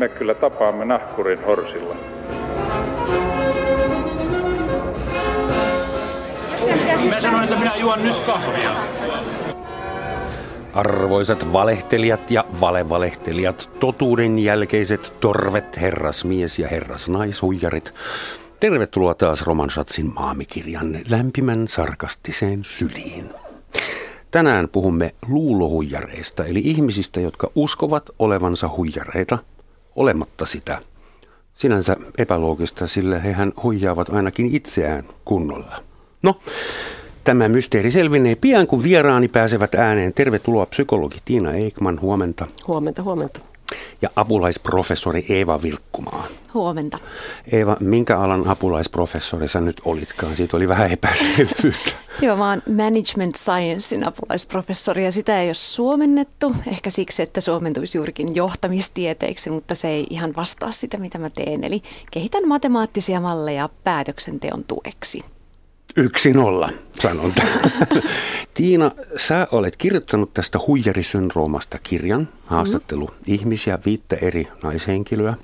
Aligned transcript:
me 0.00 0.08
kyllä 0.08 0.34
tapaamme 0.34 0.84
nahkurin 0.84 1.44
horsilla. 1.44 1.96
Mä 7.10 7.20
sanoin, 7.20 7.44
että 7.44 7.58
minä 7.58 7.76
juon 7.76 8.02
nyt 8.02 8.20
kahvia. 8.20 8.76
Arvoisat 10.74 11.52
valehtelijat 11.52 12.30
ja 12.30 12.44
valevalehtelijat, 12.60 13.70
totuuden 13.80 14.38
jälkeiset 14.38 15.12
torvet, 15.20 15.80
herrasmies 15.80 16.58
ja 16.58 16.68
herrasnaishuijarit. 16.68 17.94
Tervetuloa 18.60 19.14
taas 19.14 19.42
Roman 19.42 19.70
Schatzin 19.70 20.14
maamikirjan 20.14 20.98
lämpimän 21.10 21.68
sarkastiseen 21.68 22.64
syliin. 22.64 23.30
Tänään 24.30 24.68
puhumme 24.68 25.14
luulohuijareista, 25.28 26.44
eli 26.44 26.60
ihmisistä, 26.64 27.20
jotka 27.20 27.50
uskovat 27.54 28.10
olevansa 28.18 28.68
huijareita 28.68 29.38
olematta 29.96 30.46
sitä. 30.46 30.78
Sinänsä 31.54 31.96
epäloogista, 32.18 32.86
sillä 32.86 33.18
hehän 33.18 33.52
huijaavat 33.62 34.08
ainakin 34.08 34.54
itseään 34.54 35.04
kunnolla. 35.24 35.82
No, 36.22 36.38
Tämä 37.24 37.48
mysteeri 37.48 37.90
selvinee 37.90 38.34
pian, 38.34 38.66
kun 38.66 38.82
vieraani 38.82 39.28
pääsevät 39.28 39.74
ääneen. 39.74 40.14
Tervetuloa 40.14 40.66
psykologi 40.66 41.18
Tiina 41.24 41.52
Eikman, 41.52 42.00
huomenta. 42.00 42.46
Huomenta, 42.66 43.02
huomenta. 43.02 43.40
Ja 44.02 44.08
apulaisprofessori 44.16 45.26
Eeva 45.28 45.62
Vilkkumaa. 45.62 46.26
Huomenta. 46.54 46.98
Eeva, 47.52 47.76
minkä 47.80 48.18
alan 48.18 48.48
apulaisprofessori 48.48 49.48
sä 49.48 49.60
nyt 49.60 49.80
olitkaan? 49.84 50.36
Siitä 50.36 50.56
oli 50.56 50.68
vähän 50.68 50.92
epäselvyyttä. 50.92 51.90
Joo, 52.22 52.36
mä 52.36 52.48
oon 52.48 52.62
Management 52.68 53.36
Sciencein 53.36 54.08
apulaisprofessori 54.08 55.04
ja 55.04 55.12
sitä 55.12 55.40
ei 55.40 55.48
ole 55.48 55.54
suomennettu. 55.54 56.56
Ehkä 56.66 56.90
siksi, 56.90 57.22
että 57.22 57.40
suomentuisi 57.40 57.98
juurikin 57.98 58.34
johtamistieteiksi, 58.34 59.50
mutta 59.50 59.74
se 59.74 59.88
ei 59.88 60.06
ihan 60.10 60.36
vastaa 60.36 60.72
sitä, 60.72 60.98
mitä 60.98 61.18
mä 61.18 61.30
teen. 61.30 61.64
Eli 61.64 61.82
kehitän 62.10 62.48
matemaattisia 62.48 63.20
malleja 63.20 63.68
päätöksenteon 63.84 64.64
tueksi. 64.64 65.24
Yksi 65.96 66.32
nolla, 66.32 66.70
sanon 67.00 67.32
Tiina, 68.54 68.90
sä 69.16 69.48
olet 69.52 69.76
kirjoittanut 69.76 70.34
tästä 70.34 70.58
huijarisyndroomasta 70.66 71.78
kirjan, 71.82 72.28
haastattelu 72.46 73.06
mm. 73.06 73.14
ihmisiä, 73.26 73.78
viittä 73.86 74.16
eri 74.16 74.48
naishenkilöä. 74.62 75.34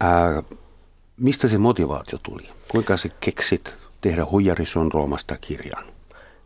Ää, 0.00 0.42
mistä 1.16 1.48
se 1.48 1.58
motivaatio 1.58 2.18
tuli? 2.22 2.48
Kuinka 2.68 2.96
sä 2.96 3.08
keksit 3.20 3.76
tehdä 4.00 4.26
huijarisyndroomasta 4.30 5.36
kirjan? 5.36 5.84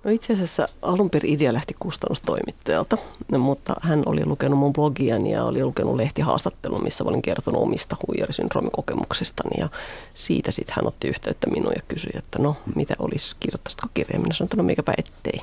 No 0.05 0.11
itse 0.11 0.33
asiassa 0.33 0.69
alun 0.83 1.11
perin 1.11 1.33
idea 1.33 1.53
lähti 1.53 1.75
kustannustoimittajalta, 1.79 2.99
mutta 3.39 3.75
hän 3.81 4.03
oli 4.07 4.27
lukenut 4.27 4.59
mun 4.59 4.73
blogiani 4.73 5.33
ja 5.33 5.45
oli 5.45 5.65
lukenut 5.65 5.97
lehtihaastattelun, 5.97 6.83
missä 6.83 7.05
olin 7.05 7.23
kertonut 7.23 7.63
omista 7.63 7.97
huijarisyndroomikokemuksistani 8.07 9.61
ja 9.61 9.69
siitä 10.15 10.51
sitten 10.51 10.75
hän 10.77 10.87
otti 10.87 11.09
yhteyttä 11.09 11.51
minuun 11.51 11.73
ja 11.77 11.83
kysyi, 11.89 12.13
että 12.15 12.39
no 12.39 12.57
mitä 12.75 12.95
olisi, 12.99 13.37
kirjoittaisitko 13.41 13.87
kirjaa? 13.95 14.23
Minä 14.23 14.35
sanoin, 14.35 14.47
että 14.47 14.57
no 14.57 14.63
mikäpä 14.63 14.95
ettei. 14.99 15.41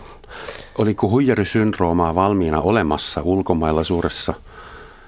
Oliko 0.78 1.09
huijarisyndroomaa 1.09 2.16
valmiina 2.16 2.62
olemassa 2.62 3.22
ulkomailla 3.22 3.84
suuressa– 3.84 4.34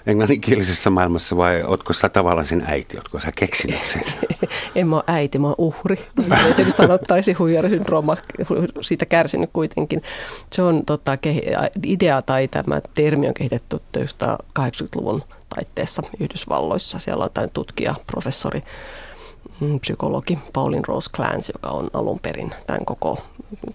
englanninkielisessä 0.06 0.90
maailmassa 0.90 1.38
vai 1.38 1.64
ootko 1.64 1.94
sä 1.94 2.10
tavallaan 2.10 2.46
sen 2.46 2.64
äiti, 2.68 2.98
ootko 2.98 3.20
sä 3.20 3.32
keksinyt 3.36 3.80
sen? 3.86 4.02
en 4.76 4.88
mä 4.88 4.96
ole 4.96 5.04
äiti, 5.08 5.40
mä 5.40 5.48
oon 5.48 5.56
uhri. 5.58 6.08
Se 6.52 6.64
nyt 6.64 6.76
sanottaisi 6.76 7.34
huijarisyndrooma, 7.34 8.18
siitä 8.82 9.06
kärsinyt 9.06 9.50
kuitenkin. 9.54 10.02
Se 10.52 10.62
on 10.62 10.86
tota, 10.86 11.18
idea 11.86 12.22
tai 12.22 12.48
tämä 12.48 12.82
termi 12.94 13.28
on 13.28 13.34
kehitetty 13.34 13.82
1980-luvun 13.98 15.24
taitteessa 15.56 16.04
Yhdysvalloissa. 16.20 17.00
Siellä 17.00 17.24
on 17.24 17.32
tämä 17.34 17.48
tutkija, 17.48 17.96
professori, 18.08 18.64
mm, 19.60 19.80
psykologi 19.80 20.40
Paulin 20.54 20.86
Rose 20.86 21.12
Clance, 21.16 21.54
joka 21.56 21.70
on 21.70 21.90
alun 21.94 22.20
perin 22.20 22.52
tämän 22.68 22.86
koko 22.86 23.22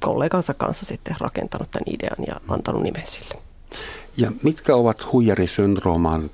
kollegansa 0.01 0.55
kanssa 0.55 0.85
sitten 0.85 1.17
rakentanut 1.21 1.71
tämän 1.71 1.95
idean 1.95 2.25
ja 2.27 2.35
antanut 2.49 2.83
nimen 2.83 3.07
sille. 3.07 3.35
Ja 4.19 4.33
mitkä 4.43 4.77
ovat 4.77 5.13
huijarisyndrooman 5.13 6.31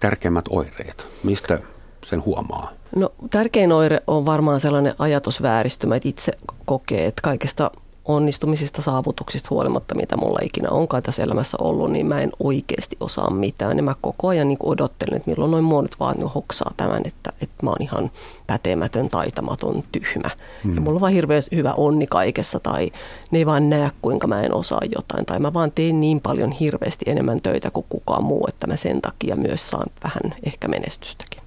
tärkeimmät 0.00 0.44
oireet? 0.50 1.06
Mistä 1.22 1.58
sen 2.06 2.24
huomaa? 2.24 2.72
No 2.96 3.12
tärkein 3.30 3.72
oire 3.72 4.00
on 4.06 4.26
varmaan 4.26 4.60
sellainen 4.60 4.94
ajatusvääristymä, 4.98 5.96
että 5.96 6.08
itse 6.08 6.32
kokee, 6.64 7.06
että 7.06 7.22
kaikesta 7.22 7.70
onnistumisista, 8.04 8.82
saavutuksista 8.82 9.48
huolimatta, 9.50 9.94
mitä 9.94 10.16
mulla 10.16 10.38
ikinä 10.42 10.70
onkaan 10.70 11.02
tässä 11.02 11.22
elämässä 11.22 11.56
ollut, 11.60 11.92
niin 11.92 12.06
mä 12.06 12.20
en 12.20 12.32
oikeasti 12.40 12.96
osaa 13.00 13.30
mitään. 13.30 13.76
Ja 13.76 13.82
mä 13.82 13.94
koko 14.00 14.28
ajan 14.28 14.48
niin 14.48 14.58
odottelen, 14.62 15.16
että 15.16 15.30
milloin 15.30 15.50
noin 15.50 15.64
muodot 15.64 16.00
vaan 16.00 16.16
niin 16.16 16.28
hoksaa 16.28 16.72
tämän, 16.76 17.02
että, 17.04 17.32
että 17.42 17.56
mä 17.62 17.70
oon 17.70 17.82
ihan 17.82 18.10
pätemätön, 18.46 19.08
taitamaton, 19.08 19.84
tyhmä. 19.92 20.30
Hmm. 20.64 20.74
Ja 20.74 20.80
mulla 20.80 20.96
on 20.96 21.00
vaan 21.00 21.12
hirveän 21.12 21.42
hyvä 21.54 21.72
onni 21.72 22.06
kaikessa 22.06 22.60
tai 22.60 22.92
ne 23.30 23.38
ei 23.38 23.46
vaan 23.46 23.70
näe, 23.70 23.90
kuinka 24.02 24.26
mä 24.26 24.42
en 24.42 24.54
osaa 24.54 24.82
jotain. 24.96 25.26
Tai 25.26 25.38
mä 25.38 25.54
vaan 25.54 25.72
teen 25.72 26.00
niin 26.00 26.20
paljon 26.20 26.52
hirveästi 26.52 27.04
enemmän 27.08 27.40
töitä 27.40 27.70
kuin 27.70 27.86
kukaan 27.88 28.24
muu, 28.24 28.44
että 28.48 28.66
mä 28.66 28.76
sen 28.76 29.00
takia 29.00 29.36
myös 29.36 29.70
saan 29.70 29.90
vähän 30.04 30.34
ehkä 30.42 30.68
menestystäkin. 30.68 31.39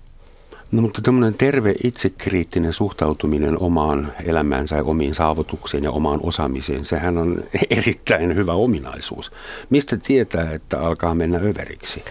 No 0.73 0.81
mutta 0.81 1.01
tämmöinen 1.01 1.33
terve 1.33 1.75
itsekriittinen 1.83 2.73
suhtautuminen 2.73 3.59
omaan 3.59 4.13
elämäänsä 4.25 4.75
ja 4.75 4.83
omiin 4.83 5.15
saavutuksiin 5.15 5.83
ja 5.83 5.91
omaan 5.91 6.19
osaamiseen, 6.23 6.85
sehän 6.85 7.17
on 7.17 7.43
erittäin 7.79 8.35
hyvä 8.35 8.53
ominaisuus. 8.53 9.31
Mistä 9.69 9.97
tietää, 9.97 10.51
että 10.51 10.79
alkaa 10.79 11.15
mennä 11.15 11.37
överiksi? 11.37 12.03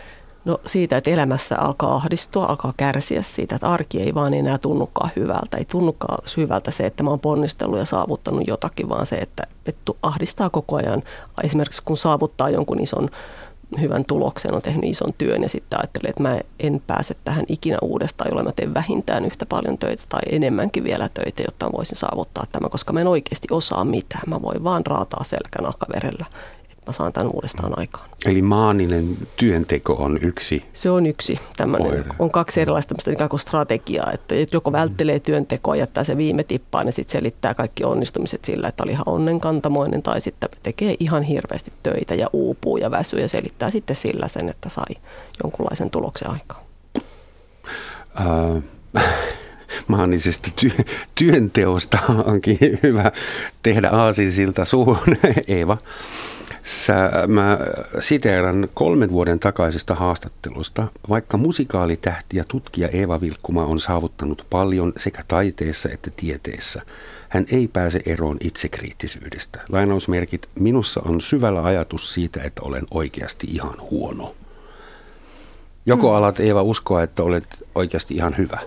No 0.45 0.61
siitä, 0.67 0.97
että 0.97 1.11
elämässä 1.11 1.59
alkaa 1.59 1.95
ahdistua, 1.95 2.47
alkaa 2.47 2.75
kärsiä 2.77 3.23
siitä, 3.23 3.55
että 3.55 3.71
arki 3.71 4.03
ei 4.03 4.15
vaan 4.15 4.35
enää 4.35 4.59
tunnukaan 4.59 5.11
hyvältä. 5.17 5.57
Ei 5.57 5.65
tunnukaan 5.65 6.25
hyvältä 6.37 6.71
se, 6.71 6.87
että 6.87 7.03
mä 7.03 7.11
oon 7.11 7.21
ponnistellut 7.21 7.79
ja 7.79 7.85
saavuttanut 7.85 8.47
jotakin, 8.47 8.89
vaan 8.89 9.07
se, 9.07 9.17
että, 9.17 9.47
ahdistaa 10.03 10.51
koko 10.51 10.77
ajan. 10.77 11.03
Esimerkiksi 11.45 11.83
kun 11.85 11.97
saavuttaa 11.97 12.51
jonkun 12.51 12.81
ison 12.81 13.09
hyvän 13.81 14.05
tuloksen, 14.05 14.55
on 14.55 14.63
tehnyt 14.63 14.91
ison 14.91 15.15
työn 15.19 15.43
ja 15.43 15.49
sitten 15.49 15.79
ajattelee, 15.79 16.11
että 16.11 16.23
mä 16.23 16.39
en 16.61 16.83
pääse 16.87 17.17
tähän 17.25 17.45
ikinä 17.49 17.79
uudestaan, 17.83 18.29
jolloin 18.29 18.47
mä 18.47 18.53
teen 18.57 18.75
vähintään 18.75 19.25
yhtä 19.25 19.47
paljon 19.47 19.79
töitä 19.79 20.03
tai 20.09 20.21
enemmänkin 20.31 20.85
vielä 20.85 21.09
töitä, 21.15 21.43
jotta 21.43 21.73
voisin 21.73 21.97
saavuttaa 21.97 22.45
tämä, 22.53 22.69
koska 22.69 22.93
mä 22.93 23.01
en 23.01 23.07
oikeasti 23.07 23.49
osaa 23.51 23.85
mitään. 23.85 24.23
Mä 24.27 24.43
voin 24.43 24.65
vaan 24.65 24.87
raataa 24.87 25.25
selkänahkaverellä 25.25 26.27
mä 26.87 26.93
saan 26.93 27.13
tämän 27.13 27.31
uudestaan 27.35 27.79
aikaan. 27.79 28.09
Eli 28.27 28.43
maaninen 28.43 29.17
työnteko 29.37 29.93
on 29.93 30.19
yksi 30.23 30.63
Se 30.73 30.91
on 30.91 31.07
yksi 31.07 31.39
tämmöinen. 31.57 32.05
On 32.19 32.31
kaksi 32.31 32.61
erilaista 32.61 32.89
tämmöistä 32.89 33.13
ikään 33.13 33.31
kuin 33.31 33.41
strategiaa, 33.41 34.13
että 34.13 34.35
joko 34.53 34.73
välttelee 34.73 35.21
työntekoa, 35.21 35.77
jättää 35.77 36.05
se 36.05 36.17
viime 36.17 36.45
tippaan 36.45 36.87
ja 36.87 36.93
sitten 36.93 37.13
selittää 37.13 37.55
kaikki 37.55 37.85
onnistumiset 37.85 38.45
sillä, 38.45 38.69
että 38.69 38.83
oli 38.83 38.93
ihan 38.93 39.09
onnenkantamoinen 39.09 40.03
tai 40.03 40.21
sitten 40.21 40.51
tekee 40.63 40.97
ihan 41.01 41.23
hirveästi 41.23 41.73
töitä 41.83 42.15
ja 42.15 42.27
uupuu 42.33 42.77
ja 42.77 42.91
väsyy 42.91 43.21
ja 43.21 43.29
selittää 43.29 43.71
sitten 43.71 43.97
sillä 43.97 44.29
sen, 44.29 44.49
että 44.49 44.69
sai 44.69 44.97
jonkunlaisen 45.43 45.91
tuloksen 45.91 46.31
aikaan. 46.31 46.63
Uh, 48.21 48.63
maanisesta 49.87 50.49
ty- 50.61 50.85
työnteosta 51.15 51.99
onkin 52.25 52.59
hyvä 52.83 53.13
tehdä 53.63 53.89
aasinsilta 53.89 54.65
suun, 54.65 54.99
Eeva. 55.49 55.79
Sä, 56.63 57.11
mä 57.29 57.59
siteeran 57.99 58.69
kolmen 58.75 59.11
vuoden 59.11 59.39
takaisesta 59.39 59.95
haastattelusta. 59.95 60.87
Vaikka 61.09 61.37
musikaalitähti 61.37 62.37
ja 62.37 62.45
tutkija 62.49 62.89
Eeva 62.89 63.21
Vilkkuma 63.21 63.65
on 63.65 63.81
saavuttanut 63.81 64.47
paljon 64.51 64.93
sekä 64.97 65.23
taiteessa 65.29 65.89
että 65.93 66.11
tieteessä, 66.17 66.83
hän 67.29 67.47
ei 67.53 67.69
pääse 67.69 68.01
eroon 68.07 68.37
itsekriittisyydestä. 68.41 69.61
Lainausmerkit, 69.69 70.49
minussa 70.55 71.01
on 71.05 71.21
syvällä 71.21 71.65
ajatus 71.65 72.15
siitä, 72.15 72.43
että 72.43 72.63
olen 72.63 72.87
oikeasti 72.91 73.47
ihan 73.47 73.81
huono. 73.91 74.35
Joko 75.87 76.09
hmm. 76.09 76.17
alat 76.17 76.41
Eeva 76.41 76.63
uskoa, 76.63 77.03
että 77.03 77.23
olet 77.23 77.65
oikeasti 77.75 78.15
ihan 78.15 78.35
hyvä? 78.39 78.59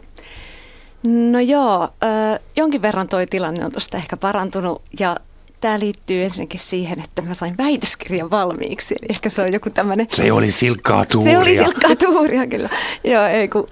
No 1.06 1.40
joo, 1.40 1.90
jonkin 2.56 2.82
verran 2.82 3.08
toi 3.08 3.28
tilanne 3.28 3.66
on 3.66 3.72
tuosta 3.72 3.98
ehkä 3.98 4.18
parantunut 4.18 4.82
ja 5.00 5.18
tämä 5.62 5.80
liittyy 5.80 6.24
ensinnäkin 6.24 6.60
siihen, 6.60 7.00
että 7.00 7.22
mä 7.22 7.34
sain 7.34 7.58
väitöskirjan 7.58 8.32
valmiiksi. 8.32 8.96
Eli 9.02 9.08
ehkä 9.10 9.30
se 9.30 9.42
on 9.42 9.54
joku 9.54 9.70
tämmöinen... 9.70 10.08
Se 10.14 10.32
oli 10.32 10.52
silkkaa 10.52 11.06
tuuria. 11.06 11.34
Se 11.34 11.38
oli 11.40 11.56
silkkaa 11.56 11.96
tuuria, 11.96 12.48
kyllä. 12.48 12.70
Joo, 13.04 13.26
ei 13.26 13.48
kun, 13.48 13.68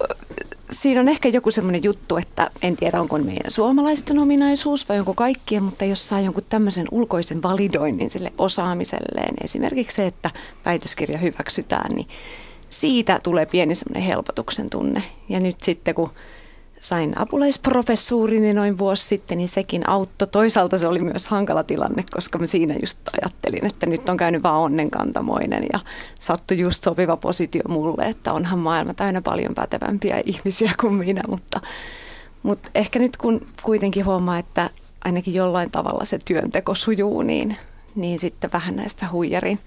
siinä 0.71 1.01
on 1.01 1.09
ehkä 1.09 1.29
joku 1.29 1.51
semmoinen 1.51 1.83
juttu, 1.83 2.17
että 2.17 2.51
en 2.61 2.75
tiedä 2.75 3.01
onko 3.01 3.17
meidän 3.17 3.51
suomalaisten 3.51 4.19
ominaisuus 4.19 4.89
vai 4.89 4.99
onko 4.99 5.13
kaikkien, 5.13 5.63
mutta 5.63 5.85
jos 5.85 6.09
saa 6.09 6.19
jonkun 6.19 6.43
tämmöisen 6.49 6.87
ulkoisen 6.91 7.43
validoinnin 7.43 8.09
sille 8.09 8.33
osaamiselleen, 8.37 9.33
esimerkiksi 9.43 9.95
se, 9.95 10.05
että 10.05 10.31
väitöskirja 10.65 11.17
hyväksytään, 11.17 11.95
niin 11.95 12.07
siitä 12.69 13.19
tulee 13.23 13.45
pieni 13.45 13.75
semmoinen 13.75 14.03
helpotuksen 14.03 14.69
tunne. 14.69 15.03
Ja 15.29 15.39
nyt 15.39 15.61
sitten 15.61 15.95
kun 15.95 16.09
sain 16.83 17.19
apulaisprofessuurini 17.19 18.53
noin 18.53 18.77
vuosi 18.77 19.07
sitten, 19.07 19.37
niin 19.37 19.49
sekin 19.49 19.89
auttoi. 19.89 20.27
Toisaalta 20.27 20.77
se 20.77 20.87
oli 20.87 20.99
myös 20.99 21.27
hankala 21.27 21.63
tilanne, 21.63 22.03
koska 22.13 22.39
mä 22.39 22.47
siinä 22.47 22.75
just 22.81 22.99
ajattelin, 23.21 23.65
että 23.65 23.85
nyt 23.85 24.09
on 24.09 24.17
käynyt 24.17 24.43
vaan 24.43 24.61
onnenkantamoinen 24.61 25.65
ja 25.73 25.79
sattui 26.19 26.59
just 26.59 26.83
sopiva 26.83 27.17
positio 27.17 27.61
mulle, 27.67 28.05
että 28.05 28.33
onhan 28.33 28.59
maailma 28.59 28.93
täynnä 28.93 29.21
paljon 29.21 29.55
pätevämpiä 29.55 30.21
ihmisiä 30.25 30.71
kuin 30.81 30.93
minä, 30.93 31.21
mutta, 31.27 31.59
mutta 32.43 32.69
ehkä 32.75 32.99
nyt 32.99 33.17
kun 33.17 33.45
kuitenkin 33.63 34.05
huomaa, 34.05 34.37
että 34.37 34.69
ainakin 35.05 35.33
jollain 35.33 35.71
tavalla 35.71 36.05
se 36.05 36.19
työnteko 36.25 36.75
sujuu, 36.75 37.21
niin, 37.21 37.57
niin 37.95 38.19
sitten 38.19 38.51
vähän 38.53 38.75
näistä 38.75 39.07
huijarin, 39.11 39.59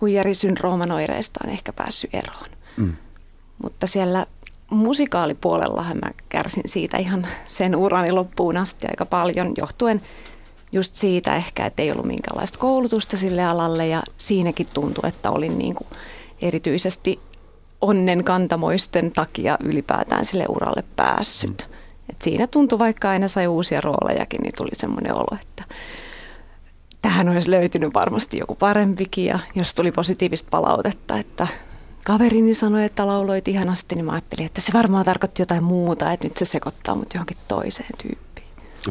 huijarisyndrooman 0.00 0.92
oireista 0.92 1.40
on 1.44 1.50
ehkä 1.50 1.72
päässyt 1.72 2.14
eroon. 2.14 2.48
Mm. 2.76 2.92
Mutta 3.62 3.86
siellä 3.86 4.26
musikaalipuolellahan 4.70 5.96
mä 5.96 6.10
kärsin 6.28 6.62
siitä 6.66 6.96
ihan 6.96 7.26
sen 7.48 7.76
urani 7.76 8.12
loppuun 8.12 8.56
asti 8.56 8.86
aika 8.90 9.06
paljon, 9.06 9.52
johtuen 9.56 10.00
just 10.72 10.96
siitä 10.96 11.36
ehkä, 11.36 11.66
että 11.66 11.82
ei 11.82 11.92
ollut 11.92 12.06
minkäänlaista 12.06 12.58
koulutusta 12.58 13.16
sille 13.16 13.44
alalle 13.44 13.86
ja 13.86 14.02
siinäkin 14.18 14.66
tuntui, 14.74 15.08
että 15.08 15.30
olin 15.30 15.58
niin 15.58 15.74
kuin 15.74 15.88
erityisesti 16.42 17.20
onnen 17.80 18.24
kantamoisten 18.24 19.12
takia 19.12 19.58
ylipäätään 19.64 20.24
sille 20.24 20.44
uralle 20.48 20.84
päässyt. 20.96 21.68
Mm. 21.70 21.76
Et 22.10 22.22
siinä 22.22 22.46
tuntui, 22.46 22.78
vaikka 22.78 23.10
aina 23.10 23.28
sai 23.28 23.46
uusia 23.46 23.80
roolejakin, 23.80 24.40
niin 24.40 24.52
tuli 24.56 24.70
semmoinen 24.72 25.14
olo, 25.14 25.38
että 25.42 25.64
tähän 27.02 27.28
olisi 27.28 27.50
löytynyt 27.50 27.94
varmasti 27.94 28.38
joku 28.38 28.54
parempikin 28.54 29.24
ja 29.24 29.38
jos 29.54 29.74
tuli 29.74 29.92
positiivista 29.92 30.48
palautetta, 30.50 31.18
että 31.18 31.46
kaverini 32.04 32.54
sanoi, 32.54 32.84
että 32.84 33.06
lauloit 33.06 33.48
ihanasti, 33.48 33.94
niin 33.94 34.04
mä 34.04 34.12
ajattelin, 34.12 34.46
että 34.46 34.60
se 34.60 34.72
varmaan 34.72 35.04
tarkoitti 35.04 35.42
jotain 35.42 35.64
muuta, 35.64 36.12
että 36.12 36.26
nyt 36.26 36.36
se 36.36 36.44
sekoittaa 36.44 36.94
mut 36.94 37.14
johonkin 37.14 37.36
toiseen 37.48 37.90
tyyppiin. 38.02 38.30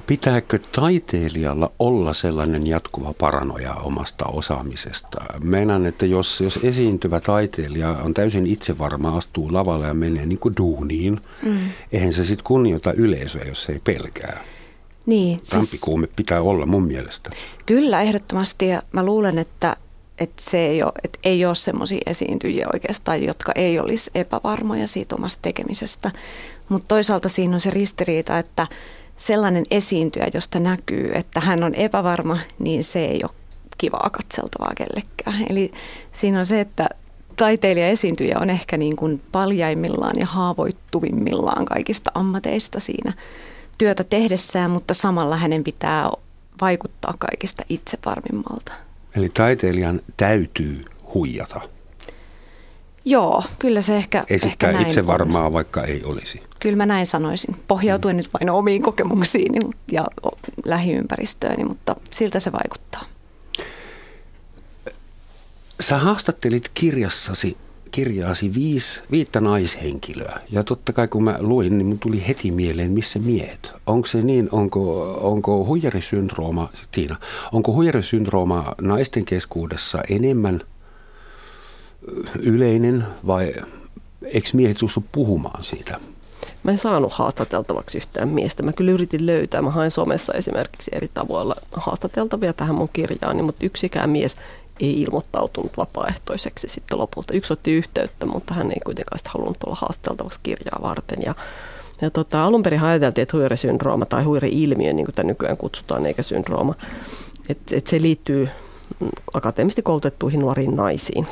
Pitääkö 0.08 0.60
taiteilijalla 0.72 1.72
olla 1.80 2.14
sellainen 2.14 2.68
jatkuva 2.68 3.14
paranoja 3.14 3.74
omasta 3.74 4.26
osaamisesta? 4.26 5.22
Meinaan, 5.44 5.86
että 5.86 6.06
jos, 6.06 6.42
jos 6.42 6.60
esiintyvä 6.64 7.20
taiteilija 7.20 7.90
on 7.90 8.14
täysin 8.14 8.48
itsevarma, 8.48 9.18
astuu 9.18 9.54
lavalle 9.54 9.88
ja 9.88 9.94
menee 9.94 10.26
niin 10.26 10.40
kuin 10.40 10.54
duuniin, 10.58 11.22
mm. 11.44 11.60
eihän 11.92 12.14
se 12.14 12.26
sitten 12.26 12.44
kunnioita 12.44 12.94
yleisöä, 12.94 13.44
jos 13.44 13.70
ei 13.70 13.80
pelkää. 13.84 14.44
Niin, 15.06 15.40
siis, 15.44 15.86
pitää 16.16 16.42
olla 16.42 16.66
mun 16.66 16.84
mielestä. 16.84 17.30
Kyllä, 17.66 18.02
ehdottomasti. 18.02 18.68
Ja 18.68 18.82
mä 18.92 19.06
luulen, 19.06 19.38
että 19.38 19.76
että 20.20 20.44
se 20.44 20.58
ei 20.58 20.84
ole, 20.84 20.92
että 21.04 21.20
ei 21.24 21.46
ole 21.46 21.56
semmoisia 21.56 22.02
esiintyjiä 22.06 22.68
oikeastaan, 22.74 23.24
jotka 23.24 23.52
ei 23.56 23.80
olisi 23.80 24.12
epävarmoja 24.16 24.88
siitä 24.88 25.16
omasta 25.16 25.42
tekemisestä. 25.42 26.12
Mutta 26.70 26.88
toisaalta 26.88 27.30
siinä 27.30 27.54
on 27.54 27.60
se 27.60 27.70
ristiriita, 27.70 28.40
että 28.40 28.68
sellainen 29.18 29.64
esiintyjä, 29.72 30.28
josta 30.34 30.60
näkyy, 30.60 31.12
että 31.14 31.40
hän 31.40 31.64
on 31.64 31.76
epävarma, 31.76 32.40
niin 32.60 32.84
se 32.84 33.06
ei 33.06 33.20
ole 33.24 33.32
kivaa 33.78 34.10
katseltavaa 34.12 34.72
kellekään. 34.78 35.46
Eli 35.50 35.72
siinä 36.12 36.40
on 36.40 36.46
se, 36.46 36.60
että 36.60 36.90
taiteilija 37.36 37.88
esiintyjä 37.88 38.38
on 38.42 38.50
ehkä 38.50 38.78
niin 38.78 38.96
kuin 38.96 39.22
paljaimmillaan 39.32 40.16
ja 40.20 40.26
haavoittuvimmillaan 40.26 41.66
kaikista 41.66 42.12
ammateista 42.14 42.80
siinä 42.80 43.14
työtä 43.78 44.04
tehdessään, 44.04 44.72
mutta 44.72 44.94
samalla 44.94 45.38
hänen 45.38 45.64
pitää 45.64 46.10
vaikuttaa 46.62 47.14
kaikista 47.20 47.64
itsevarmimmalta. 47.70 48.89
Eli 49.16 49.30
taiteilijan 49.30 50.02
täytyy 50.18 50.86
huijata. 51.14 51.62
Joo, 53.06 53.44
kyllä 53.60 53.82
se 53.82 53.98
ehkä, 53.98 54.26
Esittää 54.30 54.70
ehkä 54.70 54.88
itse 54.88 55.08
varmaa, 55.08 55.46
on. 55.46 55.54
vaikka 55.54 55.84
ei 55.84 56.04
olisi. 56.04 56.42
Kyllä 56.60 56.76
mä 56.76 56.86
näin 56.86 57.08
sanoisin, 57.08 57.56
pohjautuen 57.68 58.16
mm. 58.16 58.18
nyt 58.18 58.30
vain 58.34 58.50
omiin 58.50 58.82
kokemuksiini 58.82 59.60
ja 59.92 60.08
lähiympäristööni, 60.66 61.64
mutta 61.64 61.96
siltä 62.12 62.40
se 62.40 62.52
vaikuttaa. 62.52 63.06
Sä 65.80 65.98
haastattelit 65.98 66.72
kirjassasi 66.74 67.58
kirjaasi 67.92 68.54
viisi, 68.54 69.00
viittä 69.12 69.42
naishenkilöä. 69.42 70.42
Ja 70.52 70.64
totta 70.64 70.94
kai 70.94 71.08
kun 71.08 71.24
mä 71.24 71.38
luin, 71.40 71.78
niin 71.78 71.88
mun 71.88 72.00
tuli 72.00 72.28
heti 72.28 72.52
mieleen, 72.52 72.92
missä 72.92 73.20
miehet. 73.20 73.74
Onko 73.88 74.08
se 74.08 74.22
niin, 74.22 74.50
onko, 74.52 75.14
onko 75.22 75.66
huijarisyndrooma, 75.66 76.70
Tiina, 76.92 77.16
onko 77.52 77.74
huijarisyndrooma 77.74 78.76
naisten 78.82 79.26
keskuudessa 79.26 80.02
enemmän 80.10 80.62
yleinen 82.40 83.06
vai 83.28 83.54
eikö 84.24 84.50
miehet 84.54 84.78
suostu 84.78 85.04
puhumaan 85.12 85.64
siitä? 85.64 86.00
Mä 86.64 86.72
en 86.72 86.78
saanut 86.78 87.12
haastateltavaksi 87.12 87.98
yhtään 87.98 88.30
miestä. 88.30 88.64
Mä 88.64 88.74
kyllä 88.74 88.92
yritin 88.92 89.26
löytää. 89.26 89.62
Mä 89.62 89.72
hain 89.72 89.92
somessa 89.92 90.34
esimerkiksi 90.34 90.92
eri 90.94 91.10
tavoilla 91.14 91.56
haastateltavia 91.72 92.54
tähän 92.54 92.76
mun 92.76 92.90
kirjaani, 92.94 93.44
mutta 93.44 93.66
yksikään 93.66 94.10
mies 94.10 94.38
ei 94.80 95.02
ilmoittautunut 95.02 95.78
vapaaehtoiseksi 95.78 96.68
sitten 96.68 96.98
lopulta. 96.98 97.34
Yksi 97.34 97.54
otti 97.54 97.72
yhteyttä, 97.72 98.26
mutta 98.26 98.54
hän 98.54 98.72
ei 98.72 98.80
kuitenkaan 98.86 99.20
halunnut 99.26 99.64
olla 99.66 99.78
haasteltavaksi 99.82 100.40
kirjaa 100.44 100.80
varten. 100.82 101.20
Ja, 101.26 101.36
ja 102.02 102.10
tota, 102.10 102.46
alun 102.46 102.64
perin 102.64 102.82
ajateltiin, 102.84 103.24
että 103.24 103.38
huirisyndrooma 103.38 104.06
tai 104.06 104.24
huiri-ilmiö, 104.24 104.94
niin 104.94 105.06
kuin 105.06 105.16
tämä 105.16 105.28
nykyään 105.28 105.58
kutsutaan, 105.58 106.06
eikä 106.06 106.24
syndrooma, 106.24 106.76
että, 107.50 107.76
että 107.78 107.90
se 107.90 108.02
liittyy 108.02 108.50
akateemisesti 109.34 109.82
koulutettuihin 109.82 110.40
nuoriin 110.40 110.76
naisiin 110.76 111.28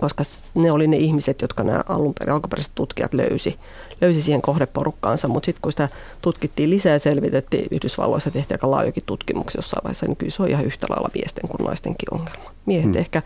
koska 0.00 0.22
ne 0.54 0.72
oli 0.72 0.86
ne 0.86 0.96
ihmiset, 0.96 1.42
jotka 1.42 1.62
nämä 1.62 1.82
alun 1.88 2.14
perin 2.18 2.34
alkuperäiset 2.34 2.72
tutkijat 2.74 3.14
löysi, 3.14 3.58
löysi 4.00 4.22
siihen 4.22 4.42
kohdeporukkaansa, 4.42 5.28
mutta 5.28 5.46
sitten 5.46 5.62
kun 5.62 5.72
sitä 5.72 5.88
tutkittiin 6.22 6.70
lisää 6.70 6.92
ja 6.92 6.98
selvitettiin, 6.98 7.68
Yhdysvalloissa 7.70 8.30
tehtiin 8.30 8.54
aika 8.54 8.70
laajokin 8.70 9.02
tutkimuksia 9.06 9.58
jossain 9.58 9.84
vaiheessa, 9.84 10.06
niin 10.06 10.16
kyllä 10.16 10.30
se 10.30 10.42
on 10.42 10.48
ihan 10.48 10.64
yhtä 10.64 10.86
lailla 10.90 11.10
miesten 11.14 11.48
kuin 11.48 11.66
naistenkin 11.66 12.14
ongelma. 12.14 12.50
Miehet 12.66 12.84
hmm. 12.84 12.96
ehkä 12.96 13.22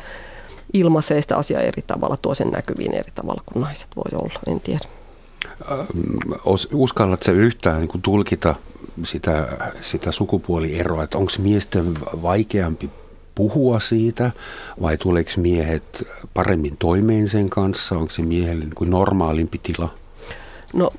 ilmaisee 0.73 1.23
sitä 1.23 1.37
asiaa 1.37 1.61
eri 1.61 1.83
tavalla, 1.87 2.17
tuo 2.17 2.35
sen 2.35 2.49
näkyviin 2.49 2.95
eri 2.95 3.11
tavalla 3.15 3.43
kuin 3.47 3.63
naiset 3.63 3.89
voi 3.97 4.21
olla, 4.21 4.41
en 4.47 4.61
tiedä. 4.61 4.85
Uskallatko 6.73 7.33
yhtään 7.33 7.81
niin 7.81 7.89
kuin 7.89 8.03
tulkita 8.03 8.55
sitä, 9.05 9.49
sitä 9.83 10.13
sukupuolieroa, 10.13 11.05
että 11.05 11.19
onko 11.19 11.33
miesten 11.39 11.95
vaikeampi 12.23 12.91
puhua 13.35 13.81
siitä 13.81 14.31
vai 14.83 14.97
tuleeko 14.97 15.31
miehet 15.37 16.07
paremmin 16.35 16.77
toimeen 16.79 17.29
sen 17.29 17.51
kanssa? 17.51 17.95
Onko 17.95 18.13
se 18.13 18.23
miehelle 18.23 18.65
niin 18.65 18.75
kuin 18.75 18.91
normaalimpi 18.91 19.61
tila? 19.63 19.89
No 20.73 20.91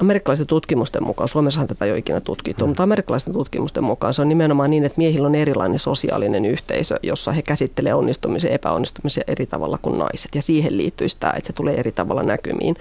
amerikkalaisten 0.00 0.46
tutkimusten 0.46 1.04
mukaan, 1.04 1.28
Suomessahan 1.28 1.68
tätä 1.68 1.84
ei 1.84 1.90
ole 1.90 1.98
ikinä 1.98 2.20
tutkittu, 2.20 2.64
hmm. 2.64 2.70
mutta 2.70 2.82
amerikkalaisten 2.82 3.32
tutkimusten 3.32 3.84
mukaan 3.84 4.14
se 4.14 4.22
on 4.22 4.28
nimenomaan 4.28 4.70
niin, 4.70 4.84
että 4.84 4.98
miehillä 4.98 5.26
on 5.26 5.34
erilainen 5.34 5.78
sosiaalinen 5.78 6.44
yhteisö, 6.44 6.96
jossa 7.02 7.32
he 7.32 7.42
käsittelevät 7.42 7.96
onnistumisen 7.96 8.48
ja 8.48 8.54
epäonnistumisen 8.54 9.24
eri 9.26 9.46
tavalla 9.46 9.78
kuin 9.82 9.98
naiset. 9.98 10.34
Ja 10.34 10.42
siihen 10.42 10.76
liittyy 10.76 11.08
sitä, 11.08 11.30
että 11.30 11.46
se 11.46 11.52
tulee 11.52 11.74
eri 11.74 11.92
tavalla 11.92 12.22
näkymiin. 12.22 12.76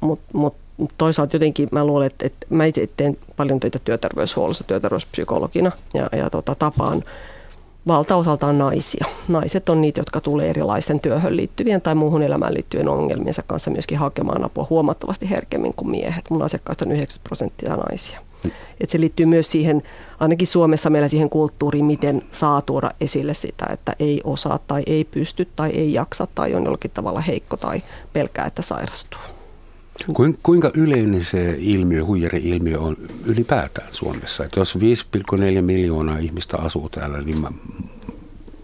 Mutta 0.00 0.30
mut 0.32 0.54
toisaalta 0.98 1.36
jotenkin 1.36 1.68
mä 1.72 1.84
luulen, 1.84 2.06
että, 2.06 2.26
että 2.26 2.46
mä 2.50 2.64
itse 2.64 2.88
teen 2.96 3.16
paljon 3.36 3.60
töitä 3.60 3.78
työterveyshuollossa 3.84 4.64
työterveyspsykologina 4.64 5.72
ja, 5.94 6.08
ja 6.18 6.30
tota, 6.30 6.54
tapaan 6.54 7.02
valtaosaltaan 7.86 8.58
naisia. 8.58 9.06
Naiset 9.28 9.68
on 9.68 9.80
niitä, 9.80 10.00
jotka 10.00 10.20
tulee 10.20 10.48
erilaisten 10.48 11.00
työhön 11.00 11.36
liittyvien 11.36 11.80
tai 11.80 11.94
muuhun 11.94 12.22
elämään 12.22 12.54
liittyvien 12.54 12.88
ongelmiensa 12.88 13.42
kanssa 13.46 13.70
myöskin 13.70 13.98
hakemaan 13.98 14.44
apua 14.44 14.66
huomattavasti 14.70 15.30
herkemmin 15.30 15.74
kuin 15.74 15.90
miehet. 15.90 16.30
Mun 16.30 16.42
asiakkaista 16.42 16.84
on 16.84 16.92
90 16.92 17.28
prosenttia 17.28 17.76
naisia. 17.76 18.20
Et 18.80 18.90
se 18.90 19.00
liittyy 19.00 19.26
myös 19.26 19.52
siihen, 19.52 19.82
ainakin 20.20 20.46
Suomessa 20.46 20.90
meillä 20.90 21.08
siihen 21.08 21.30
kulttuuriin, 21.30 21.84
miten 21.84 22.22
saa 22.32 22.62
tuoda 22.62 22.90
esille 23.00 23.34
sitä, 23.34 23.66
että 23.70 23.92
ei 23.98 24.20
osaa 24.24 24.58
tai 24.58 24.82
ei 24.86 25.04
pysty 25.04 25.48
tai 25.56 25.70
ei 25.70 25.92
jaksa 25.92 26.26
tai 26.34 26.54
on 26.54 26.64
jollakin 26.64 26.90
tavalla 26.90 27.20
heikko 27.20 27.56
tai 27.56 27.82
pelkää, 28.12 28.46
että 28.46 28.62
sairastuu. 28.62 29.20
Kuinka 30.42 30.70
yleinen 30.74 31.24
se 31.24 31.56
ilmiö, 31.58 32.04
huijari-ilmiö 32.04 32.80
on 32.80 32.96
ylipäätään 33.24 33.88
Suomessa? 33.92 34.44
Että 34.44 34.60
jos 34.60 34.78
5,4 34.78 35.62
miljoonaa 35.62 36.18
ihmistä 36.18 36.56
asuu 36.58 36.88
täällä, 36.88 37.20
niin 37.20 37.46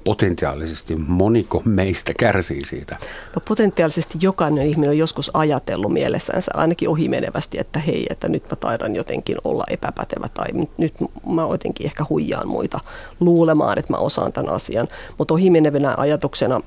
potentiaalisesti 0.04 0.96
moniko 0.96 1.62
meistä 1.64 2.12
kärsii 2.18 2.64
siitä? 2.64 2.96
No 3.34 3.42
potentiaalisesti 3.49 4.18
jokainen 4.20 4.66
ihminen 4.66 4.90
on 4.90 4.99
joskus 4.99 5.30
ajatellut 5.34 5.92
mielessänsä 5.92 6.52
ainakin 6.54 6.88
ohimenevästi, 6.88 7.58
että 7.58 7.78
hei, 7.78 8.06
että 8.10 8.28
nyt 8.28 8.44
mä 8.50 8.56
taidan 8.56 8.96
jotenkin 8.96 9.37
olla 9.44 9.64
epäpätevä 9.68 10.28
tai 10.28 10.46
nyt 10.78 10.94
mä 11.26 11.42
jotenkin 11.42 11.87
ehkä 11.87 12.04
huijaan 12.08 12.49
muita 12.49 12.80
luulemaan, 13.20 13.78
että 13.78 13.92
mä 13.92 13.96
osaan 13.96 14.32
tämän 14.32 14.54
asian. 14.54 14.88
Mutta 15.18 15.34
ohimenevänä 15.34 15.94
ajatuksena 15.96 16.60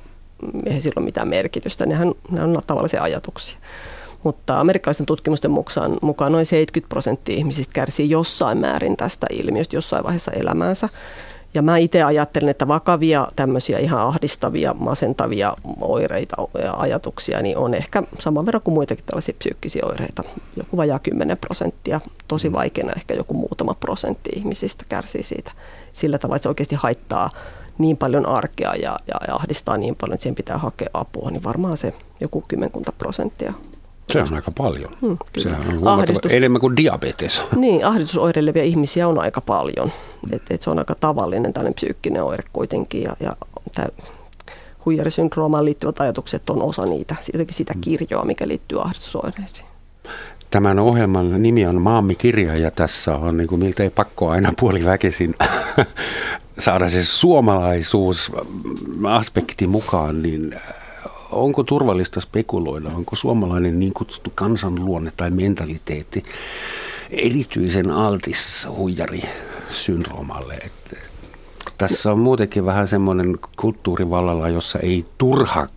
ei 0.65 0.81
sillä 0.81 0.99
ole 0.99 1.05
mitään 1.05 1.27
merkitystä, 1.27 1.85
nehän, 1.85 2.11
ne 2.31 2.43
on 2.43 2.61
tavallisia 2.67 3.03
ajatuksia. 3.03 3.57
Mutta 4.23 4.59
amerikkalaisten 4.59 5.05
tutkimusten 5.05 5.51
mukaan, 5.51 5.97
mukaan 6.01 6.31
noin 6.31 6.45
70 6.45 6.89
prosenttia 6.89 7.35
ihmisistä 7.35 7.73
kärsii 7.73 8.09
jossain 8.09 8.57
määrin 8.57 8.97
tästä 8.97 9.27
ilmiöstä 9.29 9.75
jossain 9.75 10.03
vaiheessa 10.03 10.31
elämäänsä. 10.31 10.89
Ja 11.53 11.61
mä 11.61 11.77
itse 11.77 12.03
ajattelen, 12.03 12.49
että 12.49 12.67
vakavia 12.67 13.27
tämmöisiä 13.35 13.79
ihan 13.79 13.99
ahdistavia, 13.99 14.73
masentavia 14.73 15.53
oireita 15.81 16.35
ja 16.63 16.73
ajatuksia, 16.73 17.41
niin 17.41 17.57
on 17.57 17.73
ehkä 17.73 18.03
saman 18.19 18.45
verran 18.45 18.61
kuin 18.61 18.73
muitakin 18.73 19.05
tällaisia 19.05 19.35
psyykkisiä 19.39 19.85
oireita. 19.85 20.23
Joku 20.57 20.77
vajaa 20.77 20.99
10 20.99 21.37
prosenttia, 21.37 22.01
tosi 22.27 22.49
mm. 22.49 22.53
vaikeana 22.53 22.93
ehkä 22.95 23.13
joku 23.13 23.33
muutama 23.33 23.73
prosentti 23.73 24.29
ihmisistä 24.35 24.85
kärsii 24.89 25.23
siitä 25.23 25.51
sillä 25.93 26.17
tavalla, 26.17 26.35
että 26.35 26.43
se 26.43 26.49
oikeasti 26.49 26.75
haittaa 26.75 27.29
niin 27.77 27.97
paljon 27.97 28.25
arkea 28.25 28.75
ja, 28.75 28.99
ja, 29.07 29.15
ja 29.27 29.35
ahdistaa 29.35 29.77
niin 29.77 29.95
paljon, 29.95 30.13
että 30.13 30.23
siihen 30.23 30.35
pitää 30.35 30.57
hakea 30.57 30.89
apua, 30.93 31.31
niin 31.31 31.43
varmaan 31.43 31.77
se 31.77 31.93
joku 32.19 32.43
kymmenkunta 32.47 32.91
prosenttia 32.91 33.53
se 34.11 34.21
on 34.21 34.33
aika 34.33 34.51
paljon. 34.51 34.91
Hmm, 35.01 35.17
Sehän 35.37 35.77
on 35.81 35.87
Ahdistus, 35.87 36.33
enemmän 36.33 36.61
kuin 36.61 36.77
diabetes. 36.77 37.41
Niin, 37.55 37.85
ahdistusoireilevia 37.85 38.63
ihmisiä 38.63 39.07
on 39.07 39.19
aika 39.19 39.41
paljon. 39.41 39.91
Et, 40.31 40.41
et 40.49 40.61
se 40.61 40.69
on 40.69 40.79
aika 40.79 40.95
tavallinen 40.95 41.53
tällainen 41.53 41.73
psyykkinen 41.73 42.23
oire 42.23 42.43
kuitenkin. 42.53 43.03
Ja, 43.03 43.15
ja 43.19 43.35
tämä 43.75 43.87
huijarisyndroomaan 44.85 45.65
liittyvät 45.65 46.01
ajatukset 46.01 46.49
on 46.49 46.61
osa 46.61 46.85
niitä, 46.85 47.15
jotenkin 47.33 47.55
sitä 47.55 47.73
hmm. 47.73 47.81
kirjoa, 47.81 48.25
mikä 48.25 48.47
liittyy 48.47 48.81
ahdistusoireisiin. 48.81 49.67
Tämän 50.49 50.79
ohjelman 50.79 51.41
nimi 51.43 51.65
on 51.65 51.81
Maammi 51.81 52.15
kirja 52.15 52.57
ja 52.57 52.71
tässä 52.71 53.15
on 53.15 53.37
niin 53.37 53.47
kuin 53.47 53.59
miltei 53.59 53.89
pakko 53.89 54.29
aina 54.29 54.53
puoliväkisin 54.59 55.35
saada 56.59 56.89
se 56.89 57.03
suomalaisuus 57.03 58.31
aspekti 59.09 59.67
mukaan, 59.67 60.21
niin 60.21 60.55
onko 61.33 61.63
turvallista 61.63 62.21
spekuloida, 62.21 62.89
onko 62.89 63.15
suomalainen 63.15 63.79
niin 63.79 63.93
kutsuttu 63.93 64.31
kansanluonne 64.35 65.11
tai 65.17 65.31
mentaliteetti 65.31 66.23
erityisen 67.09 67.91
altis 67.91 68.67
huijarisyndroomalle? 68.69 70.53
Että 70.53 70.95
tässä 71.77 72.11
on 72.11 72.19
muutenkin 72.19 72.65
vähän 72.65 72.87
semmoinen 72.87 73.39
kulttuurivallalla, 73.57 74.49
jossa 74.49 74.79
ei 74.79 75.05
turha 75.17 75.67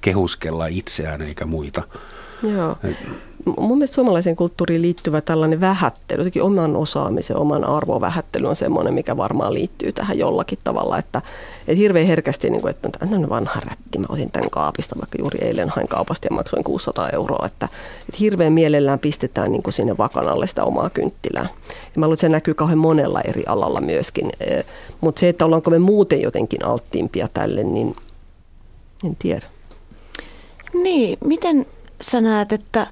kehuskella 0.00 0.66
itseään 0.66 1.22
eikä 1.22 1.44
muita. 1.44 1.82
Joo. 2.42 2.76
Mun 3.44 3.78
mielestä 3.78 3.94
suomalaisen 3.94 4.36
kulttuuriin 4.36 4.82
liittyvä 4.82 5.20
tällainen 5.20 5.60
vähättely, 5.60 6.20
jotenkin 6.20 6.42
oman 6.42 6.76
osaamisen, 6.76 7.36
oman 7.36 7.64
arvovähättely 7.64 8.46
on 8.46 8.56
semmoinen, 8.56 8.94
mikä 8.94 9.16
varmaan 9.16 9.54
liittyy 9.54 9.92
tähän 9.92 10.18
jollakin 10.18 10.58
tavalla, 10.64 10.98
että, 10.98 11.22
että 11.60 11.74
hirveän 11.74 12.06
herkästi, 12.06 12.50
niin 12.50 12.62
kuin, 12.62 12.70
että 12.70 12.88
on 13.14 13.28
vanha 13.28 13.60
rätti, 13.60 13.98
mä 13.98 14.06
otin 14.08 14.30
tämän 14.30 14.50
kaapista, 14.50 14.96
vaikka 14.98 15.18
juuri 15.18 15.38
eilen 15.42 15.68
hain 15.68 15.88
kaupasta 15.88 16.26
ja 16.26 16.34
maksoin 16.34 16.64
600 16.64 17.10
euroa, 17.10 17.46
että, 17.46 17.68
että 18.00 18.18
hirveän 18.20 18.52
mielellään 18.52 18.98
pistetään 18.98 19.52
niin 19.52 19.62
kuin 19.62 19.74
sinne 19.74 19.96
vakanalle 19.98 20.46
sitä 20.46 20.64
omaa 20.64 20.90
kynttilää. 20.90 21.48
Ja 21.68 22.00
mä 22.00 22.06
luulen, 22.06 22.14
että 22.14 22.20
se 22.20 22.28
näkyy 22.28 22.54
kauhean 22.54 22.78
monella 22.78 23.20
eri 23.20 23.42
alalla 23.46 23.80
myöskin, 23.80 24.32
mutta 25.00 25.20
se, 25.20 25.28
että 25.28 25.44
ollaanko 25.44 25.70
me 25.70 25.78
muuten 25.78 26.22
jotenkin 26.22 26.64
alttiimpia 26.64 27.28
tälle, 27.34 27.64
niin 27.64 27.96
en 29.04 29.16
tiedä. 29.18 29.46
Niin, 30.82 31.18
miten 31.24 31.66
sä 32.00 32.20
näet, 32.20 32.52
että 32.52 32.86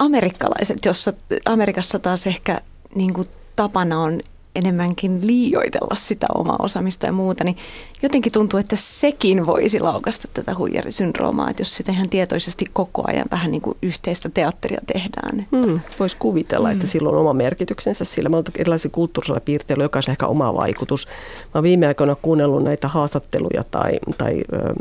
amerikkalaiset, 0.00 0.78
jossa 0.84 1.12
Amerikassa 1.44 1.98
taas 1.98 2.26
ehkä 2.26 2.60
niin 2.94 3.14
kuin 3.14 3.28
tapana 3.56 4.02
on 4.02 4.20
enemmänkin 4.54 5.26
liioitella 5.26 5.94
sitä 5.94 6.26
omaa 6.34 6.56
osaamista 6.58 7.06
ja 7.06 7.12
muuta, 7.12 7.44
niin 7.44 7.56
jotenkin 8.02 8.32
tuntuu, 8.32 8.58
että 8.58 8.76
sekin 8.76 9.46
voisi 9.46 9.80
laukasta 9.80 10.28
tätä 10.34 10.54
huijarisyndroomaa, 10.54 11.50
että 11.50 11.60
jos 11.60 11.74
sitä 11.74 11.92
ihan 11.92 12.08
tietoisesti 12.08 12.64
koko 12.72 13.04
ajan 13.06 13.26
vähän 13.30 13.50
niin 13.50 13.62
kuin 13.62 13.78
yhteistä 13.82 14.28
teatteria 14.28 14.80
tehdään. 14.92 15.46
Hmm, 15.50 15.80
Voisi 15.98 16.16
kuvitella, 16.16 16.68
hmm. 16.68 16.74
että 16.74 16.86
sillä 16.86 17.08
on 17.08 17.18
oma 17.18 17.32
merkityksensä 17.32 18.04
sillä. 18.04 18.28
Meillä 18.28 18.38
on 18.38 18.60
erilaisia 18.60 18.90
kulttuurisilla 18.90 19.40
piirteillä, 19.40 19.84
jokaisella 19.84 20.12
ehkä 20.12 20.26
oma 20.26 20.54
vaikutus. 20.54 21.06
Mä 21.06 21.50
olen 21.54 21.62
viime 21.62 21.86
aikoina 21.86 22.16
kuunnellut 22.22 22.64
näitä 22.64 22.88
haastatteluja 22.88 23.64
tai, 23.70 23.98
tai 24.18 24.40
ö, 24.52 24.74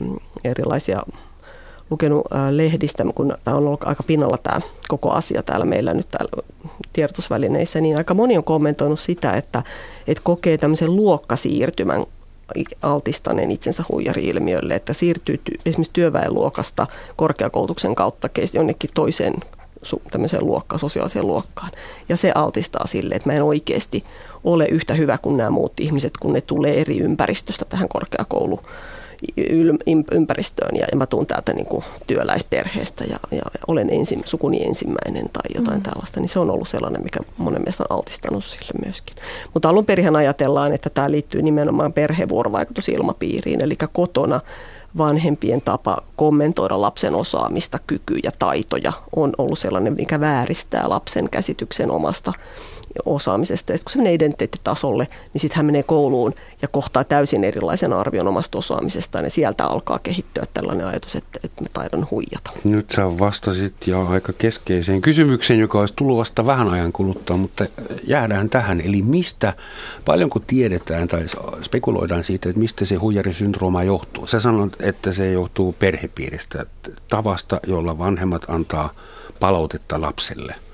erilaisia 0.44 1.04
lukenut 1.90 2.26
lehdistä, 2.50 3.06
kun 3.16 3.38
tämä 3.44 3.58
on 3.58 3.68
ollut 3.68 3.84
aika 3.84 4.04
pinnalla 4.04 4.38
tämä 4.38 4.60
koko 4.88 5.12
asia 5.12 5.44
täällä 5.44 5.66
meillä 5.66 5.94
nyt 5.94 6.10
täällä 6.10 6.44
tiedotusvälineissä, 6.94 7.82
niin 7.82 7.98
aika 7.98 8.14
moni 8.14 8.38
on 8.38 8.44
kommentoinut 8.44 9.00
sitä, 9.00 9.32
että, 9.32 9.64
että 10.08 10.24
kokee 10.24 10.58
tämmöisen 10.58 10.96
luokkasiirtymän 10.96 12.06
altistaneen 12.82 13.52
itsensä 13.52 13.84
huijari-ilmiölle, 13.90 14.76
että 14.76 14.94
siirtyy 14.94 15.42
esimerkiksi 15.66 15.94
työväenluokasta 15.94 16.88
korkeakoulutuksen 17.16 17.96
kautta 17.96 18.30
jonnekin 18.54 18.90
toiseen 18.94 19.34
tämmöiseen 20.12 20.46
luokkaan, 20.46 20.80
sosiaaliseen 20.80 21.28
luokkaan. 21.28 21.72
Ja 22.10 22.18
se 22.18 22.32
altistaa 22.36 22.88
sille, 22.88 23.16
että 23.16 23.30
mä 23.30 23.34
en 23.34 23.44
oikeasti 23.44 24.04
ole 24.44 24.66
yhtä 24.66 24.94
hyvä 24.94 25.18
kuin 25.18 25.38
nämä 25.38 25.50
muut 25.50 25.80
ihmiset, 25.80 26.14
kun 26.20 26.34
ne 26.34 26.42
tulee 26.42 26.82
eri 26.82 27.00
ympäristöstä 27.00 27.66
tähän 27.66 27.90
korkeakouluun 27.90 28.64
ympäristöön 30.12 30.76
ja, 30.76 30.88
ja 30.92 30.98
mä 30.98 31.06
tuun 31.06 31.26
täältä 31.26 31.54
niin 31.54 31.66
kuin 31.66 31.84
työläisperheestä 32.08 33.04
ja, 33.04 33.20
ja 33.32 33.42
olen 33.68 33.90
ensi, 33.90 34.20
sukuni 34.26 34.64
ensimmäinen 34.64 35.30
tai 35.34 35.50
jotain 35.56 35.78
mm. 35.78 35.84
tällaista, 35.84 36.20
niin 36.20 36.30
se 36.30 36.40
on 36.40 36.50
ollut 36.50 36.68
sellainen, 36.68 37.04
mikä 37.04 37.20
monen 37.38 37.62
mielestä 37.62 37.84
on 37.90 37.98
altistanut 37.98 38.44
sille 38.44 38.72
myöskin. 38.86 39.16
Mutta 39.54 39.70
alun 39.70 39.86
perin 39.86 40.16
ajatellaan, 40.16 40.74
että 40.74 40.90
tämä 40.90 41.12
liittyy 41.12 41.42
nimenomaan 41.42 41.94
perhevuorovaikutusilmapiiriin, 41.94 43.64
eli 43.64 43.78
kotona 43.94 44.42
vanhempien 44.98 45.62
tapa 45.62 46.04
kommentoida 46.16 46.82
lapsen 46.82 47.16
osaamista, 47.16 47.80
kykyjä, 47.88 48.32
taitoja 48.40 48.94
on 49.16 49.34
ollut 49.38 49.60
sellainen, 49.60 49.94
mikä 49.94 50.20
vääristää 50.20 50.90
lapsen 50.90 51.30
käsityksen 51.30 51.92
omasta 51.92 52.34
osaamisesta. 53.06 53.74
Ja 53.74 53.78
sitten 53.78 53.86
kun 53.86 53.92
se 53.92 53.98
menee 53.98 54.14
identiteettitasolle, 54.14 55.08
niin 55.34 55.42
sitten 55.42 55.58
hän 55.58 55.66
menee 55.66 55.84
kouluun 55.84 56.36
ja 56.62 56.68
kohtaa 56.68 57.04
täysin 57.04 57.44
erilaisen 57.44 57.94
arvion 57.94 58.28
omasta 58.28 58.58
osaamisestaan. 58.58 59.24
Ja 59.24 59.30
sieltä 59.30 59.66
alkaa 59.66 60.00
kehittyä 60.00 60.44
tällainen 60.54 60.88
ajatus, 60.88 61.16
että, 61.16 61.40
että 61.44 61.64
me 61.64 61.70
taidan 61.74 62.08
huijata. 62.12 62.52
Nyt 62.64 62.92
sä 62.92 63.20
vastasit 63.20 63.88
jo 63.88 64.08
aika 64.08 64.34
keskeiseen 64.34 65.02
kysymykseen, 65.02 65.60
joka 65.60 65.80
olisi 65.80 65.94
tullut 65.94 66.18
vasta 66.18 66.46
vähän 66.46 66.70
ajan 66.70 66.92
kuluttua, 66.92 67.38
mutta 67.38 67.66
jäädään 68.08 68.50
tähän. 68.50 68.82
Eli 68.82 69.02
mistä, 69.02 69.54
paljonko 70.06 70.40
tiedetään 70.40 71.08
tai 71.08 71.26
spekuloidaan 71.62 72.24
siitä, 72.24 72.50
että 72.50 72.60
mistä 72.60 72.86
se 72.86 72.96
huijarisyndrooma 72.96 73.84
johtuu? 73.84 74.28
Sä 74.28 74.40
sanoit, 74.40 74.74
että 74.80 75.14
se 75.14 75.32
johtuu 75.32 75.76
perhepiiristä, 75.80 76.66
tavasta, 77.10 77.60
jolla 77.68 77.98
vanhemmat 77.98 78.46
antaa 78.48 78.94
palautetta 79.40 80.02
lapselle– 80.02 80.56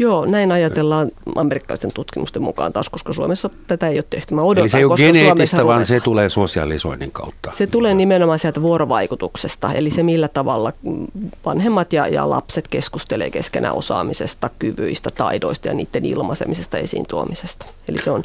Joo, 0.00 0.24
näin 0.24 0.52
ajatellaan 0.52 1.10
amerikkalaisten 1.36 1.92
tutkimusten 1.94 2.42
mukaan 2.42 2.72
taas, 2.72 2.90
koska 2.90 3.12
Suomessa 3.12 3.50
tätä 3.66 3.88
ei 3.88 3.96
ole 3.96 4.04
tehty. 4.10 4.34
Mä 4.34 4.42
odotan, 4.42 4.62
Eli 4.62 4.68
se 4.68 4.78
ei 4.78 4.84
ole 4.84 4.96
geneettistä, 4.96 5.66
vaan 5.66 5.86
se 5.86 6.00
tulee 6.00 6.28
sosiaalisoinnin 6.28 7.10
kautta. 7.12 7.50
Se 7.50 7.66
tulee 7.66 7.94
nimenomaan 7.94 8.38
sieltä 8.38 8.62
vuorovaikutuksesta, 8.62 9.72
eli 9.72 9.90
se 9.90 10.02
millä 10.02 10.28
tavalla 10.28 10.72
vanhemmat 11.44 11.92
ja, 11.92 12.08
ja 12.08 12.30
lapset 12.30 12.68
keskustelee 12.68 13.30
keskenään 13.30 13.74
osaamisesta, 13.74 14.50
kyvyistä, 14.58 15.10
taidoista 15.16 15.68
ja 15.68 15.74
niiden 15.74 16.04
ilmaisemisesta, 16.04 16.78
esiin 16.78 17.06
tuomisesta. 17.06 17.66
Eli 17.88 17.98
se 17.98 18.10
on 18.10 18.22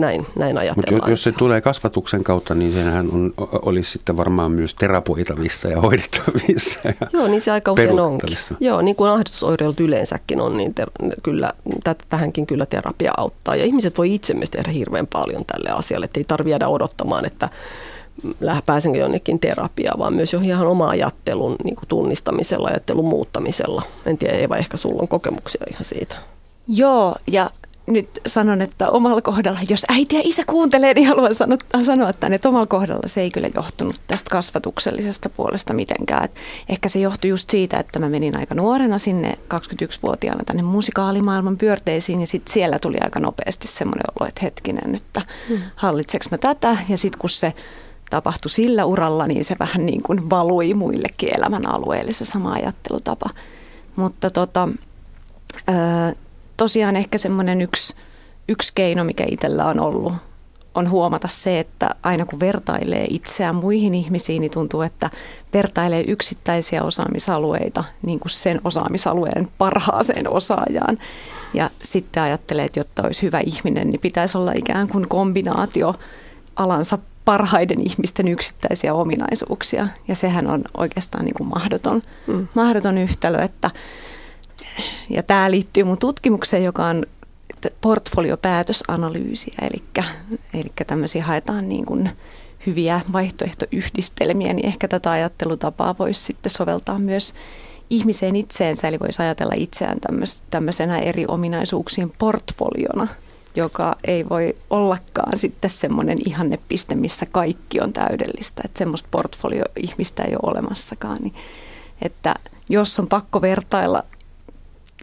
näin, 0.00 0.26
näin 0.36 0.58
ajatellaan. 0.58 0.94
Mutta 0.94 1.10
jos 1.10 1.22
se 1.22 1.32
tulee 1.32 1.60
kasvatuksen 1.60 2.24
kautta, 2.24 2.54
niin 2.54 2.72
sehän 2.72 3.10
on, 3.12 3.34
olisi 3.36 3.90
sitten 3.90 4.16
varmaan 4.16 4.50
myös 4.50 4.74
terapoitavissa 4.74 5.68
ja 5.68 5.80
hoidettavissa. 5.80 6.80
Ja 6.84 7.06
Joo, 7.12 7.26
niin 7.26 7.40
se 7.40 7.50
aika 7.50 7.72
usein 7.72 8.00
onkin. 8.00 8.36
Joo, 8.60 8.82
niin 8.82 8.96
kuin 8.96 9.10
ahdistusoireilut 9.10 9.80
yleensäkin 9.80 10.40
on, 10.40 10.56
niin 10.56 10.74
ter- 10.74 10.90
kyllä, 11.22 11.52
tähänkin 12.08 12.46
kyllä 12.46 12.66
terapia 12.66 13.12
auttaa. 13.16 13.56
Ja 13.56 13.64
ihmiset 13.64 13.98
voi 13.98 14.14
itse 14.14 14.34
myös 14.34 14.50
tehdä 14.50 14.70
hirveän 14.70 15.06
paljon 15.06 15.44
tälle 15.44 15.70
asialle, 15.70 16.04
että 16.04 16.20
ei 16.20 16.24
tarvitse 16.24 16.50
jäädä 16.50 16.68
odottamaan, 16.68 17.26
että 17.26 17.48
pääsenkö 18.66 18.98
jonnekin 18.98 19.40
terapiaan, 19.40 19.98
vaan 19.98 20.14
myös 20.14 20.32
jo 20.32 20.40
ihan 20.40 20.66
oma 20.66 20.88
ajattelun 20.88 21.56
niin 21.64 21.76
kuin 21.76 21.88
tunnistamisella, 21.88 22.68
ajattelun 22.68 23.04
muuttamisella. 23.04 23.82
En 24.06 24.18
tiedä, 24.18 24.34
Eva, 24.34 24.56
ehkä 24.56 24.76
sulla 24.76 25.02
on 25.02 25.08
kokemuksia 25.08 25.64
ihan 25.70 25.84
siitä. 25.84 26.16
Joo, 26.68 27.14
ja 27.26 27.50
nyt 27.86 28.20
sanon, 28.26 28.62
että 28.62 28.90
omalla 28.90 29.20
kohdalla, 29.22 29.58
jos 29.68 29.86
äiti 29.88 30.16
ja 30.16 30.22
isä 30.24 30.42
kuuntelee, 30.46 30.94
niin 30.94 31.08
haluan 31.08 31.34
sanoa, 31.34 31.58
sanoa 31.84 32.10
että 32.10 32.48
omalla 32.48 32.66
kohdalla 32.66 33.08
se 33.08 33.20
ei 33.20 33.30
kyllä 33.30 33.48
johtunut 33.54 34.00
tästä 34.06 34.30
kasvatuksellisesta 34.30 35.28
puolesta 35.28 35.72
mitenkään. 35.72 36.24
Et 36.24 36.30
ehkä 36.68 36.88
se 36.88 36.98
johtui 36.98 37.30
just 37.30 37.50
siitä, 37.50 37.78
että 37.78 37.98
mä 37.98 38.08
menin 38.08 38.36
aika 38.36 38.54
nuorena 38.54 38.98
sinne 38.98 39.38
21-vuotiaana 39.54 40.44
tänne 40.44 40.62
musikaalimaailman 40.62 41.56
pyörteisiin 41.56 42.20
ja 42.20 42.26
sitten 42.26 42.52
siellä 42.52 42.78
tuli 42.78 42.96
aika 43.00 43.20
nopeasti 43.20 43.68
semmoinen 43.68 44.04
olo, 44.20 44.28
että 44.28 44.40
hetkinen, 44.42 44.94
että 44.94 45.22
hmm. 45.48 45.58
hallitseks 45.74 46.30
mä 46.30 46.38
tätä 46.38 46.76
ja 46.88 46.98
sitten 46.98 47.18
kun 47.18 47.30
se 47.30 47.52
tapahtui 48.10 48.50
sillä 48.50 48.84
uralla, 48.84 49.26
niin 49.26 49.44
se 49.44 49.56
vähän 49.58 49.86
niin 49.86 50.02
kuin 50.02 50.30
valui 50.30 50.74
muillekin 50.74 51.36
elämän 51.36 51.68
alueille 51.68 52.12
se 52.12 52.24
sama 52.24 52.52
ajattelutapa. 52.52 53.30
Mutta 53.96 54.30
tota, 54.30 54.68
tosiaan 56.56 56.96
ehkä 56.96 57.18
semmoinen 57.18 57.62
yksi, 57.62 57.94
yksi 58.48 58.72
keino, 58.74 59.04
mikä 59.04 59.24
itsellä 59.28 59.66
on 59.66 59.80
ollut, 59.80 60.12
on 60.74 60.90
huomata 60.90 61.28
se, 61.28 61.60
että 61.60 61.94
aina 62.02 62.24
kun 62.26 62.40
vertailee 62.40 63.06
itseään 63.10 63.54
muihin 63.54 63.94
ihmisiin, 63.94 64.40
niin 64.40 64.50
tuntuu, 64.50 64.82
että 64.82 65.10
vertailee 65.54 66.04
yksittäisiä 66.06 66.82
osaamisalueita 66.82 67.84
niin 68.02 68.20
kuin 68.20 68.30
sen 68.30 68.60
osaamisalueen 68.64 69.48
parhaaseen 69.58 70.30
osaajaan. 70.30 70.98
Ja 71.54 71.70
sitten 71.82 72.22
ajattelee, 72.22 72.64
että 72.64 72.80
jotta 72.80 73.02
olisi 73.02 73.22
hyvä 73.22 73.40
ihminen, 73.40 73.90
niin 73.90 74.00
pitäisi 74.00 74.38
olla 74.38 74.52
ikään 74.56 74.88
kuin 74.88 75.08
kombinaatio 75.08 75.94
alansa 76.56 76.98
parhaiden 77.24 77.80
ihmisten 77.80 78.28
yksittäisiä 78.28 78.94
ominaisuuksia. 78.94 79.88
Ja 80.08 80.14
sehän 80.14 80.50
on 80.50 80.64
oikeastaan 80.76 81.24
niin 81.24 81.34
kuin 81.34 81.48
mahdoton, 81.48 82.02
mm. 82.26 82.48
mahdoton 82.54 82.98
yhtälö. 82.98 83.42
Että, 83.42 83.70
ja 85.10 85.22
tämä 85.22 85.50
liittyy 85.50 85.84
mun 85.84 85.98
tutkimukseen, 85.98 86.64
joka 86.64 86.86
on 86.86 87.06
portfoliopäätösanalyysiä, 87.80 89.54
eli, 89.62 89.82
eli 90.54 90.72
tämmöisiä 90.86 91.24
haetaan 91.24 91.68
niin 91.68 91.84
kuin 91.84 92.10
hyviä 92.66 93.00
vaihtoehtoyhdistelmiä, 93.12 94.52
niin 94.52 94.66
ehkä 94.66 94.88
tätä 94.88 95.10
ajattelutapaa 95.10 95.94
voisi 95.98 96.20
sitten 96.20 96.52
soveltaa 96.52 96.98
myös 96.98 97.34
ihmiseen 97.90 98.36
itseensä, 98.36 98.88
eli 98.88 99.00
voisi 99.00 99.22
ajatella 99.22 99.52
itseään 99.56 99.98
tämmöisenä 100.50 100.98
eri 100.98 101.24
ominaisuuksien 101.28 102.12
portfoliona, 102.18 103.08
joka 103.56 103.96
ei 104.04 104.28
voi 104.28 104.56
ollakaan 104.70 105.38
sitten 105.38 105.70
semmoinen 105.70 106.18
ihannepiste, 106.26 106.94
missä 106.94 107.26
kaikki 107.32 107.80
on 107.80 107.92
täydellistä, 107.92 108.62
että 108.64 108.78
semmoista 108.78 109.08
portfolio-ihmistä 109.10 110.22
ei 110.22 110.34
ole 110.42 110.52
olemassakaan, 110.52 111.18
niin 111.20 111.34
että 112.02 112.34
jos 112.68 112.98
on 112.98 113.06
pakko 113.06 113.40
vertailla 113.40 114.04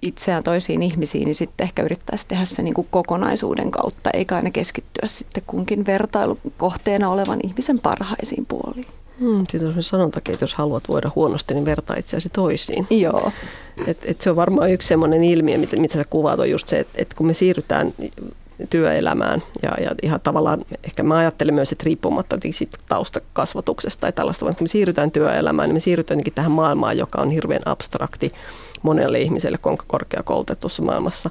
itseään 0.02 0.44
toisiin 0.44 0.84
ihmisiin, 0.84 1.26
niin 1.26 1.36
sitten 1.36 1.64
ehkä 1.64 1.84
yrittäisi 1.84 2.28
tehdä 2.28 2.46
se 2.46 2.62
niin 2.62 2.74
kuin 2.74 2.88
kokonaisuuden 2.92 3.72
kautta, 3.72 4.10
eikä 4.14 4.36
aina 4.36 4.52
keskittyä 4.52 5.08
sitten 5.08 5.44
kunkin 5.48 5.86
vertailukohteena 5.86 7.10
olevan 7.10 7.40
ihmisen 7.44 7.80
parhaisiin 7.80 8.46
puoliin. 8.46 8.88
Hmm, 9.20 9.44
Sitten 9.50 9.70
on 9.70 9.84
sanontakin, 9.84 10.34
että 10.34 10.44
jos 10.44 10.56
haluat 10.56 10.84
voida 10.88 11.12
huonosti, 11.16 11.54
niin 11.54 11.66
vertaa 11.66 11.96
itseäsi 11.96 12.30
toisiin. 12.30 12.88
Joo. 12.90 13.32
Et, 13.88 13.98
et 14.06 14.22
se 14.22 14.30
on 14.30 14.36
varmaan 14.36 14.72
yksi 14.72 14.88
sellainen 14.88 15.24
ilmiö, 15.24 15.58
mitä, 15.58 15.76
mitä 15.76 15.94
sä 15.94 16.04
kuvaat, 16.10 16.40
on 16.40 16.50
just 16.50 16.68
se, 16.68 16.80
että, 16.80 17.02
että 17.02 17.16
kun 17.16 17.28
me 17.28 17.34
siirrytään 17.34 17.94
työelämään 18.70 19.44
ja, 19.62 19.72
ja 19.84 19.92
ihan 20.04 20.22
tavallaan, 20.22 20.66
ehkä 20.84 21.04
mä 21.04 21.18
ajattelen 21.18 21.56
myös, 21.56 21.72
että 21.72 21.84
riippumatta 21.86 22.38
siitä 22.52 22.78
taustakasvatuksesta 22.90 24.02
tai 24.02 24.12
tällaista, 24.12 24.46
vaan 24.46 24.56
kun 24.56 24.64
me 24.64 24.68
siirrytään 24.68 25.12
työelämään, 25.12 25.70
niin 25.70 25.76
me 25.76 25.80
siirrytään 25.80 26.22
tähän 26.36 26.52
maailmaan, 26.52 26.98
joka 26.98 27.22
on 27.22 27.30
hirveän 27.30 27.62
abstrakti 27.66 28.32
monelle 28.82 29.20
ihmiselle, 29.20 29.58
kun 29.58 29.72
on 29.72 29.78
korkeakoulutetussa 29.88 30.84
maailmassa 30.84 31.30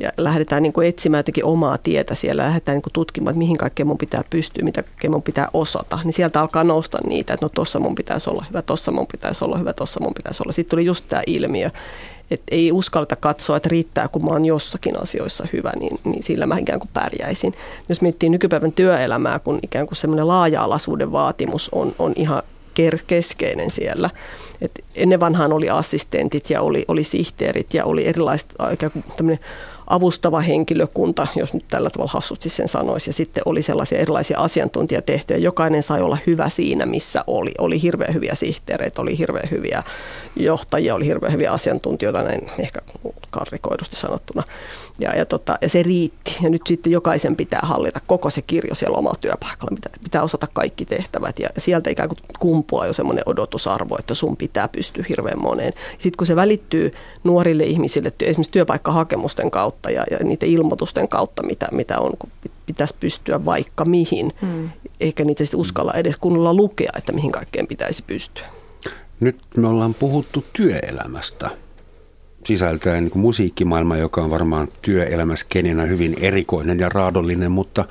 ja 0.00 0.12
lähdetään 0.16 0.62
niin 0.62 0.72
kuin 0.72 0.88
etsimään 0.88 1.18
jotenkin 1.18 1.44
omaa 1.44 1.78
tietä 1.78 2.14
siellä, 2.14 2.42
lähdetään 2.42 2.76
niin 2.76 2.82
kuin 2.82 2.92
tutkimaan, 2.92 3.32
että 3.32 3.38
mihin 3.38 3.56
kaikkeen 3.56 3.86
mun 3.86 3.98
pitää 3.98 4.24
pystyä, 4.30 4.64
mitä 4.64 4.82
kaikkea 4.82 5.10
mun 5.10 5.22
pitää 5.22 5.48
osata, 5.54 5.98
niin 6.04 6.12
sieltä 6.12 6.40
alkaa 6.40 6.64
nousta 6.64 6.98
niitä, 7.06 7.34
että 7.34 7.46
no 7.46 7.50
tossa 7.54 7.80
mun 7.80 7.94
pitäisi 7.94 8.30
olla 8.30 8.44
hyvä, 8.48 8.62
tossa 8.62 8.92
mun 8.92 9.06
pitäisi 9.12 9.44
olla 9.44 9.58
hyvä, 9.58 9.72
tossa 9.72 10.00
mun 10.00 10.14
pitäisi 10.14 10.42
olla. 10.42 10.52
Sitten 10.52 10.70
tuli 10.70 10.84
just 10.84 11.04
tämä 11.08 11.22
ilmiö, 11.26 11.70
että 12.30 12.54
ei 12.54 12.72
uskalleta 12.72 13.16
katsoa, 13.16 13.56
että 13.56 13.68
riittää, 13.68 14.08
kun 14.08 14.24
mä 14.24 14.30
oon 14.30 14.44
jossakin 14.44 15.02
asioissa 15.02 15.46
hyvä, 15.52 15.70
niin, 15.80 15.98
niin 16.04 16.22
sillä 16.22 16.46
mä 16.46 16.58
ikään 16.58 16.80
kuin 16.80 16.90
pärjäisin. 16.94 17.54
Jos 17.88 18.02
miettii 18.02 18.28
nykypäivän 18.28 18.72
työelämää, 18.72 19.38
kun 19.38 19.58
ikään 19.62 19.86
kuin 19.86 19.96
semmoinen 19.96 20.28
laaja-alaisuuden 20.28 21.12
vaatimus 21.12 21.68
on, 21.72 21.94
on 21.98 22.12
ihan 22.16 22.42
keskeinen 23.06 23.70
siellä. 23.70 24.10
Et 24.60 24.84
ennen 24.94 25.20
vanhaan 25.20 25.52
oli 25.52 25.70
assistentit 25.70 26.50
ja 26.50 26.62
oli, 26.62 26.84
oli 26.88 27.04
sihteerit 27.04 27.74
ja 27.74 27.84
oli 27.84 28.06
kuin 29.22 29.38
avustava 29.86 30.40
henkilökunta, 30.40 31.26
jos 31.36 31.54
nyt 31.54 31.64
tällä 31.68 31.90
tavalla 31.90 32.12
hassusti 32.12 32.48
sen 32.48 32.68
sanoisi. 32.68 33.08
Ja 33.08 33.14
sitten 33.14 33.42
oli 33.46 33.62
sellaisia 33.62 33.98
erilaisia 33.98 34.38
asiantuntijatehtäviä. 34.38 35.42
Jokainen 35.42 35.82
sai 35.82 36.02
olla 36.02 36.18
hyvä 36.26 36.48
siinä, 36.48 36.86
missä 36.86 37.24
oli. 37.26 37.52
Oli 37.58 37.82
hirveän 37.82 38.14
hyviä 38.14 38.34
sihteereitä, 38.34 39.02
oli 39.02 39.18
hirveän 39.18 39.50
hyviä 39.50 39.82
johtajia, 40.36 40.94
oli 40.94 41.06
hirveän 41.06 41.32
hyviä 41.32 41.52
asiantuntijoita, 41.52 42.22
näin 42.22 42.46
ehkä 42.58 42.80
karrikoidusti 43.30 43.96
sanottuna. 43.96 44.42
Ja, 44.98 45.16
ja, 45.16 45.26
tota, 45.26 45.58
ja 45.60 45.68
se 45.68 45.82
riitti. 45.82 46.36
Ja 46.42 46.50
nyt 46.50 46.62
sitten 46.66 46.92
jokaisen 46.92 47.36
pitää 47.36 47.60
hallita 47.62 48.00
koko 48.06 48.30
se 48.30 48.42
kirjo 48.42 48.74
siellä 48.74 48.98
omalla 48.98 49.18
työpaikalla. 49.20 49.74
Pitää, 49.74 49.92
pitää 50.04 50.22
osata 50.22 50.46
kaikki 50.52 50.84
tehtävät. 50.84 51.38
Ja 51.38 51.48
sieltä 51.58 51.90
ikään 51.90 52.08
kuin 52.08 52.18
kumpuaa 52.38 52.86
jo 52.86 52.92
semmoinen 52.92 53.24
odotusarvo, 53.26 53.96
että 53.98 54.14
sun 54.14 54.36
pitää 54.36 54.68
pystyä 54.68 55.04
hirveän 55.08 55.42
moneen. 55.42 55.72
Sitten 55.92 56.16
kun 56.16 56.26
se 56.26 56.36
välittyy 56.36 56.94
nuorille 57.24 57.64
ihmisille 57.64 58.12
esimerkiksi 58.22 58.52
työpaikkahakemusten 58.52 59.50
kautta 59.50 59.90
ja, 59.90 60.04
ja 60.10 60.18
niiden 60.22 60.48
ilmoitusten 60.48 61.08
kautta, 61.08 61.42
mitä, 61.42 61.68
mitä 61.72 61.98
on, 61.98 62.12
kun 62.18 62.30
pitäisi 62.66 62.94
pystyä 63.00 63.44
vaikka 63.44 63.84
mihin, 63.84 64.32
hmm. 64.40 64.70
eikä 65.00 65.24
niitä 65.24 65.44
sitten 65.44 65.60
uskalla 65.60 65.92
edes 65.92 66.16
kunnolla 66.16 66.54
lukea, 66.54 66.92
että 66.96 67.12
mihin 67.12 67.32
kaikkeen 67.32 67.66
pitäisi 67.66 68.04
pystyä. 68.06 68.46
Nyt 69.20 69.38
me 69.56 69.68
ollaan 69.68 69.94
puhuttu 69.94 70.44
työelämästä 70.52 71.50
sisältäen 72.48 73.04
niin 73.04 73.18
musiikkimaailma, 73.18 73.96
joka 73.96 74.22
on 74.22 74.30
varmaan 74.30 74.68
työelämäskenenä 74.82 75.82
hyvin 75.82 76.16
erikoinen 76.20 76.78
ja 76.78 76.88
raadollinen, 76.88 77.52
mutta, 77.52 77.84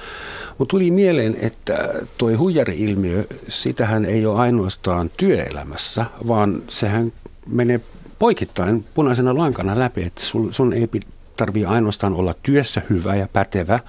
mutta 0.57 0.71
tuli 0.71 0.91
mieleen, 0.91 1.37
että 1.41 1.89
tuo 2.17 2.37
huijari-ilmiö, 2.37 3.23
sitähän 3.47 4.05
ei 4.05 4.25
ole 4.25 4.39
ainoastaan 4.39 5.09
työelämässä, 5.17 6.05
vaan 6.27 6.61
sehän 6.67 7.11
menee 7.47 7.79
poikittain 8.19 8.85
punaisena 8.93 9.37
lankana 9.37 9.79
läpi, 9.79 10.03
että 10.03 10.21
sun, 10.21 10.53
sun 10.53 10.73
ei 10.73 10.87
tarvii 11.35 11.65
ainoastaan 11.65 12.13
olla 12.13 12.33
työssä 12.43 12.81
hyvä 12.89 13.15
ja 13.15 13.27
pätevä 13.33 13.79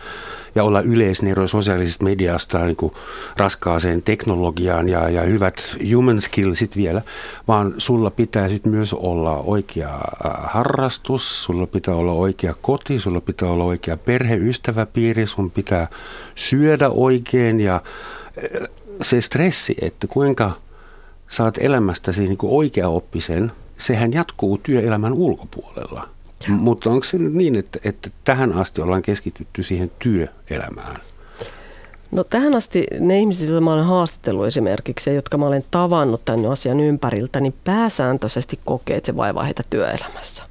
ja 0.59 0.65
olla 0.65 0.81
yleisnero 0.81 1.49
sosiaalisesta 1.49 2.05
mediasta 2.05 2.65
niin 2.65 2.77
kuin 2.77 2.93
raskaaseen 3.37 4.03
teknologiaan 4.03 4.89
ja, 4.89 5.09
ja 5.09 5.23
hyvät 5.23 5.77
human 5.95 6.21
skillsit 6.21 6.77
vielä, 6.77 7.03
vaan 7.49 7.75
sulla 7.79 8.11
pitää 8.11 8.49
sitten 8.49 8.73
myös 8.73 8.95
olla 8.95 9.37
oikea 9.37 9.95
äh, 9.95 10.33
harrastus, 10.43 11.43
sulla 11.43 11.67
pitää 11.67 11.95
olla 11.95 12.13
oikea 12.13 12.55
koti, 12.63 12.99
sulla 12.99 13.21
pitää 13.21 13.49
olla 13.49 13.65
oikea 13.65 13.97
perheystäväpiiri, 13.97 15.27
sun 15.27 15.51
pitää 15.51 15.89
syödä 16.35 16.89
oikein 16.89 17.61
ja 17.61 17.75
äh, 17.75 18.69
se 19.01 19.21
stressi, 19.21 19.77
että 19.81 20.07
kuinka 20.07 20.53
saat 21.29 21.59
elämästäsi 21.59 22.21
niin 22.21 22.39
kuin 22.39 22.53
oikeaoppisen, 22.53 23.53
sehän 23.79 24.13
jatkuu 24.13 24.59
työelämän 24.59 25.13
ulkopuolella. 25.13 26.09
Mutta 26.49 26.91
onko 26.91 27.05
se 27.05 27.19
nyt 27.19 27.35
niin, 27.35 27.57
että, 27.57 27.79
että 27.85 28.11
tähän 28.25 28.53
asti 28.53 28.81
ollaan 28.81 29.03
keskitytty 29.03 29.63
siihen 29.63 29.91
työelämään? 29.99 31.01
No 32.11 32.25
tähän 32.25 32.55
asti 32.55 32.87
ne 33.01 33.19
ihmiset, 33.19 33.49
joita 33.49 33.61
mä 33.61 33.73
olen 33.73 33.85
haastatellut 33.85 34.47
esimerkiksi 34.47 35.11
ja 35.11 35.15
jotka 35.15 35.39
mä 35.39 35.47
olen 35.47 35.65
tavannut 35.71 36.25
tämän 36.25 36.47
asian 36.47 36.81
ympäriltä, 36.81 37.41
niin 37.41 37.55
pääsääntöisesti 37.65 38.59
kokee, 38.65 38.97
että 38.97 39.07
se 39.07 39.17
vaivaa 39.17 39.45
heitä 39.45 39.63
työelämässä. 39.71 40.45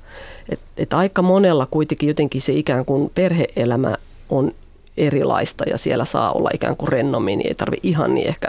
Et, 0.50 0.60
et 0.78 0.94
aika 0.94 1.22
monella 1.22 1.68
kuitenkin 1.72 2.08
jotenkin 2.08 2.42
se 2.42 2.54
ikään 2.54 2.86
kuin 2.86 3.12
perheelämä 3.16 3.96
on 4.30 4.52
erilaista 4.98 5.64
ja 5.70 5.78
siellä 5.78 6.06
saa 6.06 6.32
olla 6.32 6.50
ikään 6.54 6.78
kuin 6.78 6.90
rennommin, 6.90 7.40
niin 7.40 7.48
ei 7.48 7.56
tarvi 7.56 7.78
ihan 7.84 8.16
niin 8.16 8.28
ehkä 8.28 8.48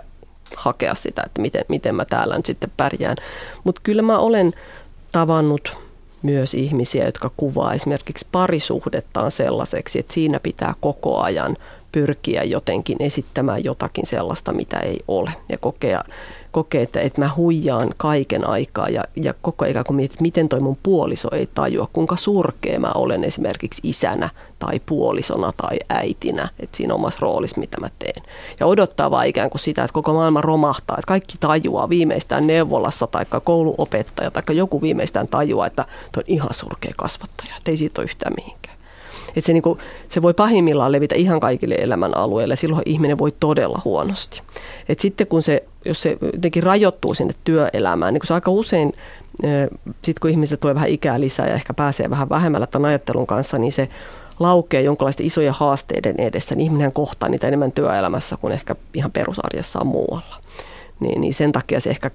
hakea 0.56 0.94
sitä, 0.94 1.22
että 1.26 1.40
miten, 1.40 1.64
miten 1.68 1.94
mä 1.94 2.04
täällä 2.04 2.36
nyt 2.36 2.46
sitten 2.46 2.72
pärjään. 2.76 3.16
Mutta 3.64 3.80
kyllä 3.84 4.02
mä 4.02 4.18
olen 4.18 4.52
tavannut 5.12 5.76
myös 6.22 6.54
ihmisiä, 6.54 7.04
jotka 7.04 7.30
kuvaa 7.36 7.74
esimerkiksi 7.74 8.26
parisuhdettaan 8.32 9.30
sellaiseksi, 9.30 9.98
että 9.98 10.14
siinä 10.14 10.40
pitää 10.40 10.74
koko 10.80 11.20
ajan 11.20 11.56
pyrkiä 11.92 12.42
jotenkin 12.42 12.96
esittämään 13.00 13.64
jotakin 13.64 14.06
sellaista, 14.06 14.52
mitä 14.52 14.78
ei 14.78 15.00
ole. 15.08 15.30
Ja 15.48 15.58
kokea, 15.58 16.02
kokee, 16.52 16.82
että, 16.82 17.00
että 17.00 17.20
mä 17.20 17.30
huijaan 17.36 17.94
kaiken 17.96 18.46
aikaa 18.46 18.88
ja, 18.88 19.04
ja 19.16 19.34
koko 19.42 19.64
ajan 19.64 19.84
kun 19.84 19.96
mietit, 19.96 20.20
miten 20.20 20.48
toi 20.48 20.60
mun 20.60 20.78
puoliso 20.82 21.28
ei 21.32 21.48
tajua, 21.54 21.88
kuinka 21.92 22.16
surkea 22.16 22.80
mä 22.80 22.90
olen 22.94 23.24
esimerkiksi 23.24 23.80
isänä 23.84 24.30
tai 24.58 24.80
puolisona 24.86 25.52
tai 25.56 25.78
äitinä, 25.88 26.48
että 26.60 26.76
siinä 26.76 26.94
omassa 26.94 27.18
roolissa, 27.22 27.60
mitä 27.60 27.80
mä 27.80 27.90
teen. 27.98 28.22
Ja 28.60 28.66
odottaa 28.66 29.10
vaan 29.10 29.26
ikään 29.26 29.50
kuin 29.50 29.60
sitä, 29.60 29.84
että 29.84 29.94
koko 29.94 30.14
maailma 30.14 30.40
romahtaa, 30.40 30.96
että 30.98 31.08
kaikki 31.08 31.36
tajuaa 31.40 31.88
viimeistään 31.88 32.46
neuvolassa 32.46 33.06
tai 33.06 33.26
kouluopettaja 33.44 34.30
tai 34.30 34.56
joku 34.56 34.82
viimeistään 34.82 35.28
tajuaa, 35.28 35.66
että 35.66 35.84
toi 36.12 36.20
on 36.20 36.24
ihan 36.26 36.54
surkea 36.54 36.92
kasvattaja, 36.96 37.54
että 37.58 37.70
ei 37.70 37.76
siitä 37.76 38.00
ole 38.00 38.04
yhtään 38.04 38.34
mihinkään. 38.36 38.78
Että 39.28 39.46
se, 39.46 39.52
niin 39.52 39.62
kuin, 39.62 39.78
se 40.08 40.22
voi 40.22 40.34
pahimmillaan 40.34 40.92
levitä 40.92 41.14
ihan 41.14 41.40
kaikille 41.40 41.74
elämän 41.74 42.16
alueille 42.16 42.56
silloin 42.56 42.82
ihminen 42.86 43.18
voi 43.18 43.32
todella 43.40 43.80
huonosti. 43.84 44.42
Et 44.88 45.00
sitten 45.00 45.26
kun 45.26 45.42
se, 45.42 45.67
jos 45.88 46.02
se 46.02 46.18
jotenkin 46.32 46.62
rajoittuu 46.62 47.14
sinne 47.14 47.34
työelämään, 47.44 48.14
niin 48.14 48.20
kun 48.20 48.26
se 48.26 48.34
aika 48.34 48.50
usein, 48.50 48.92
sitten 50.04 50.20
kun 50.20 50.30
ihmiset 50.30 50.60
tulee 50.60 50.74
vähän 50.74 50.88
ikää 50.88 51.20
lisää 51.20 51.46
ja 51.46 51.54
ehkä 51.54 51.74
pääsee 51.74 52.10
vähän 52.10 52.28
vähemmällä 52.28 52.66
tämän 52.66 52.88
ajattelun 52.88 53.26
kanssa, 53.26 53.58
niin 53.58 53.72
se 53.72 53.88
laukee 54.40 54.82
jonkinlaisten 54.82 55.26
isojen 55.26 55.52
haasteiden 55.52 56.14
edessä, 56.18 56.54
niin 56.54 56.64
ihminen 56.64 56.92
kohtaa 56.92 57.28
niitä 57.28 57.46
enemmän 57.46 57.72
työelämässä 57.72 58.36
kuin 58.36 58.52
ehkä 58.52 58.74
ihan 58.94 59.12
perusarjessaan 59.12 59.86
muualla. 59.86 60.36
Niin, 61.00 61.20
niin 61.20 61.34
sen 61.34 61.52
takia 61.52 61.80
se 61.80 61.90
ehkä 61.90 62.10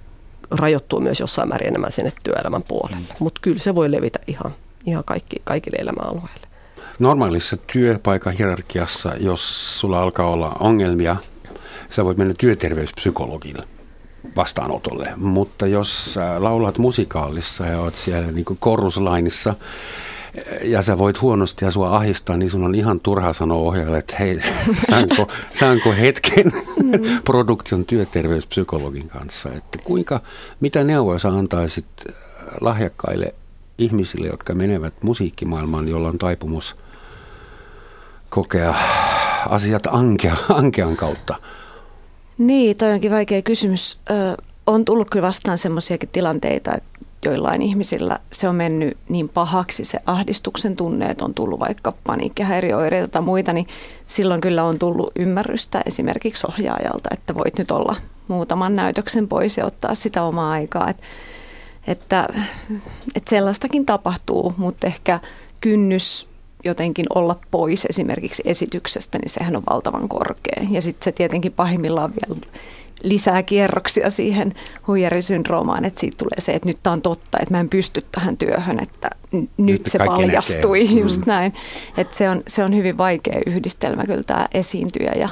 rajoittuu 0.52 1.00
myös 1.00 1.20
jossain 1.20 1.50
määrin 1.50 1.68
enemmän 1.68 1.92
sinne 1.92 2.12
työelämän 2.24 2.64
puolelle. 2.64 3.08
Mutta 3.20 3.42
kyllä 3.42 3.60
se 3.60 3.76
voi 3.76 3.92
levitä 3.92 4.20
ihan, 4.28 4.56
ihan 4.86 5.04
kaikki, 5.04 5.42
kaikille 5.44 5.78
elämäalueille. 5.80 6.48
Normaalissa 7.00 7.58
työpaikan 7.58 8.34
hierarkiassa, 8.34 9.12
jos 9.20 9.80
sulla 9.80 10.02
alkaa 10.02 10.30
olla 10.30 10.56
ongelmia, 10.60 11.16
sä 11.96 12.06
voit 12.06 12.18
mennä 12.18 12.34
työterveyspsykologille 12.40 13.64
vastaanotolle. 14.36 15.14
Mutta 15.16 15.68
jos 15.68 16.20
laulat 16.38 16.78
musikaalissa 16.78 17.66
ja 17.66 17.80
oot 17.80 17.96
siellä 17.96 18.32
niin 18.32 18.46
koruslainissa, 18.60 19.56
ja 20.64 20.84
sä 20.84 20.98
voit 20.98 21.22
huonosti 21.22 21.66
ja 21.66 21.72
sua 21.72 21.96
ahistaa, 21.96 22.38
niin 22.38 22.50
sun 22.50 22.64
on 22.64 22.76
ihan 22.76 23.00
turha 23.04 23.34
sanoa 23.34 23.58
ohjaajalle, 23.58 23.98
että 23.98 24.16
hei, 24.20 24.40
saanko, 24.90 25.28
saanko 25.60 25.92
hetken 25.92 26.46
mm. 26.84 26.92
produktion 27.26 27.86
työterveyspsykologin 27.86 29.10
kanssa, 29.10 29.50
että 29.54 29.78
kuinka, 29.84 30.22
mitä 30.60 30.84
neuvoja 30.84 31.20
sä 31.20 31.30
antaisit 31.30 31.86
lahjakkaille 32.62 33.36
ihmisille, 33.78 34.28
jotka 34.28 34.54
menevät 34.54 34.94
musiikkimaailmaan, 35.04 35.88
jolla 35.88 36.08
on 36.08 36.18
taipumus 36.18 36.76
kokea 38.30 38.76
asiat 39.50 39.88
ankea, 39.92 40.36
ankean 40.50 40.98
kautta? 40.98 41.36
Niin, 42.38 42.78
toi 42.78 42.92
onkin 42.92 43.12
vaikea 43.12 43.42
kysymys. 43.42 44.00
Ö, 44.10 44.14
on 44.68 44.86
tullut 44.86 45.10
kyllä 45.10 45.28
vastaan 45.28 45.58
semmoisiakin 45.58 46.10
tilanteita, 46.10 46.74
että 46.74 46.90
joillain 47.26 47.62
ihmisillä 47.62 48.20
se 48.32 48.50
on 48.50 48.56
mennyt 48.56 48.98
niin 49.10 49.30
pahaksi 49.30 49.86
se 49.86 50.00
ahdistuksen 50.06 50.76
tunne, 50.76 51.06
että 51.06 51.26
on 51.26 51.34
tullut 51.34 51.60
vaikka 51.60 51.94
paniikkihäiriöoireita 52.04 53.08
tai 53.08 53.22
muita, 53.22 53.54
niin 53.54 53.68
silloin 54.08 54.42
kyllä 54.42 54.64
on 54.64 54.80
tullut 54.80 55.12
ymmärrystä 55.16 55.82
esimerkiksi 55.86 56.48
ohjaajalta, 56.48 57.10
että 57.12 57.36
voit 57.36 57.58
nyt 57.58 57.72
olla 57.72 57.96
muutaman 58.28 58.76
näytöksen 58.76 59.28
pois 59.28 59.58
ja 59.58 59.66
ottaa 59.66 59.96
sitä 59.96 60.24
omaa 60.24 60.52
aikaa. 60.52 60.90
Että, 60.90 61.04
että, 61.88 62.28
että 63.16 63.30
sellaistakin 63.30 63.86
tapahtuu, 63.86 64.54
mutta 64.58 64.88
ehkä 64.88 65.20
kynnys 65.62 66.33
jotenkin 66.64 67.06
olla 67.16 67.40
pois 67.52 67.86
esimerkiksi 67.86 68.44
esityksestä, 68.46 69.18
niin 69.18 69.30
sehän 69.30 69.56
on 69.56 69.64
valtavan 69.70 70.10
korkea. 70.10 70.64
Ja 70.70 70.82
sitten 70.82 71.04
se 71.04 71.12
tietenkin 71.12 71.52
pahimmillaan 71.52 72.12
vielä 72.12 72.42
lisää 73.04 73.44
kierroksia 73.44 74.10
siihen 74.10 74.54
huijarisyndroomaan, 74.88 75.86
että 75.86 76.00
siitä 76.00 76.18
tulee 76.18 76.42
se, 76.42 76.52
että 76.52 76.70
nyt 76.70 76.78
tämä 76.84 76.94
on 76.94 77.02
totta, 77.02 77.38
että 77.42 77.54
mä 77.54 77.60
en 77.60 77.70
pysty 77.70 78.06
tähän 78.12 78.38
työhön, 78.38 78.80
että 78.80 79.10
n- 79.36 79.50
nyt 79.58 79.82
se 79.86 79.98
paljastui, 79.98 80.84
näkee. 80.84 81.00
just 81.00 81.20
mm. 81.20 81.28
näin. 81.28 81.54
Että 81.98 82.18
se 82.18 82.30
on, 82.30 82.44
se 82.48 82.64
on 82.64 82.76
hyvin 82.76 82.98
vaikea 82.98 83.42
yhdistelmä 83.46 84.06
kyllä 84.06 84.24
tämä 84.24 84.48
esiintyjä 84.54 85.12
ja 85.16 85.30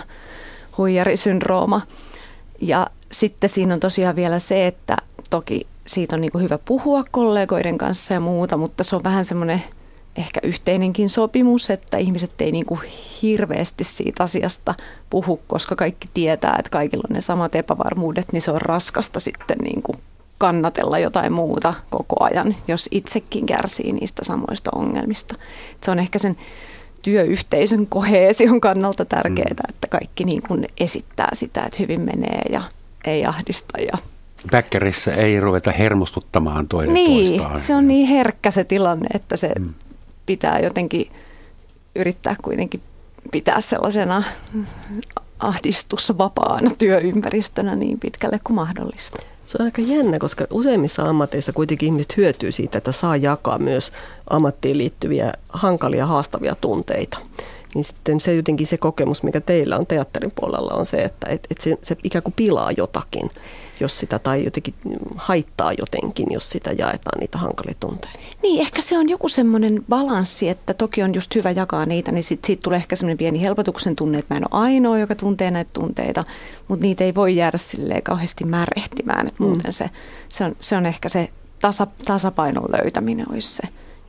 huijarisyndrooma. 0.77 1.81
Ja 2.61 2.87
sitten 3.11 3.49
siinä 3.49 3.73
on 3.73 3.79
tosiaan 3.79 4.15
vielä 4.15 4.39
se, 4.39 4.67
että 4.67 4.97
toki 5.29 5.67
siitä 5.87 6.15
on 6.15 6.21
niin 6.21 6.41
hyvä 6.41 6.57
puhua 6.65 7.03
kollegoiden 7.11 7.77
kanssa 7.77 8.13
ja 8.13 8.19
muuta, 8.19 8.57
mutta 8.57 8.83
se 8.83 8.95
on 8.95 9.03
vähän 9.03 9.25
semmoinen– 9.25 9.63
ehkä 10.15 10.39
yhteinenkin 10.43 11.09
sopimus, 11.09 11.69
että 11.69 11.97
ihmiset 11.97 12.41
ei 12.41 12.51
niin 12.51 12.65
kuin 12.65 12.79
hirveästi 13.21 13.83
siitä 13.83 14.23
asiasta 14.23 14.75
puhu, 15.09 15.41
koska 15.47 15.75
kaikki 15.75 16.07
tietää, 16.13 16.55
että 16.59 16.69
kaikilla 16.69 17.03
on 17.09 17.15
ne 17.15 17.21
samat 17.21 17.55
epävarmuudet, 17.55 18.33
niin 18.33 18.41
se 18.41 18.51
on 18.51 18.61
raskasta 18.61 19.19
sitten 19.19 19.57
niin 19.57 19.81
kuin 19.81 19.97
kannatella 20.37 20.99
jotain 20.99 21.33
muuta 21.33 21.73
koko 21.89 22.23
ajan, 22.23 22.55
jos 22.67 22.89
itsekin 22.91 23.45
kärsii 23.45 23.91
niistä 23.91 24.25
samoista 24.25 24.71
ongelmista. 24.75 25.35
Se 25.81 25.91
on 25.91 25.99
ehkä 25.99 26.19
sen 26.19 26.37
työyhteisön 27.01 27.87
koheesion 27.87 28.61
kannalta 28.61 29.05
tärkeää, 29.05 29.49
mm. 29.49 29.69
että 29.69 29.87
kaikki 29.87 30.23
niin 30.23 30.41
kuin 30.47 30.67
esittää 30.79 31.29
sitä, 31.33 31.61
että 31.61 31.77
hyvin 31.79 32.01
menee 32.01 32.41
ja 32.49 32.61
ei 33.05 33.25
ahdista 33.25 33.81
ja 33.81 33.97
Väkkärissä 34.51 35.13
ei 35.13 35.39
ruveta 35.39 35.71
hermostuttamaan 35.71 36.67
toinen 36.67 36.93
niin, 36.93 37.27
toistaan. 37.27 37.59
se 37.59 37.75
on 37.75 37.87
niin 37.87 38.07
herkkä 38.07 38.51
se 38.51 38.63
tilanne, 38.63 39.07
että 39.13 39.37
se 39.37 39.51
mm 39.59 39.73
pitää 40.25 40.59
jotenkin 40.59 41.11
yrittää 41.95 42.35
kuitenkin 42.41 42.81
pitää 43.31 43.61
sellaisena 43.61 44.23
ahdistusvapaana 45.39 46.71
työympäristönä 46.77 47.75
niin 47.75 47.99
pitkälle 47.99 48.39
kuin 48.43 48.55
mahdollista. 48.55 49.19
Se 49.45 49.57
on 49.59 49.65
aika 49.65 49.81
jännä, 49.81 50.19
koska 50.19 50.47
useimmissa 50.51 51.09
ammateissa 51.09 51.53
kuitenkin 51.53 51.85
ihmiset 51.85 52.17
hyötyy 52.17 52.51
siitä, 52.51 52.77
että 52.77 52.91
saa 52.91 53.17
jakaa 53.17 53.57
myös 53.57 53.91
ammattiin 54.29 54.77
liittyviä 54.77 55.33
hankalia, 55.49 56.05
haastavia 56.05 56.55
tunteita. 56.61 57.17
Niin 57.75 57.83
sitten 57.83 58.19
se 58.19 58.35
jotenkin 58.35 58.67
se 58.67 58.77
kokemus, 58.77 59.23
mikä 59.23 59.41
teillä 59.41 59.77
on 59.77 59.87
teatterin 59.87 60.31
puolella, 60.35 60.73
on 60.73 60.85
se, 60.85 60.97
että 60.97 61.27
et, 61.29 61.47
et 61.51 61.61
se, 61.61 61.77
se 61.81 61.95
ikään 62.03 62.23
kuin 62.23 62.33
pilaa 62.37 62.71
jotakin 62.71 63.29
jos 63.81 63.99
sitä, 63.99 64.19
tai 64.19 64.43
jotenkin 64.43 64.73
haittaa 65.15 65.73
jotenkin, 65.73 66.27
jos 66.31 66.49
sitä 66.49 66.71
jaetaan 66.71 67.19
niitä 67.19 67.37
hankalia 67.37 67.75
tunteita. 67.79 68.19
Niin, 68.43 68.61
ehkä 68.61 68.81
se 68.81 68.97
on 68.97 69.09
joku 69.09 69.27
semmoinen 69.27 69.85
balanssi, 69.89 70.49
että 70.49 70.73
toki 70.73 71.03
on 71.03 71.13
just 71.15 71.35
hyvä 71.35 71.51
jakaa 71.51 71.85
niitä, 71.85 72.11
niin 72.11 72.23
siitä 72.23 72.47
sit 72.47 72.59
tulee 72.59 72.77
ehkä 72.77 72.95
semmoinen 72.95 73.17
pieni 73.17 73.41
helpotuksen 73.41 73.95
tunne, 73.95 74.19
että 74.19 74.33
mä 74.33 74.37
en 74.37 74.43
ole 74.51 74.63
ainoa, 74.63 74.99
joka 74.99 75.15
tuntee 75.15 75.51
näitä 75.51 75.71
tunteita, 75.73 76.23
mutta 76.67 76.85
niitä 76.85 77.03
ei 77.03 77.15
voi 77.15 77.35
jäädä 77.35 77.57
silleen 77.57 78.03
kauheasti 78.03 78.43
märehtimään, 78.43 79.27
että 79.27 79.43
mm. 79.43 79.47
muuten 79.47 79.69
mm. 79.69 79.73
se, 79.73 79.89
se, 80.29 80.43
on, 80.43 80.55
se 80.59 80.77
on 80.77 80.85
ehkä 80.85 81.09
se 81.09 81.29
tasa, 81.59 81.87
tasapainon 82.05 82.71
löytäminen 82.71 83.31
olisi 83.31 83.55
se 83.55 83.63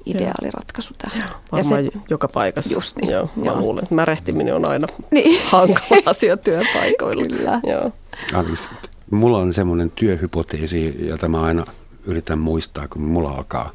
ideaaliratkaisu 0.06 0.94
tähän. 0.98 1.18
Joo, 1.18 1.38
varmaan 1.52 1.84
ja 1.84 1.90
se, 1.90 1.98
joka 2.10 2.28
paikassa. 2.28 2.74
Just 2.74 2.96
niin. 2.96 3.10
Joo, 3.10 3.30
mä 3.36 3.44
joo. 3.44 3.56
luulen, 3.56 3.82
että 3.82 3.94
märehtiminen 3.94 4.54
on 4.54 4.68
aina 4.68 4.86
niin. 5.10 5.40
hankala 5.44 6.02
asia 6.06 6.36
työpaikoilla. 6.36 7.24
Kyllä. 7.36 7.60
Joo. 7.62 7.92
Alice, 8.34 8.68
Mulla 9.10 9.38
on 9.38 9.52
semmoinen 9.52 9.90
työhypoteesi, 9.90 11.06
jota 11.08 11.28
mä 11.28 11.42
aina 11.42 11.64
yritän 12.06 12.38
muistaa, 12.38 12.88
kun 12.88 13.02
mulla 13.02 13.30
alkaa 13.30 13.70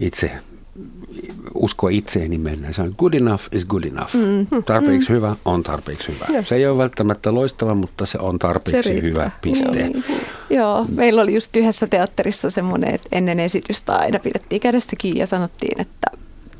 itse 0.00 0.30
uskoa 1.54 1.90
itseeni 1.90 2.38
mennä. 2.38 2.72
Se 2.72 2.82
on 2.82 2.94
good 2.98 3.14
enough 3.14 3.44
is 3.52 3.66
good 3.66 3.84
enough. 3.84 4.14
Mm. 4.14 4.62
Tarpeeksi 4.62 5.08
mm. 5.08 5.14
hyvä 5.14 5.36
on 5.44 5.62
tarpeeksi 5.62 6.12
hyvä. 6.12 6.26
Ja. 6.32 6.44
Se 6.44 6.54
ei 6.54 6.66
ole 6.66 6.78
välttämättä 6.78 7.34
loistava, 7.34 7.74
mutta 7.74 8.06
se 8.06 8.18
on 8.18 8.38
tarpeeksi 8.38 8.82
se 8.82 9.02
hyvä 9.02 9.30
piste. 9.42 9.90
Joo. 9.94 10.16
Joo, 10.50 10.86
meillä 10.94 11.22
oli 11.22 11.34
just 11.34 11.56
yhdessä 11.56 11.86
teatterissa 11.86 12.50
semmoinen, 12.50 12.94
että 12.94 13.08
ennen 13.12 13.40
esitystä 13.40 13.92
aina 13.96 14.18
pidettiin 14.18 14.60
kädestä 14.60 14.96
kiinni 14.96 15.20
ja 15.20 15.26
sanottiin, 15.26 15.80
että 15.80 16.10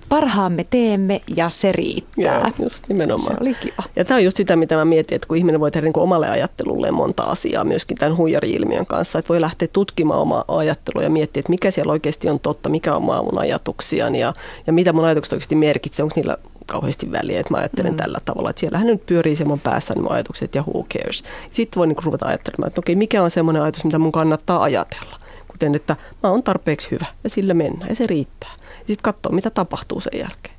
parhaamme 0.08 0.64
teemme 0.70 1.20
ja 1.36 1.50
se 1.50 1.72
riittää. 1.72 2.38
Joo, 2.58 2.64
just 2.64 2.84
nimenomaan. 2.88 3.36
Se 3.36 3.40
oli 3.40 3.54
kiva. 3.54 3.82
Ja 3.96 4.04
tämä 4.04 4.18
on 4.18 4.24
just 4.24 4.36
sitä, 4.36 4.56
mitä 4.56 4.76
mä 4.76 4.84
mietin, 4.84 5.16
että 5.16 5.28
kun 5.28 5.36
ihminen 5.36 5.60
voi 5.60 5.70
tehdä 5.70 5.86
niin 5.86 5.98
omalle 5.98 6.28
ajattelulle 6.28 6.90
monta 6.90 7.22
asiaa 7.22 7.64
myöskin 7.64 7.96
tämän 7.96 8.16
huijari-ilmiön 8.16 8.86
kanssa, 8.86 9.18
että 9.18 9.28
voi 9.28 9.40
lähteä 9.40 9.68
tutkimaan 9.72 10.20
omaa 10.20 10.44
ajattelua 10.48 11.02
ja 11.02 11.10
miettiä, 11.10 11.40
että 11.40 11.50
mikä 11.50 11.70
siellä 11.70 11.92
oikeasti 11.92 12.28
on 12.28 12.40
totta, 12.40 12.68
mikä 12.68 12.94
on 12.94 13.02
mun 13.02 13.38
ajatuksiani 13.38 14.20
ja, 14.20 14.32
ja 14.66 14.72
mitä 14.72 14.92
mun 14.92 15.04
ajatukset 15.04 15.32
oikeasti 15.32 15.54
merkitsee, 15.54 16.02
onko 16.02 16.12
niillä 16.16 16.38
kauheasti 16.66 17.12
väliä, 17.12 17.40
että 17.40 17.54
mä 17.54 17.58
ajattelen 17.58 17.92
mm. 17.92 17.96
tällä 17.96 18.18
tavalla, 18.24 18.50
että 18.50 18.60
siellähän 18.60 18.86
nyt 18.86 19.06
pyörii 19.06 19.36
se 19.36 19.44
mun 19.44 19.60
päässä 19.60 19.94
niin 19.94 20.02
mun 20.02 20.12
ajatukset 20.12 20.54
ja 20.54 20.62
who 20.62 20.86
cares. 20.94 21.24
Sitten 21.52 21.78
voi 21.80 21.86
niin 21.86 22.04
ruveta 22.04 22.26
ajattelemaan, 22.26 22.68
että 22.68 22.80
okei, 22.80 22.96
mikä 22.96 23.22
on 23.22 23.30
semmoinen 23.30 23.62
ajatus, 23.62 23.84
mitä 23.84 23.98
mun 23.98 24.12
kannattaa 24.12 24.62
ajatella. 24.62 25.20
Kuten, 25.48 25.74
että 25.74 25.96
mä 26.22 26.30
oon 26.30 26.42
tarpeeksi 26.42 26.88
hyvä 26.90 27.06
ja 27.24 27.30
sillä 27.30 27.54
mennään 27.54 27.88
ja 27.88 27.94
se 27.94 28.06
riittää 28.06 28.50
sitten 28.86 29.02
katsoa, 29.02 29.32
mitä 29.32 29.50
tapahtuu 29.50 30.00
sen 30.00 30.18
jälkeen. 30.18 30.55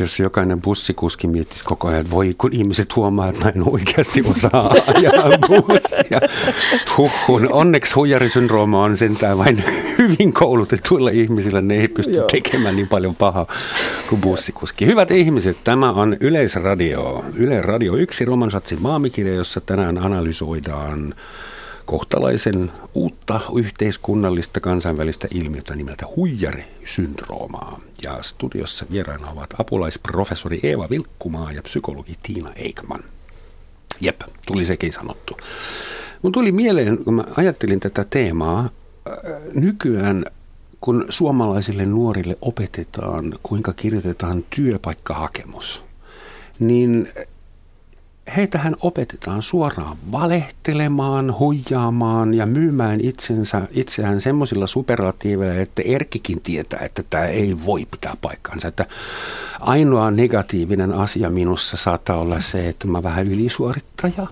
Jos 0.00 0.18
jokainen 0.18 0.60
bussikuski 0.60 1.28
miettisi 1.28 1.64
koko 1.64 1.88
ajan, 1.88 2.00
että 2.00 2.10
voi 2.10 2.34
kun 2.38 2.52
ihmiset 2.52 2.96
huomaa, 2.96 3.28
että 3.28 3.44
mä 3.44 3.52
en 3.56 3.62
oikeasti 3.68 4.22
osaa 4.30 4.74
ajaa 4.94 5.38
bussia. 5.48 6.20
Huhhun. 6.96 7.52
Onneksi 7.52 7.94
huijarisyndrooma 7.94 8.84
on 8.84 8.96
sentään 8.96 9.38
vain 9.38 9.64
hyvin 9.98 10.32
koulutetuilla 10.32 11.10
ihmisillä. 11.10 11.60
Ne 11.60 11.80
ei 11.80 11.88
pysty 11.88 12.12
Joo. 12.12 12.26
tekemään 12.26 12.76
niin 12.76 12.88
paljon 12.88 13.14
pahaa 13.14 13.46
kuin 14.08 14.20
bussikuski. 14.20 14.86
Hyvät 14.86 15.10
ihmiset, 15.10 15.56
tämä 15.64 15.90
on 15.90 16.16
Yleisradio. 16.20 17.24
Yle 17.34 17.62
Radio 17.62 17.94
1 17.94 18.24
Romansatsin 18.24 18.82
maamikirja, 18.82 19.34
jossa 19.34 19.60
tänään 19.60 19.98
analysoidaan 19.98 21.14
kohtalaisen 21.88 22.72
uutta 22.94 23.40
yhteiskunnallista 23.56 24.60
kansainvälistä 24.60 25.28
ilmiötä 25.34 25.76
nimeltä 25.76 26.06
huijarisyndroomaa. 26.16 27.80
Ja 28.02 28.22
studiossa 28.22 28.86
vieraana 28.90 29.30
ovat 29.30 29.54
apulaisprofessori 29.58 30.60
Eeva 30.62 30.90
Vilkkumaa 30.90 31.52
ja 31.52 31.62
psykologi 31.62 32.14
Tiina 32.22 32.52
Eikman. 32.56 33.00
Jep, 34.00 34.20
tuli 34.46 34.64
sekin 34.64 34.92
sanottu. 34.92 35.36
Mun 36.22 36.32
tuli 36.32 36.52
mieleen, 36.52 37.04
kun 37.04 37.14
mä 37.14 37.24
ajattelin 37.36 37.80
tätä 37.80 38.04
teemaa, 38.10 38.58
äh, 38.60 38.70
nykyään 39.54 40.24
kun 40.80 41.06
suomalaisille 41.08 41.86
nuorille 41.86 42.36
opetetaan, 42.40 43.38
kuinka 43.42 43.72
kirjoitetaan 43.72 44.44
työpaikkahakemus, 44.50 45.82
niin 46.58 47.08
heitähän 48.36 48.76
opetetaan 48.80 49.42
suoraan 49.42 49.96
valehtelemaan, 50.12 51.38
huijaamaan 51.38 52.34
ja 52.34 52.46
myymään 52.46 53.00
itsensä, 53.00 53.62
itseään 53.70 54.20
semmoisilla 54.20 54.66
superlatiiveilla, 54.66 55.60
että 55.60 55.82
Erkkikin 55.82 56.40
tietää, 56.40 56.80
että 56.80 57.02
tämä 57.10 57.24
ei 57.24 57.56
voi 57.64 57.86
pitää 57.90 58.16
paikkaansa. 58.20 58.68
Että 58.68 58.86
ainoa 59.60 60.10
negatiivinen 60.10 60.92
asia 60.92 61.30
minussa 61.30 61.76
saattaa 61.76 62.16
olla 62.16 62.40
se, 62.40 62.68
että 62.68 62.88
mä 62.88 63.02
vähän 63.02 63.26
ylisuorittaja 63.26 64.26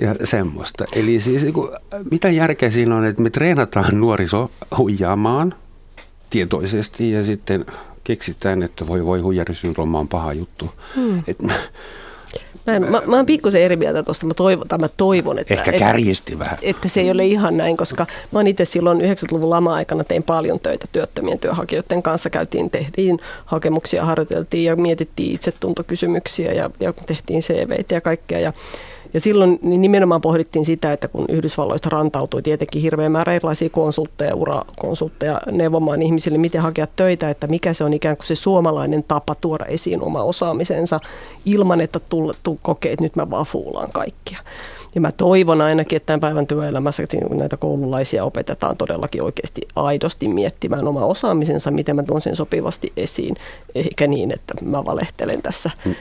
ja 0.00 0.14
semmoista. 0.24 0.84
Eli 0.94 1.20
siis 1.20 1.46
mitä 2.10 2.30
järkeä 2.30 2.70
siinä 2.70 2.96
on, 2.96 3.04
että 3.04 3.22
me 3.22 3.30
treenataan 3.30 4.00
nuoriso 4.00 4.50
huijaamaan 4.78 5.54
tietoisesti 6.30 7.10
ja 7.10 7.24
sitten 7.24 7.66
keksitään, 8.04 8.62
että 8.62 8.86
voi 8.86 9.06
voi 9.06 9.20
huijarisyndrooma 9.20 9.98
on 9.98 10.08
paha 10.08 10.32
juttu. 10.32 10.70
Hmm. 10.96 11.22
Et, 11.26 11.38
Mä, 12.70 12.76
en, 12.76 12.90
mä, 12.90 13.02
mä 13.06 13.16
oon 13.16 13.26
pikkusen 13.26 13.62
eri 13.62 13.76
mieltä 13.76 14.02
tuosta. 14.02 14.26
Mä, 14.26 14.34
toivon, 14.34 14.66
mä 14.78 14.88
toivon, 14.88 15.38
että, 15.38 15.54
Ehkä 15.54 15.72
kärjisti 15.72 16.38
vähän. 16.38 16.58
Että 16.62 16.88
se 16.88 17.00
ei 17.00 17.10
ole 17.10 17.24
ihan 17.24 17.56
näin, 17.56 17.76
koska 17.76 18.06
mä 18.32 18.38
oon 18.38 18.46
itse 18.46 18.64
silloin 18.64 19.00
90-luvun 19.00 19.50
lama-aikana 19.50 20.04
tein 20.04 20.22
paljon 20.22 20.60
töitä 20.60 20.86
työttömien 20.92 21.38
työnhakijoiden 21.38 22.02
kanssa. 22.02 22.30
Käytiin, 22.30 22.70
tehtiin 22.70 23.18
hakemuksia, 23.44 24.04
harjoiteltiin 24.04 24.64
ja 24.64 24.76
mietittiin 24.76 25.34
itsetuntokysymyksiä 25.34 26.52
ja, 26.52 26.70
ja 26.80 26.92
tehtiin 26.92 27.40
CVitä 27.40 27.94
ja 27.94 28.00
kaikkea. 28.00 28.38
Ja 28.38 28.52
ja 29.14 29.20
silloin 29.20 29.58
niin 29.62 29.80
nimenomaan 29.80 30.20
pohdittiin 30.20 30.64
sitä, 30.64 30.92
että 30.92 31.08
kun 31.08 31.24
Yhdysvalloista 31.28 31.88
rantautui 31.90 32.42
tietenkin 32.42 32.82
hirveän 32.82 33.12
määrä 33.12 33.34
erilaisia 33.34 33.70
konsultteja, 33.70 34.34
urakonsultteja 34.34 35.40
neuvomaan 35.50 36.02
ihmisille, 36.02 36.38
miten 36.38 36.62
hakea 36.62 36.86
töitä, 36.96 37.30
että 37.30 37.46
mikä 37.46 37.72
se 37.72 37.84
on 37.84 37.92
ikään 37.92 38.16
kuin 38.16 38.26
se 38.26 38.34
suomalainen 38.34 39.04
tapa 39.08 39.34
tuoda 39.34 39.64
esiin 39.64 40.02
oma 40.02 40.22
osaamisensa 40.22 41.00
ilman, 41.44 41.80
että 41.80 42.00
tu 42.42 42.58
kokee, 42.62 42.92
että 42.92 43.04
nyt 43.04 43.16
mä 43.16 43.30
vaan 43.30 43.46
fuulaan 43.46 43.92
kaikkia. 43.92 44.38
Ja 44.94 45.00
mä 45.00 45.12
toivon 45.12 45.60
ainakin, 45.60 45.96
että 45.96 46.06
tämän 46.06 46.20
päivän 46.20 46.46
työelämässä 46.46 47.02
näitä 47.30 47.56
koululaisia 47.56 48.24
opetetaan 48.24 48.76
todellakin 48.76 49.22
oikeasti 49.22 49.62
aidosti 49.76 50.28
miettimään 50.28 50.88
oma 50.88 51.04
osaamisensa, 51.04 51.70
miten 51.70 51.96
mä 51.96 52.02
tuon 52.02 52.20
sen 52.20 52.36
sopivasti 52.36 52.92
esiin, 52.96 53.36
eikä 53.74 54.06
niin, 54.06 54.32
että 54.32 54.54
mä 54.64 54.84
valehtelen 54.84 55.42
tässä. 55.42 55.70
Mm 55.84 55.94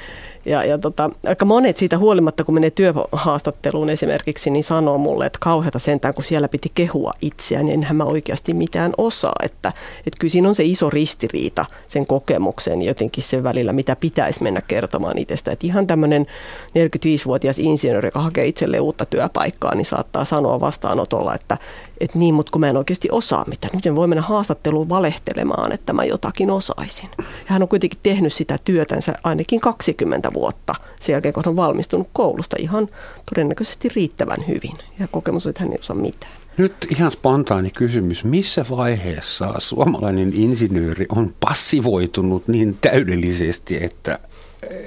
ja, 0.45 0.63
ja 0.63 0.77
tota, 0.77 1.09
aika 1.25 1.45
monet 1.45 1.77
siitä 1.77 1.97
huolimatta, 1.97 2.43
kun 2.43 2.53
menee 2.53 2.69
työhaastatteluun 2.69 3.89
esimerkiksi, 3.89 4.49
niin 4.49 4.63
sanoo 4.63 4.97
mulle, 4.97 5.25
että 5.25 5.39
kauheata 5.41 5.79
sentään, 5.79 6.13
kun 6.13 6.23
siellä 6.23 6.47
piti 6.47 6.71
kehua 6.75 7.11
itseään, 7.21 7.65
niin 7.65 7.73
enhän 7.73 7.95
mä 7.95 8.03
oikeasti 8.03 8.53
mitään 8.53 8.93
osaa. 8.97 9.35
Että, 9.43 9.73
että 9.97 10.17
kyllä 10.19 10.31
siinä 10.31 10.47
on 10.47 10.55
se 10.55 10.63
iso 10.63 10.89
ristiriita 10.89 11.65
sen 11.87 12.05
kokemuksen 12.05 12.81
jotenkin 12.81 13.23
sen 13.23 13.43
välillä, 13.43 13.73
mitä 13.73 13.95
pitäisi 13.95 14.43
mennä 14.43 14.61
kertomaan 14.61 15.17
itsestä. 15.17 15.51
Että 15.51 15.67
ihan 15.67 15.87
tämmöinen 15.87 16.25
45-vuotias 16.69 17.59
insinööri, 17.59 18.07
joka 18.07 18.19
hakee 18.19 18.45
itselleen 18.45 18.78
uutta 18.79 19.05
työpaikkaa, 19.05 19.75
niin 19.75 19.85
saattaa 19.85 20.25
sanoa 20.25 20.59
vastaanotolla, 20.59 21.35
että, 21.35 21.57
että 21.99 22.17
niin, 22.17 22.33
mutta 22.33 22.51
kun 22.51 22.61
mä 22.61 22.67
en 22.67 22.77
oikeasti 22.77 23.07
osaa 23.11 23.45
mitään. 23.47 23.75
Miten 23.75 23.95
voi 23.95 24.07
mennä 24.07 24.21
haastatteluun 24.21 24.89
valehtelemaan, 24.89 25.71
että 25.71 25.93
mä 25.93 26.03
jotakin 26.03 26.51
osaisin. 26.51 27.09
Ja 27.17 27.25
hän 27.45 27.61
on 27.61 27.67
kuitenkin 27.67 27.99
tehnyt 28.03 28.33
sitä 28.33 28.59
työtänsä 28.65 29.13
ainakin 29.23 29.59
20 29.59 30.33
vuotta 30.33 30.75
sen 30.99 31.13
jälkeen, 31.13 31.33
kun 31.33 31.43
hän 31.45 31.51
on 31.51 31.55
valmistunut 31.55 32.07
koulusta 32.13 32.55
ihan 32.59 32.89
todennäköisesti 33.29 33.89
riittävän 33.95 34.47
hyvin. 34.47 34.77
Ja 34.99 35.07
kokemus 35.07 35.45
on, 35.45 35.49
että 35.49 35.63
hän 35.63 35.71
ei 35.71 35.79
osaa 35.79 35.95
mitään. 35.95 36.33
Nyt 36.57 36.87
ihan 36.89 37.11
spontaani 37.11 37.69
kysymys. 37.69 38.23
Missä 38.23 38.65
vaiheessa 38.69 39.53
suomalainen 39.57 40.31
insinööri 40.35 41.05
on 41.09 41.33
passivoitunut 41.39 42.47
niin 42.47 42.77
täydellisesti, 42.81 43.83
että, 43.83 44.19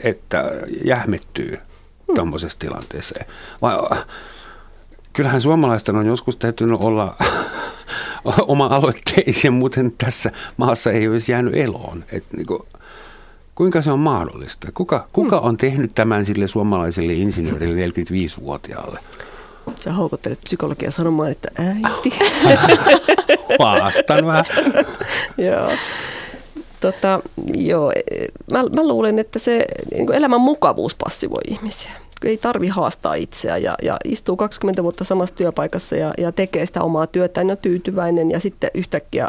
että 0.02 0.44
jähmettyy 0.84 1.58
hmm. 2.12 2.16
tuommoisessa 2.16 2.58
tilanteessa? 2.58 3.24
Vai 3.62 3.78
kyllähän 5.12 5.40
suomalaisten 5.40 5.96
on 5.96 6.06
joskus 6.06 6.36
täytynyt 6.36 6.80
olla 6.80 7.16
oma-aloitteisia, 8.46 9.50
muuten 9.50 9.92
tässä 9.98 10.30
maassa 10.56 10.92
ei 10.92 11.08
olisi 11.08 11.32
jäänyt 11.32 11.56
eloon. 11.56 12.04
Et 12.12 12.24
niin 12.36 12.46
kuin, 12.46 12.62
kuinka 13.54 13.82
se 13.82 13.92
on 13.92 14.00
mahdollista? 14.00 14.68
Kuka, 14.74 15.08
kuka 15.12 15.38
on 15.38 15.56
tehnyt 15.56 15.94
tämän 15.94 16.24
sille 16.24 16.48
suomalaiselle 16.48 17.12
insinöörille 17.12 17.86
45-vuotiaalle? 17.86 19.00
Sä 19.80 19.92
houkuttelet 19.92 20.40
psykologia 20.44 20.90
sanomaan, 20.90 21.30
että 21.30 21.48
äiti. 21.58 22.18
Haastan 23.58 24.26
vähän. 24.26 24.44
joo. 25.48 25.72
Tota, 26.80 27.20
joo. 27.54 27.92
Mä, 28.52 28.62
mä 28.62 28.86
luulen, 28.86 29.18
että 29.18 29.38
se 29.38 29.66
niin 29.94 30.12
elämän 30.12 30.40
mukavuus 30.40 30.94
passivoi 30.94 31.42
ihmisiä 31.48 32.01
ei 32.24 32.36
tarvi 32.36 32.68
haastaa 32.68 33.14
itseä 33.14 33.56
ja, 33.56 33.74
ja 33.82 33.96
istuu 34.04 34.36
20 34.36 34.82
vuotta 34.82 35.04
samassa 35.04 35.34
työpaikassa 35.34 35.96
ja, 35.96 36.14
ja 36.18 36.32
tekee 36.32 36.66
sitä 36.66 36.82
omaa 36.82 37.06
työtään 37.06 37.48
ja 37.48 37.56
tyytyväinen 37.56 38.30
ja 38.30 38.40
sitten 38.40 38.70
yhtäkkiä 38.74 39.28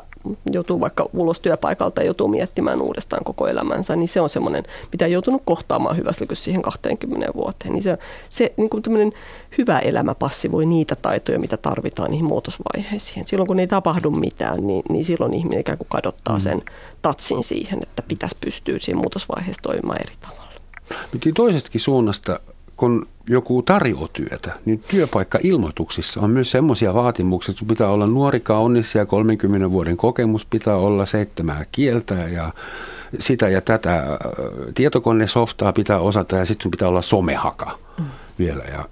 joutuu 0.52 0.80
vaikka 0.80 1.10
ulos 1.14 1.40
työpaikalta 1.40 2.02
ja 2.02 2.06
joutuu 2.06 2.28
miettimään 2.28 2.82
uudestaan 2.82 3.24
koko 3.24 3.48
elämänsä, 3.48 3.96
niin 3.96 4.08
se 4.08 4.22
on 4.22 4.30
semmoinen, 4.30 4.64
mitä 4.92 5.06
on 5.06 5.12
joutunut 5.12 5.42
kohtaamaan 5.46 5.98
hyvästi 5.98 6.28
siihen 6.34 6.62
20 6.62 7.34
vuoteen. 7.36 7.74
Niin 7.74 7.84
se, 7.84 7.98
se 8.30 8.54
niin 8.58 8.70
kuin 8.70 8.84
hyvä 9.58 9.80
elämä 9.80 10.16
passivoi 10.16 10.66
niitä 10.66 10.96
taitoja, 10.96 11.40
mitä 11.40 11.58
tarvitaan 11.58 12.12
niihin 12.12 12.26
muutosvaiheisiin. 12.26 13.28
Silloin 13.28 13.48
kun 13.48 13.60
ei 13.60 13.68
tapahdu 13.68 14.12
mitään, 14.12 14.68
niin, 14.68 14.84
niin 14.90 15.06
silloin 15.06 15.34
ihminen 15.34 15.60
ikään 15.60 15.78
kuin 15.78 15.88
kadottaa 15.90 16.36
mm. 16.36 16.42
sen 16.42 16.62
tatsin 17.02 17.44
siihen, 17.44 17.80
että 17.84 18.02
pitäisi 18.08 18.38
pystyä 18.42 18.80
siinä 18.80 19.00
muutosvaiheessa 19.00 19.62
toimimaan 19.62 20.02
eri 20.02 20.14
tavalla. 20.22 20.54
Piti 21.12 21.34
toisestakin 21.34 21.82
suunnasta 21.82 22.40
kun 22.78 23.08
joku 23.30 23.62
tarjoaa 23.62 24.08
työtä, 24.14 24.52
niin 24.66 24.84
työpaikka-ilmoituksissa 24.88 26.22
on 26.22 26.30
myös 26.30 26.52
semmoisia 26.52 26.94
vaatimuksia, 26.94 27.52
että 27.52 27.66
pitää 27.66 27.90
olla 27.90 28.08
nuori, 28.08 28.40
kaunis 28.40 28.96
ja 28.96 29.06
30 29.06 29.72
vuoden 29.72 29.98
kokemus, 29.98 30.46
pitää 30.46 30.76
olla 30.76 31.06
seitsemää 31.06 31.66
kieltä 31.72 32.14
ja 32.14 32.54
sitä 33.20 33.50
ja 33.50 33.62
tätä 33.62 34.04
tietokonesoftaa 34.74 35.74
pitää 35.74 36.00
osata 36.00 36.36
ja 36.36 36.46
sitten 36.46 36.72
pitää 36.72 36.88
olla 36.88 37.02
somehaka 37.02 37.80
mm. 38.00 38.06
vielä. 38.40 38.64
Ja, 38.64 38.86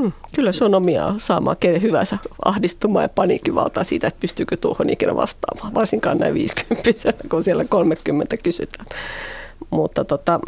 Hmm, 0.00 0.12
kyllä 0.34 0.52
se 0.52 0.64
on 0.64 0.74
omia 0.74 1.14
saamaan 1.18 1.56
kenen 1.60 1.82
hyvänsä 1.82 2.18
ahdistumaan 2.44 3.02
ja 3.02 3.08
paniikkivaltaa 3.08 3.84
siitä, 3.84 4.06
että 4.06 4.20
pystyykö 4.20 4.56
tuohon 4.56 4.90
ikinä 4.90 5.16
vastaamaan. 5.16 5.74
Varsinkaan 5.74 6.18
näin 6.18 6.34
50 6.34 7.12
kun 7.30 7.42
siellä 7.42 7.64
30 7.64 8.36
kysytään. 8.36 8.86
Mutta 9.70 10.04
tota, 10.04 10.40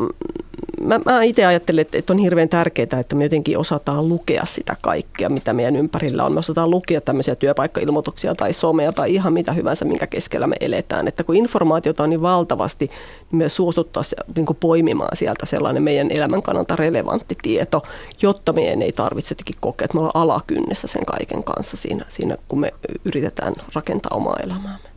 mä, 0.81 1.00
mä 1.05 1.22
itse 1.22 1.46
ajattelen, 1.46 1.87
että 1.92 2.12
on 2.12 2.18
hirveän 2.18 2.48
tärkeää, 2.48 3.00
että 3.00 3.16
me 3.16 3.24
jotenkin 3.24 3.59
osataan 3.59 4.09
lukea 4.09 4.44
sitä 4.46 4.77
kaikkea, 4.83 5.29
mitä 5.29 5.53
meidän 5.53 5.77
ympärillä 5.77 6.24
on. 6.24 6.33
Me 6.33 6.38
osataan 6.38 6.70
lukea 6.70 7.00
tämmöisiä 7.00 7.35
työpaikkailmoituksia 7.35 8.35
tai 8.35 8.53
somea 8.53 8.92
tai 8.92 9.14
ihan 9.14 9.33
mitä 9.33 9.53
hyvänsä, 9.53 9.85
minkä 9.85 10.07
keskellä 10.07 10.46
me 10.46 10.57
eletään. 10.61 11.09
Että 11.09 11.24
kun 11.24 11.37
informaatiota 11.37 12.03
on 12.03 12.11
niin 12.11 12.22
valtavasti, 12.22 12.90
niin 13.31 13.38
me 13.38 13.48
suostuttaisiin 13.48 14.18
niin 14.37 14.46
poimimaan 14.61 15.16
sieltä 15.16 15.46
sellainen 15.46 15.83
meidän 15.83 16.11
elämän 16.11 16.42
kannalta 16.42 16.77
relevantti 16.77 17.37
tieto, 17.42 17.83
jotta 18.22 18.53
meidän 18.53 18.83
ei 18.83 18.92
tarvitse 18.92 19.33
jotenkin 19.33 19.57
kokea, 19.61 19.85
että 19.85 19.94
me 19.96 20.00
ollaan 20.00 20.22
alakynnessä 20.22 20.88
sen 20.88 21.05
kaiken 21.07 21.44
kanssa 21.44 21.77
siinä, 21.77 22.05
siinä 22.09 22.37
kun 22.48 22.61
me 22.61 22.74
yritetään 23.05 23.55
rakentaa 23.74 24.16
omaa 24.16 24.37
elämäämme. 24.42 24.88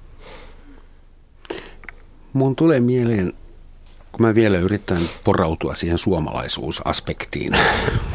Mun 2.33 2.55
tulee 2.55 2.79
mieleen 2.79 3.33
mä 4.19 4.35
vielä 4.35 4.57
yritän 4.57 5.01
porautua 5.23 5.75
siihen 5.75 5.97
suomalaisuusaspektiin, 5.97 7.53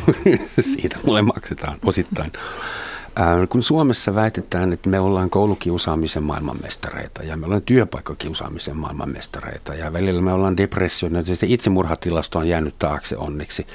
siitä 0.60 0.98
mulle 1.06 1.22
maksetaan 1.22 1.78
osittain. 1.84 2.32
Ää, 3.16 3.46
kun 3.46 3.62
Suomessa 3.62 4.14
väitetään, 4.14 4.72
että 4.72 4.90
me 4.90 5.00
ollaan 5.00 5.30
koulukiusaamisen 5.30 6.22
maailmanmestareita 6.22 7.22
ja 7.22 7.36
me 7.36 7.46
ollaan 7.46 7.62
työpaikkakiusaamisen 7.62 8.76
maailmanmestareita 8.76 9.74
ja 9.74 9.92
välillä 9.92 10.20
me 10.20 10.32
ollaan 10.32 10.56
depression 10.56 11.14
ja 11.14 11.22
itsemurhatilasto 11.42 12.38
on 12.38 12.48
jäänyt 12.48 12.74
taakse 12.78 13.16
onneksi. 13.16 13.66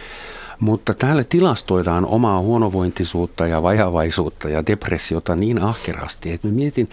Mutta 0.60 0.94
täällä 0.94 1.24
tilastoidaan 1.24 2.06
omaa 2.06 2.40
huonovointisuutta 2.40 3.48
ja 3.48 3.64
vajavaisuutta 3.64 4.50
ja 4.50 4.66
depressiota 4.66 5.36
niin 5.36 5.62
ahkerasti, 5.62 6.32
että 6.32 6.48
mä 6.48 6.54
mietin, 6.54 6.90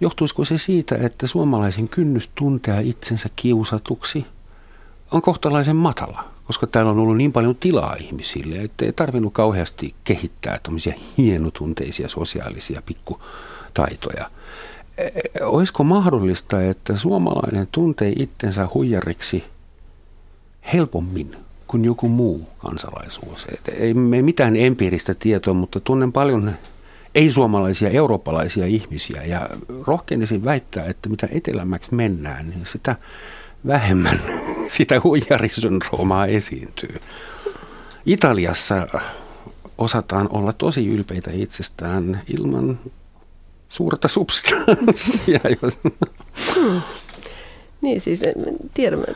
johtuisiko 0.00 0.44
se 0.44 0.58
siitä, 0.58 0.96
että 1.00 1.26
suomalaisen 1.26 1.88
kynnys 1.88 2.30
tuntea 2.34 2.80
itsensä 2.80 3.28
kiusatuksi– 3.36 4.26
on 5.10 5.22
kohtalaisen 5.22 5.76
matala, 5.76 6.24
koska 6.44 6.66
täällä 6.66 6.90
on 6.90 6.98
ollut 6.98 7.16
niin 7.16 7.32
paljon 7.32 7.56
tilaa 7.56 7.94
ihmisille, 7.94 8.56
että 8.56 8.84
ei 8.84 8.92
tarvinnut 8.92 9.32
kauheasti 9.32 9.94
kehittää 10.04 10.58
tämmöisiä 10.62 10.94
hienotunteisia 11.18 12.08
sosiaalisia 12.08 12.82
pikkutaitoja. 12.86 14.30
E, 14.98 15.08
olisiko 15.44 15.84
mahdollista, 15.84 16.62
että 16.62 16.96
suomalainen 16.96 17.68
tuntee 17.72 18.12
itsensä 18.18 18.68
huijariksi 18.74 19.44
helpommin 20.72 21.36
kuin 21.66 21.84
joku 21.84 22.08
muu 22.08 22.48
kansalaisuus? 22.58 23.46
ei 23.72 23.94
me 23.94 24.22
mitään 24.22 24.56
empiiristä 24.56 25.14
tietoa, 25.14 25.54
mutta 25.54 25.80
tunnen 25.80 26.12
paljon 26.12 26.52
ei-suomalaisia, 27.14 27.90
eurooppalaisia 27.90 28.66
ihmisiä 28.66 29.24
ja 29.24 29.48
rohkenisin 29.86 30.44
väittää, 30.44 30.84
että 30.84 31.08
mitä 31.08 31.28
etelämmäksi 31.30 31.94
mennään, 31.94 32.50
niin 32.50 32.66
sitä 32.66 32.96
vähemmän 33.66 34.20
sitä 34.68 35.00
huijarisyndroomaa 35.04 36.26
esiintyy. 36.26 37.00
Italiassa 38.06 38.86
osataan 39.78 40.28
olla 40.32 40.52
tosi 40.52 40.86
ylpeitä 40.86 41.30
itsestään 41.34 42.22
ilman 42.36 42.78
suurta 43.68 44.08
substanssia. 44.08 45.40
Hmm. 46.54 46.82
Niin 47.80 48.00
siis 48.00 48.20
me, 48.20 48.32
me 48.36 48.52
tiedämme, 48.74 49.06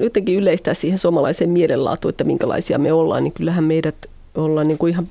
jotenkin 0.00 0.36
yleistää 0.36 0.74
siihen 0.74 0.98
suomalaiseen 0.98 1.50
mielenlaatuun, 1.50 2.10
että 2.10 2.24
minkälaisia 2.24 2.78
me 2.78 2.92
ollaan, 2.92 3.24
niin 3.24 3.32
kyllähän 3.32 3.64
meidät 3.64 3.96
ollaan 4.34 4.68
niin 4.68 4.78
kuin 4.78 4.92
ihan 4.92 5.08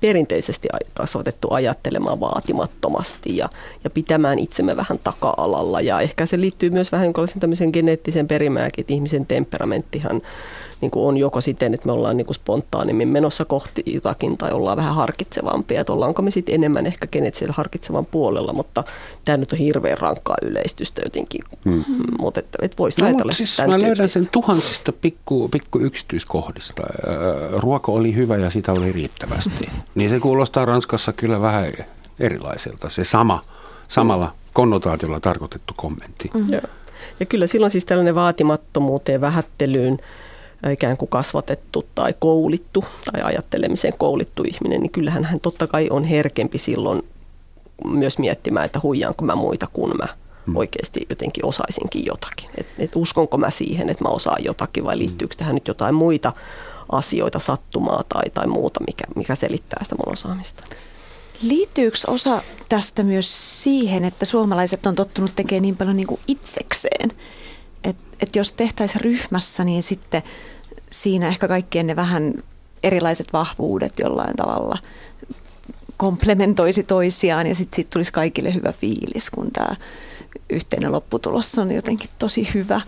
perinteisesti 0.00 0.68
kasvatettu 0.94 1.48
ajattelemaan 1.50 2.20
vaatimattomasti 2.20 3.36
ja, 3.36 3.48
ja 3.84 3.90
pitämään 3.90 4.38
itsemme 4.38 4.76
vähän 4.76 4.98
taka-alalla. 5.04 5.80
Ja 5.80 6.00
ehkä 6.00 6.26
se 6.26 6.40
liittyy 6.40 6.70
myös 6.70 6.92
vähän 6.92 7.12
tämmöisen 7.40 7.70
geneettisen 7.72 8.28
perimääkin, 8.28 8.82
että 8.82 8.92
ihmisen 8.92 9.26
temperamenttihan 9.26 10.22
niin 10.80 10.90
kuin 10.90 11.08
on 11.08 11.16
joko 11.16 11.40
siten, 11.40 11.74
että 11.74 11.86
me 11.86 11.92
ollaan 11.92 12.16
niin 12.16 12.26
kuin 12.26 12.34
spontaanimmin 12.34 13.08
menossa 13.08 13.44
kohti 13.44 13.82
jotakin 13.86 14.38
tai 14.38 14.52
ollaan 14.52 14.76
vähän 14.76 14.94
harkitsevampia, 14.94 15.80
että 15.80 15.92
ollaanko 15.92 16.22
me 16.22 16.30
sitten 16.30 16.54
enemmän 16.54 16.86
ehkä 16.86 17.06
kenet 17.06 17.34
siellä 17.34 17.54
harkitsevan 17.56 18.06
puolella, 18.06 18.52
mutta 18.52 18.84
tämä 19.24 19.36
nyt 19.36 19.52
on 19.52 19.58
hirveän 19.58 19.98
rankkaa 19.98 20.36
yleistystä 20.42 21.02
jotenkin, 21.04 21.42
hmm. 21.64 21.84
mutta 22.18 22.40
että, 22.40 22.58
että 22.62 22.76
voisi 22.78 23.00
no, 23.00 23.06
ajatella 23.06 23.32
siis 23.32 23.62
mä 23.66 23.80
löydän 23.80 24.08
sen 24.08 24.28
tuhansista 24.32 24.92
pikku, 24.92 25.48
pikku 25.48 25.78
yksityiskohdista. 25.78 26.82
Ruoka 27.52 27.92
oli 27.92 28.14
hyvä 28.14 28.36
ja 28.36 28.50
sitä 28.50 28.72
oli 28.72 28.92
riittävästi. 28.92 29.68
niin 29.94 30.10
se 30.10 30.20
kuulostaa 30.20 30.64
Ranskassa 30.64 31.12
kyllä 31.12 31.40
vähän 31.40 31.72
erilaiselta, 32.20 32.88
se 32.90 33.04
sama, 33.04 33.42
samalla 33.88 34.32
konnotaatiolla 34.52 35.20
tarkoitettu 35.20 35.74
kommentti. 35.76 36.30
Mm-hmm. 36.34 36.60
Ja 37.20 37.26
kyllä 37.26 37.46
silloin 37.46 37.70
siis 37.70 37.84
tällainen 37.84 38.14
vaatimattomuuteen, 38.14 39.20
vähättelyyn 39.20 39.98
ikään 40.68 40.96
kuin 40.96 41.08
kasvatettu 41.08 41.86
tai 41.94 42.14
koulittu 42.18 42.84
tai 43.12 43.22
ajattelemiseen 43.22 43.94
koulittu 43.98 44.42
ihminen, 44.42 44.80
niin 44.80 44.90
kyllähän 44.90 45.24
hän 45.24 45.40
totta 45.40 45.66
kai 45.66 45.88
on 45.90 46.04
herkempi 46.04 46.58
silloin 46.58 47.02
myös 47.84 48.18
miettimään, 48.18 48.66
että 48.66 48.80
huijaanko 48.82 49.24
mä 49.24 49.34
muita, 49.34 49.66
kun 49.72 49.96
mä 49.98 50.08
mm. 50.46 50.56
oikeasti 50.56 51.06
jotenkin 51.10 51.46
osaisinkin 51.46 52.06
jotakin. 52.06 52.50
Et, 52.54 52.66
et 52.78 52.96
uskonko 52.96 53.36
mä 53.36 53.50
siihen, 53.50 53.90
että 53.90 54.04
mä 54.04 54.08
osaan 54.08 54.44
jotakin 54.44 54.84
vai 54.84 54.98
liittyykö 54.98 55.34
tähän 55.38 55.54
nyt 55.54 55.68
jotain 55.68 55.94
muita 55.94 56.32
asioita, 56.92 57.38
sattumaa 57.38 58.02
tai, 58.08 58.30
tai 58.34 58.46
muuta, 58.46 58.80
mikä, 58.86 59.04
mikä 59.16 59.34
selittää 59.34 59.80
sitä 59.84 59.96
mun 60.04 60.12
osaamista. 60.12 60.64
Liittyykö 61.42 61.98
osa 62.06 62.42
tästä 62.68 63.02
myös 63.02 63.62
siihen, 63.62 64.04
että 64.04 64.26
suomalaiset 64.26 64.86
on 64.86 64.94
tottunut 64.94 65.30
tekemään 65.36 65.62
niin 65.62 65.76
paljon 65.76 65.96
niin 65.96 66.06
kuin 66.06 66.20
itsekseen? 66.26 67.12
Että 67.84 68.02
et 68.20 68.36
jos 68.36 68.52
tehtäisiin 68.52 69.00
ryhmässä, 69.00 69.64
niin 69.64 69.82
sitten 69.82 70.22
siinä 70.90 71.28
ehkä 71.28 71.48
kaikkien 71.48 71.86
ne 71.86 71.96
vähän 71.96 72.34
erilaiset 72.82 73.32
vahvuudet 73.32 73.98
jollain 73.98 74.36
tavalla 74.36 74.78
komplementoisi 75.96 76.82
toisiaan 76.82 77.46
ja 77.46 77.54
sitten 77.54 77.76
sit 77.76 77.90
tulisi 77.90 78.12
kaikille 78.12 78.54
hyvä 78.54 78.72
fiilis, 78.72 79.30
kun 79.30 79.50
tämä 79.52 79.76
yhteinen 80.50 80.92
lopputulos 80.92 81.58
on 81.58 81.72
jotenkin 81.72 82.10
tosi 82.18 82.48
hyvä 82.54 82.80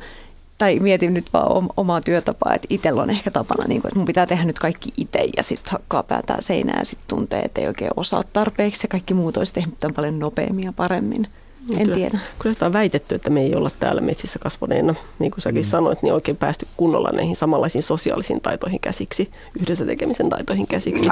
tai 0.59 0.78
mietin 0.78 1.14
nyt 1.14 1.33
vaan 1.33 1.68
omaa 1.76 2.00
työtapaa, 2.00 2.55
että 2.55 2.66
itsellä 2.70 3.02
on 3.02 3.11
ehkä 3.11 3.31
tapana, 3.31 3.64
niin 3.68 3.81
kuin, 3.81 3.88
että 3.88 3.98
mun 3.98 4.07
pitää 4.07 4.26
tehdä 4.26 4.44
nyt 4.44 4.59
kaikki 4.59 4.92
itse 4.96 5.28
ja 5.37 5.42
sitten 5.42 5.72
hakkaa 5.72 6.02
päätään 6.02 6.42
seinään 6.42 6.78
ja 6.78 6.85
sitten 6.85 7.09
tuntee, 7.09 7.40
että 7.42 7.61
ei 7.61 7.66
oikein 7.66 7.90
osaa 7.96 8.22
tarpeeksi 8.33 8.85
ja 8.85 8.88
kaikki 8.88 9.14
muut 9.14 9.37
olisi 9.37 9.52
tehnyt 9.52 9.78
tämän 9.81 9.94
paljon 9.94 10.18
nopeammin 10.18 10.64
ja 10.64 10.72
paremmin. 10.72 11.28
En 11.70 11.79
kyllä, 11.79 11.94
tiedä. 11.94 12.18
Kyllä 12.38 12.53
sitä 12.53 12.66
on 12.66 12.72
väitetty, 12.72 13.14
että 13.14 13.31
me 13.31 13.42
ei 13.42 13.55
olla 13.55 13.70
täällä 13.81 14.01
metsissä 14.01 14.38
kasvaneena, 14.38 14.94
niin 15.18 15.31
kuin 15.31 15.42
säkin 15.42 15.62
mm. 15.62 15.68
sanoit, 15.68 16.03
niin 16.03 16.14
oikein 16.14 16.37
päästy 16.37 16.66
kunnolla 16.77 17.11
näihin 17.12 17.37
samanlaisiin 17.37 17.83
sosiaalisiin 17.83 18.40
taitoihin 18.40 18.81
käsiksi, 18.81 19.31
yhdessä 19.61 19.87
tekemisen 19.87 20.29
taitoihin 20.29 20.66
käsiksi. 20.66 21.09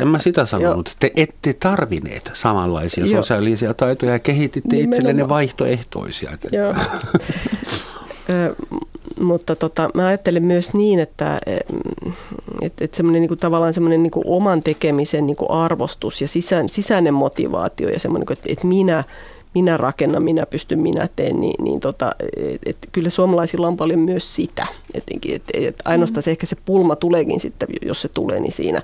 En 0.00 0.08
mä 0.08 0.18
sitä 0.18 0.44
sanonut. 0.44 0.96
Te 1.00 1.12
ette 1.16 1.52
tarvineet 1.52 2.30
samanlaisia 2.34 3.06
Joo. 3.06 3.22
sosiaalisia 3.22 3.74
taitoja 3.74 4.12
ja 4.12 4.18
kehititte 4.18 4.76
itsellenne 4.76 5.28
vaihtoehtoisia. 5.28 6.38
Joo. 6.52 6.74
mutta 9.20 9.56
tota, 9.56 9.90
mä 9.94 10.06
ajattelen 10.06 10.42
myös 10.42 10.74
niin, 10.74 11.00
että 11.00 11.40
et, 12.62 12.72
et 12.80 12.94
semmoinen 12.94 13.20
niinku, 13.20 13.36
tavallaan 13.36 13.74
semmoinen 13.74 14.02
niinku 14.02 14.22
oman 14.24 14.62
tekemisen 14.62 15.26
niinku 15.26 15.46
arvostus 15.52 16.20
ja 16.20 16.28
sisään, 16.28 16.68
sisäinen 16.68 17.14
motivaatio 17.14 17.88
ja 17.88 17.98
semmoinen, 17.98 18.26
että 18.32 18.52
et 18.52 18.64
minä, 18.64 19.04
minä 19.54 19.76
rakennan, 19.76 20.22
minä 20.22 20.46
pystyn, 20.46 20.78
minä 20.78 21.08
teen, 21.16 21.40
niin, 21.40 21.64
niin 21.64 21.80
tota, 21.80 22.12
et, 22.36 22.60
et, 22.66 22.76
kyllä 22.92 23.10
suomalaisilla 23.10 23.68
on 23.68 23.76
paljon 23.76 24.00
myös 24.00 24.36
sitä. 24.36 24.66
Jotenkin, 24.94 25.34
et, 25.34 25.42
et 25.54 25.82
ainoastaan 25.84 26.22
se 26.22 26.30
ehkä 26.30 26.46
se 26.46 26.56
pulma 26.64 26.96
tuleekin 26.96 27.40
sitten, 27.40 27.68
jos 27.82 28.00
se 28.00 28.08
tulee, 28.08 28.40
niin 28.40 28.52
siinä 28.52 28.82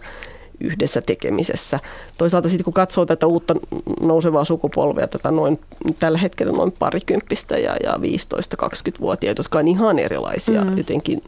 yhdessä 0.60 1.00
tekemisessä. 1.00 1.80
Toisaalta 2.18 2.48
sitten 2.48 2.64
kun 2.64 2.72
katsoo 2.72 3.06
tätä 3.06 3.26
uutta 3.26 3.54
nousevaa 4.00 4.44
sukupolvea, 4.44 5.06
tätä 5.06 5.30
noin, 5.30 5.60
tällä 5.98 6.18
hetkellä 6.18 6.52
noin 6.52 6.72
parikymppistä 6.72 7.58
ja, 7.58 7.76
ja 7.82 7.92
15-20-vuotiaita, 7.92 9.40
jotka 9.40 9.58
on 9.58 9.68
ihan 9.68 9.98
erilaisia 9.98 10.64
mm. 10.64 10.78
jotenkin 10.78 11.22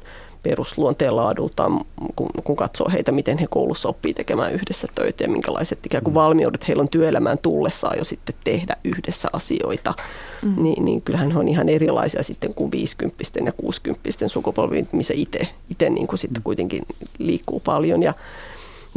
perusluonteen 0.49 1.17
laadultaan, 1.17 1.81
kun, 2.17 2.29
kun 2.45 2.57
katsoo 2.57 2.89
heitä, 2.93 3.13
miten 3.13 3.39
he 3.39 3.47
koulussa 3.51 3.89
oppii 3.89 4.15
tekemään 4.15 4.53
yhdessä 4.53 4.89
töitä 4.95 5.25
ja 5.25 5.31
minkälaiset 5.31 5.87
ikään 5.87 6.05
kuin 6.05 6.13
mm. 6.13 6.15
valmiudet 6.15 6.69
heillä 6.69 6.81
on 6.81 6.89
työelämään 6.89 7.39
tullessaan 7.39 7.99
jo 7.99 8.05
sitten 8.05 8.35
tehdä 8.45 8.77
yhdessä 8.85 9.29
asioita, 9.33 9.95
mm. 10.43 10.63
niin, 10.63 10.85
niin 10.85 11.03
kyllähän 11.03 11.31
he 11.31 11.39
on 11.39 11.49
ihan 11.49 11.69
erilaisia 11.69 12.23
sitten 12.23 12.55
kuin 12.55 12.73
50 12.73 13.25
ja 13.45 13.53
60 13.53 14.29
sukupolvi, 14.29 14.87
missä 14.93 15.15
itse 15.17 15.49
niin 15.91 16.07
kuin 16.07 16.19
sitten 16.19 16.43
kuitenkin 16.43 16.83
liikkuu 17.19 17.61
paljon 17.61 18.03
ja 18.03 18.15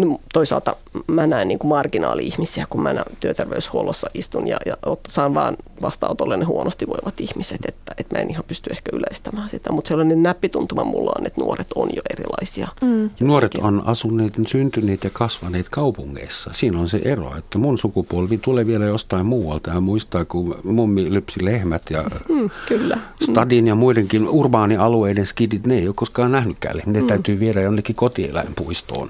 No, 0.02 0.20
toisaalta 0.34 0.76
mä 1.08 1.28
näen 1.28 1.48
niin 1.48 1.60
kuin 1.60 1.70
marginaali-ihmisiä, 1.70 2.66
kun 2.70 2.82
mä 2.82 2.96
työterveyshuollossa 3.20 4.10
istun 4.14 4.48
ja, 4.48 4.58
ja 4.66 4.78
saan 5.08 5.34
vaan 5.34 5.58
vastaanotolle 5.82 6.38
ne 6.38 6.46
huonosti 6.46 6.88
voivat 6.88 7.20
ihmiset, 7.20 7.60
että, 7.68 7.94
että 7.98 8.16
mä 8.16 8.22
en 8.22 8.30
ihan 8.30 8.44
pysty 8.48 8.70
ehkä 8.70 8.90
yleistämään 8.94 9.50
sitä, 9.50 9.72
mutta 9.72 9.88
sellainen 9.88 10.24
näppituntuma 10.24 10.84
mulla 10.84 11.12
on, 11.20 11.28
että 11.28 11.42
nuoret 11.42 11.68
on 11.76 11.90
jo 11.96 12.02
erilaisia. 12.10 12.68
Mm. 12.82 13.10
Nuoret 13.20 13.56
on 13.56 13.84
asuneet, 13.86 14.34
syntyneet 14.48 15.04
ja 15.04 15.10
kasvaneet 15.10 15.70
kaupungeissa. 15.70 16.50
Siinä 16.54 16.80
on 16.80 16.90
se 16.90 17.02
ero, 17.06 17.36
että 17.38 17.58
mun 17.58 17.78
sukupolvi 17.78 18.38
tulee 18.38 18.68
vielä 18.68 18.86
jostain 18.86 19.26
muualta 19.26 19.70
ja 19.70 19.82
muistaa, 19.82 20.26
kun 20.26 20.56
mummi 20.64 21.14
lypsi 21.14 21.46
lehmät 21.46 21.82
ja 21.90 22.04
mm, 22.30 22.50
kyllä. 22.68 22.98
stadin 23.24 23.68
ja 23.68 23.76
muidenkin 23.76 24.30
urbaanialueiden 24.30 25.26
skidit, 25.26 25.68
ne 25.68 25.78
ei 25.78 25.88
ole 25.88 25.96
koskaan 25.96 26.32
nähnytkään. 26.32 26.82
Ne 26.86 27.02
mm. 27.02 27.08
täytyy 27.08 27.40
viedä 27.40 27.62
jonnekin 27.62 27.96
kotieläinpuistoon. 27.96 29.10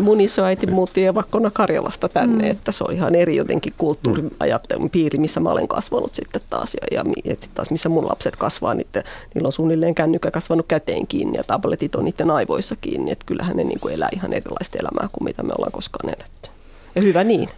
Mun 0.00 0.20
isoäiti 0.26 0.66
muutti 0.66 1.04
evakkona 1.04 1.50
Karjalasta 1.50 2.08
tänne, 2.08 2.44
mm. 2.44 2.50
että 2.50 2.72
se 2.72 2.84
on 2.84 2.92
ihan 2.92 3.14
eri 3.14 3.36
jotenkin 3.36 3.74
kulttuuriajattelun 3.78 4.90
piiri, 4.90 5.18
missä 5.18 5.40
mä 5.40 5.50
olen 5.50 5.68
kasvanut 5.68 6.14
sitten 6.14 6.40
taas. 6.50 6.74
Ja, 6.74 7.02
ja 7.04 7.04
sitten 7.14 7.50
taas 7.54 7.70
missä 7.70 7.88
mun 7.88 8.08
lapset 8.08 8.36
kasvaa, 8.36 8.74
niin 8.74 8.86
niillä 9.34 9.46
on 9.46 9.52
suunnilleen 9.52 9.94
kännykkä 9.94 10.30
kasvanut 10.30 10.66
käteen 10.68 11.06
kiinni 11.06 11.38
ja 11.38 11.44
tabletit 11.44 11.94
on 11.94 12.04
niiden 12.04 12.30
aivoissa 12.30 12.76
kiinni. 12.80 13.10
Että 13.10 13.26
kyllähän 13.26 13.56
ne 13.56 13.64
niin 13.64 13.80
kuin 13.80 13.94
elää 13.94 14.08
ihan 14.12 14.32
erilaista 14.32 14.78
elämää 14.78 15.08
kuin 15.12 15.24
mitä 15.24 15.42
me 15.42 15.52
ollaan 15.58 15.72
koskaan 15.72 16.08
eletty. 16.08 16.50
Ja 16.94 17.02
hyvä 17.02 17.24
niin. 17.24 17.48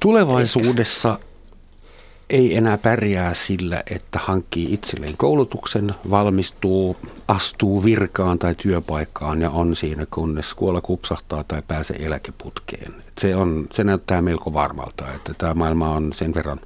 Tulevaisuudessa 0.00 1.08
Eikä 1.08 1.31
ei 2.30 2.56
enää 2.56 2.78
pärjää 2.78 3.34
sillä, 3.34 3.82
että 3.90 4.18
hankkii 4.18 4.72
itselleen 4.74 5.16
koulutuksen, 5.16 5.94
valmistuu, 6.10 6.96
astuu 7.28 7.84
virkaan 7.84 8.38
tai 8.38 8.54
työpaikkaan 8.54 9.40
ja 9.40 9.50
on 9.50 9.76
siinä, 9.76 10.06
kunnes 10.10 10.54
kuolla 10.54 10.80
kupsahtaa 10.80 11.44
tai 11.44 11.62
pääsee 11.68 12.06
eläkeputkeen. 12.06 12.94
Se, 13.18 13.36
on, 13.36 13.66
se 13.72 13.84
näyttää 13.84 14.22
melko 14.22 14.52
varmalta, 14.52 15.14
että 15.14 15.34
tämä 15.38 15.54
maailma 15.54 15.94
on 15.94 16.12
sen 16.12 16.34
verran 16.34 16.58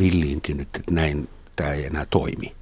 villiintynyt, 0.00 0.68
että 0.76 0.94
näin 0.94 1.28
tämä 1.56 1.72
ei 1.72 1.86
enää 1.86 2.06
toimi. 2.10 2.52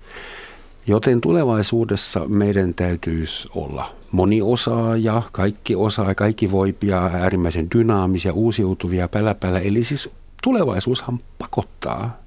Joten 0.87 1.21
tulevaisuudessa 1.21 2.27
meidän 2.27 2.75
täytyisi 2.75 3.49
olla 3.55 3.95
moniosaaja, 4.13 5.23
kaikki 5.33 5.77
osaa, 5.77 6.15
kaikki 6.15 6.51
voipia, 6.51 7.03
äärimmäisen 7.03 7.71
dynaamisia, 7.75 8.33
uusiutuvia, 8.33 9.09
päläpälä. 9.09 9.59
Eli 9.59 9.85
siis 9.85 10.11
tulevaisuushan 10.43 11.19
pakottaa 11.39 12.19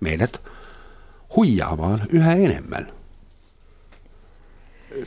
meidät 0.00 0.42
huijaamaan 1.36 2.00
yhä 2.08 2.32
enemmän. 2.32 2.92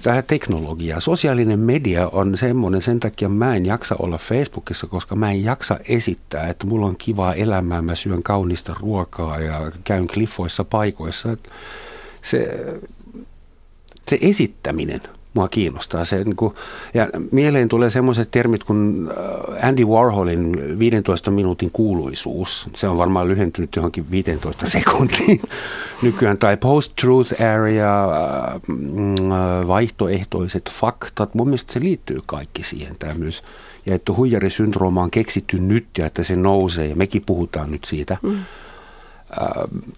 Tämä 0.02 0.22
teknologia, 0.22 1.00
sosiaalinen 1.00 1.60
media 1.60 2.08
on 2.08 2.38
semmoinen, 2.38 2.82
sen 2.82 3.00
takia 3.00 3.30
mä 3.30 3.56
en 3.56 3.66
jaksa 3.66 3.96
olla 4.00 4.18
Facebookissa, 4.18 4.88
koska 4.88 5.16
mä 5.16 5.32
en 5.32 5.44
jaksa 5.44 5.80
esittää, 5.90 6.48
että 6.48 6.68
mulla 6.68 6.86
on 6.86 6.98
kivaa 6.98 7.34
elämää, 7.34 7.82
mä 7.82 7.96
syön 7.96 8.24
kaunista 8.24 8.76
ruokaa 8.80 9.40
ja 9.40 9.72
käyn 9.84 10.08
kliffoissa 10.08 10.64
paikoissa. 10.64 11.38
Se, 12.22 12.66
se 14.08 14.18
esittäminen– 14.22 15.02
mua 15.34 15.48
kiinnostaa. 15.48 16.06
Se, 16.06 16.24
niin 16.24 16.36
kuin, 16.36 16.54
ja 16.94 17.08
mieleen 17.32 17.70
tulee 17.70 17.90
semmoiset 17.90 18.32
termit 18.32 18.64
kuin 18.64 19.10
äh, 19.10 19.68
Andy 19.68 19.86
Warholin 19.86 20.80
15 20.80 21.32
minuutin 21.32 21.72
kuuluisuus. 21.72 22.70
Se 22.76 22.88
on 22.88 22.98
varmaan 22.98 23.28
lyhentynyt 23.28 23.76
johonkin 23.76 24.12
15 24.12 24.68
sekuntiin 24.68 25.42
nykyään. 26.02 26.38
Tai 26.38 26.58
post-truth 26.58 27.42
area, 27.42 28.04
äh, 28.04 28.62
mm, 28.68 29.32
äh, 29.32 29.68
vaihtoehtoiset 29.68 30.70
faktat. 30.70 31.36
Mun 31.36 31.48
mielestä 31.48 31.74
se 31.74 31.80
liittyy 31.80 32.20
kaikki 32.26 32.64
siihen 32.64 32.96
tämä 33.00 33.14
myös. 33.14 33.44
Ja 33.86 33.96
että 33.96 34.14
huijarisyndrooma 34.14 35.04
on 35.04 35.12
keksitty 35.12 35.60
nyt 35.60 35.88
ja 35.98 36.06
että 36.06 36.24
se 36.24 36.36
nousee 36.36 36.88
ja 36.88 36.96
mekin 36.96 37.24
puhutaan 37.26 37.72
nyt 37.72 37.84
siitä. 37.84 38.18
Mm. 38.22 38.38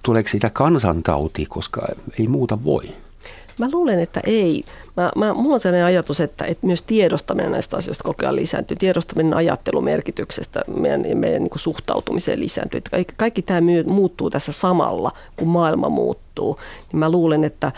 Tuleeko 0.04 0.30
siitä 0.30 0.50
kansantauti, 0.50 1.46
koska 1.46 1.88
ei 2.20 2.28
muuta 2.28 2.64
voi? 2.64 2.84
Mä 3.60 3.70
luulen, 3.72 4.00
että 4.00 4.22
ei. 4.24 4.64
Mä, 4.98 5.12
mä, 5.16 5.34
mulla 5.34 5.54
on 5.54 5.60
sellainen 5.60 5.86
ajatus, 5.86 6.22
että, 6.22 6.46
että 6.46 6.68
myös 6.68 6.82
tiedostaminen 6.82 7.52
näistä 7.52 7.78
asioista 7.78 8.04
koko 8.04 8.24
ajan 8.24 8.36
lisääntyy. 8.36 8.78
Tiedostaminen 8.78 9.34
ajattelumerkityksestä 9.34 10.62
meidän, 10.68 11.06
meidän 11.14 11.44
niin 11.44 11.52
suhtautumiseen 11.56 12.40
lisääntyy. 12.40 12.82
Kaikki, 12.92 13.14
kaikki 13.18 13.42
tämä 13.42 13.62
muuttuu 13.86 14.30
tässä 14.30 14.52
samalla, 14.52 15.12
kun 15.36 15.48
maailma 15.48 15.90
muuttuu. 15.90 16.60
Niin 16.92 17.00
mä 17.00 17.12
luulen, 17.12 17.44
että 17.44 17.72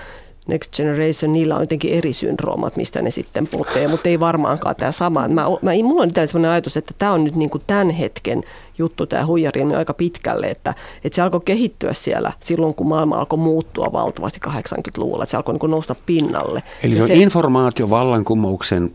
Next 0.47 0.75
Generation, 0.75 1.33
niillä 1.33 1.55
on 1.55 1.61
jotenkin 1.61 1.93
eri 1.93 2.13
syndroomat, 2.13 2.75
mistä 2.75 3.01
ne 3.01 3.11
sitten 3.11 3.47
potee, 3.47 3.87
mutta 3.87 4.09
ei 4.09 4.19
varmaankaan 4.19 4.75
tämä 4.75 4.91
sama. 4.91 5.27
Mä, 5.27 5.41
mä, 5.61 5.71
mulla 5.83 6.03
on 6.03 6.09
sellainen 6.13 6.51
ajatus, 6.51 6.77
että 6.77 6.93
tämä 6.97 7.11
on 7.11 7.23
nyt 7.23 7.35
niin 7.35 7.49
kuin 7.49 7.63
tämän 7.67 7.89
hetken 7.89 8.43
juttu, 8.77 9.05
tämä 9.05 9.25
huijari 9.25 9.61
aika 9.77 9.93
pitkälle, 9.93 10.47
että, 10.47 10.73
että 11.03 11.15
se 11.15 11.21
alkoi 11.21 11.41
kehittyä 11.45 11.93
siellä 11.93 12.33
silloin, 12.39 12.73
kun 12.73 12.87
maailma 12.87 13.15
alkoi 13.15 13.39
muuttua 13.39 13.93
valtavasti 13.93 14.39
80-luvulla, 14.47 15.23
että 15.23 15.31
se 15.31 15.37
alkoi 15.37 15.53
niin 15.53 15.59
kuin 15.59 15.71
nousta 15.71 15.95
pinnalle. 16.05 16.63
Eli 16.83 16.95
se 16.95 17.03
on 17.03 17.11
informaatiovallankumouksen 17.11 18.91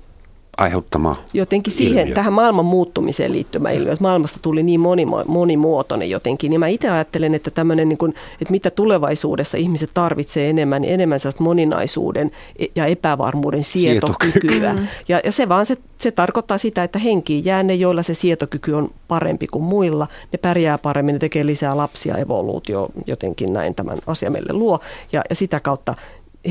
aiheuttama 0.62 1.16
Jotenkin 1.32 1.72
siihen, 1.72 1.98
ilmiö. 1.98 2.14
tähän 2.14 2.32
maailman 2.32 2.64
muuttumiseen 2.64 3.32
liittymä 3.32 3.70
ilmiö, 3.70 3.92
että 3.92 4.02
maailmasta 4.02 4.38
tuli 4.42 4.62
niin 4.62 4.80
monimo, 4.80 5.24
monimuotoinen 5.26 6.10
jotenkin. 6.10 6.50
Niin 6.50 6.60
mä 6.60 6.66
itse 6.68 6.90
ajattelen, 6.90 7.34
että 7.34 7.50
tämmöinen, 7.50 7.88
niin 7.88 7.98
kuin, 7.98 8.14
että 8.40 8.52
mitä 8.52 8.70
tulevaisuudessa 8.70 9.56
ihmiset 9.56 9.90
tarvitsee 9.94 10.50
enemmän, 10.50 10.82
niin 10.82 10.94
enemmän 10.94 11.20
sellaista 11.20 11.42
moninaisuuden 11.42 12.30
ja 12.76 12.86
epävarmuuden 12.86 13.64
sietokykyä. 13.64 14.74
Ja, 15.08 15.20
ja 15.24 15.32
se 15.32 15.48
vaan 15.48 15.66
se, 15.66 15.76
se 15.98 16.10
tarkoittaa 16.10 16.58
sitä, 16.58 16.84
että 16.84 16.98
henkiin 16.98 17.44
jää 17.44 17.62
ne, 17.62 17.74
joilla 17.74 18.02
se 18.02 18.14
sietokyky 18.14 18.72
on 18.72 18.90
parempi 19.08 19.46
kuin 19.46 19.64
muilla. 19.64 20.08
Ne 20.32 20.38
pärjää 20.38 20.78
paremmin, 20.78 21.12
ne 21.12 21.18
tekee 21.18 21.46
lisää 21.46 21.76
lapsia, 21.76 22.16
evoluutio 22.16 22.88
jotenkin 23.06 23.52
näin 23.52 23.74
tämän 23.74 23.98
asian 24.06 24.32
meille 24.32 24.52
luo. 24.52 24.80
Ja, 25.12 25.22
ja 25.30 25.36
sitä 25.36 25.60
kautta 25.60 25.94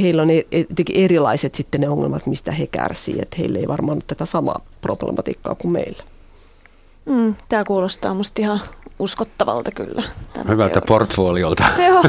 heillä 0.01 0.21
on 0.21 0.29
e- 0.29 0.45
e- 0.51 0.65
erilaiset 0.93 1.55
sitten 1.55 1.81
ne 1.81 1.89
ongelmat, 1.89 2.25
mistä 2.25 2.51
he 2.51 2.67
kärsii, 2.67 3.19
että 3.21 3.37
heillä 3.39 3.59
ei 3.59 3.67
varmaan 3.67 3.95
ole 3.95 4.03
tätä 4.07 4.25
samaa 4.25 4.61
problematiikkaa 4.81 5.55
kuin 5.55 5.71
meillä. 5.71 6.03
Mm, 7.05 7.35
tämä 7.49 7.63
kuulostaa 7.63 8.13
musta 8.13 8.41
ihan 8.41 8.61
uskottavalta 8.99 9.71
kyllä. 9.71 10.03
Hyvältä 10.47 10.73
teoria. 10.73 10.87
portfoliolta. 10.87 11.63
joo, 11.87 12.03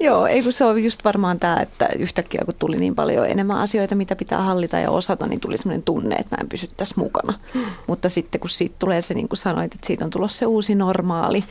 joo, 0.00 0.26
ei 0.26 0.42
kun 0.42 0.52
se 0.52 0.64
on 0.64 0.84
just 0.84 1.04
varmaan 1.04 1.38
tämä, 1.38 1.56
että 1.56 1.88
yhtäkkiä 1.98 2.42
kun 2.44 2.54
tuli 2.58 2.76
niin 2.76 2.94
paljon 2.94 3.26
enemmän 3.26 3.58
asioita, 3.58 3.94
mitä 3.94 4.16
pitää 4.16 4.42
hallita 4.42 4.78
ja 4.78 4.90
osata, 4.90 5.26
niin 5.26 5.40
tuli 5.40 5.58
sellainen 5.58 5.82
tunne, 5.82 6.16
että 6.16 6.36
mä 6.36 6.40
en 6.40 6.48
pysy 6.48 6.68
tässä 6.76 6.94
mukana. 6.98 7.34
Mm. 7.54 7.64
Mutta 7.86 8.08
sitten 8.08 8.40
kun 8.40 8.50
siitä 8.50 8.76
tulee 8.78 9.00
se, 9.00 9.14
niin 9.14 9.28
kuin 9.28 9.38
sanoit, 9.38 9.74
että 9.74 9.86
siitä 9.86 10.04
on 10.04 10.10
tulossa 10.10 10.38
se 10.38 10.46
uusi 10.46 10.74
normaali, 10.74 11.44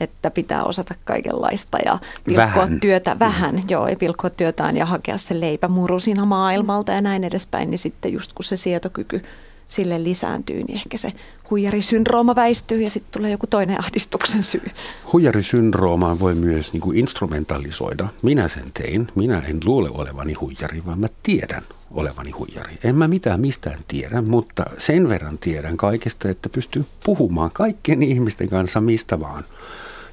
että 0.00 0.30
pitää 0.30 0.64
osata 0.64 0.94
kaikenlaista 1.04 1.78
ja 1.84 1.98
pilkkoa 2.24 2.46
vähän. 2.46 2.80
työtä 2.80 3.18
vähän, 3.18 3.54
mm. 3.54 3.62
joo, 3.68 3.86
ei 3.86 3.96
pilkkoa 3.96 4.30
työtään 4.30 4.76
ja 4.76 4.86
hakea 4.86 5.18
se 5.18 5.40
leipämuru 5.40 5.98
siinä 5.98 6.24
maailmalta 6.24 6.92
ja 6.92 7.00
näin 7.00 7.24
edespäin, 7.24 7.70
niin 7.70 7.78
sitten 7.78 8.12
just 8.12 8.32
kun 8.32 8.44
se 8.44 8.56
sietokyky 8.56 9.22
sille 9.68 10.04
lisääntyy, 10.04 10.56
niin 10.56 10.74
ehkä 10.76 10.96
se 10.96 11.12
huijarisyndrooma 11.50 12.34
väistyy 12.34 12.82
ja 12.82 12.90
sitten 12.90 13.12
tulee 13.12 13.30
joku 13.30 13.46
toinen 13.46 13.80
ahdistuksen 13.80 14.42
syy. 14.42 14.66
Huijarisyndroomaa 15.12 16.18
voi 16.18 16.34
myös 16.34 16.72
niin 16.72 16.80
kuin 16.80 16.98
instrumentalisoida. 16.98 18.08
Minä 18.22 18.48
sen 18.48 18.72
tein. 18.74 19.08
Minä 19.14 19.42
en 19.46 19.60
luule 19.64 19.90
olevani 19.90 20.32
huijari, 20.32 20.82
vaan 20.86 21.00
mä 21.00 21.08
tiedän 21.22 21.62
olevani 21.90 22.30
huijari. 22.30 22.78
En 22.84 22.96
mä 22.96 23.08
mitään 23.08 23.40
mistään 23.40 23.78
tiedä, 23.88 24.22
mutta 24.22 24.64
sen 24.78 25.08
verran 25.08 25.38
tiedän 25.38 25.76
kaikesta, 25.76 26.28
että 26.28 26.48
pystyy 26.48 26.84
puhumaan 27.04 27.50
kaikkien 27.54 28.02
ihmisten 28.02 28.48
kanssa 28.48 28.80
mistä 28.80 29.20
vaan. 29.20 29.44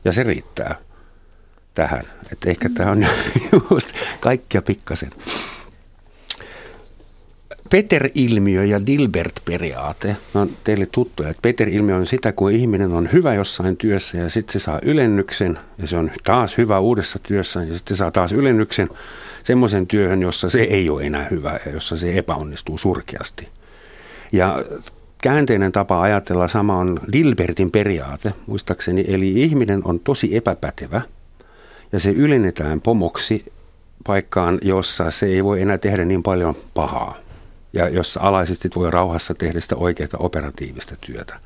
Ja 0.06 0.12
se 0.12 0.24
riittää 0.24 0.76
tähän. 1.74 2.04
Että 2.32 2.50
ehkä 2.50 2.70
tämä 2.70 2.92
on 2.92 3.06
just 3.72 3.94
kaikkia 4.20 4.62
pikkasen. 4.62 5.12
Peter-ilmiö 7.70 8.64
ja 8.64 8.80
Dilbert-periaate 8.86 10.16
on 10.34 10.50
teille 10.64 10.88
tuttuja. 10.92 11.30
Että 11.30 11.42
Peter-ilmiö 11.42 11.96
on 11.96 12.06
sitä, 12.06 12.32
kun 12.32 12.52
ihminen 12.52 12.92
on 12.92 13.10
hyvä 13.14 13.34
jossain 13.34 13.78
työssä 13.78 14.18
ja 14.18 14.30
sitten 14.30 14.54
se 14.54 14.60
saa 14.60 14.80
ylennyksen 14.82 15.60
ja 15.78 15.88
se 15.88 15.98
on 15.98 16.12
taas 16.24 16.58
hyvä 16.58 16.80
uudessa 16.80 17.20
työssä 17.20 17.64
ja 17.64 17.74
sitten 17.74 17.96
se 17.96 18.00
saa 18.00 18.12
taas 18.12 18.32
ylennyksen 18.32 18.90
semmoisen 19.44 19.88
työhön, 19.88 20.22
jossa 20.22 20.50
se 20.50 20.62
ei 20.62 20.90
ole 20.90 21.04
enää 21.04 21.28
hyvä 21.32 21.60
ja 21.66 21.72
jossa 21.72 21.98
se 21.98 22.18
epäonnistuu 22.18 22.78
surkeasti. 22.78 23.48
Ja 24.32 24.64
käänteinen 25.22 25.72
tapa 25.72 26.02
ajatella 26.02 26.48
sama 26.48 26.78
on 26.78 27.00
Dilbertin 27.12 27.72
periaate, 27.72 28.34
muistaakseni. 28.48 29.06
Eli 29.08 29.42
ihminen 29.42 29.82
on 29.84 30.00
tosi 30.00 30.38
epäpätevä 30.38 31.02
ja 31.92 32.00
se 32.00 32.12
ylennetään 32.12 32.82
pomoksi 32.82 33.46
paikkaan, 34.08 34.58
jossa 34.62 35.12
se 35.12 35.26
ei 35.26 35.44
voi 35.44 35.62
enää 35.62 35.78
tehdä 35.78 36.06
niin 36.06 36.24
paljon 36.24 36.56
pahaa 36.74 37.25
ja 37.76 37.90
jossa 37.90 38.20
alaisesti 38.24 38.70
voi 38.76 38.92
rauhassa 38.92 39.34
tehdä 39.34 39.60
sitä 39.60 39.76
oikeaa 39.76 40.10
operatiivista 40.20 40.96
työtä. 41.02 41.40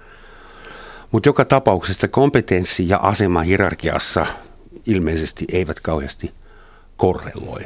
Mutta 1.11 1.29
joka 1.29 1.45
tapauksessa 1.45 2.07
kompetenssi 2.07 2.89
ja 2.89 2.97
asema 2.97 3.41
hierarkiassa 3.41 4.25
ilmeisesti 4.85 5.45
eivät 5.51 5.79
kauheasti 5.79 6.31
korreloi. 6.97 7.61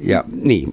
Ja 0.00 0.24
niin, 0.42 0.72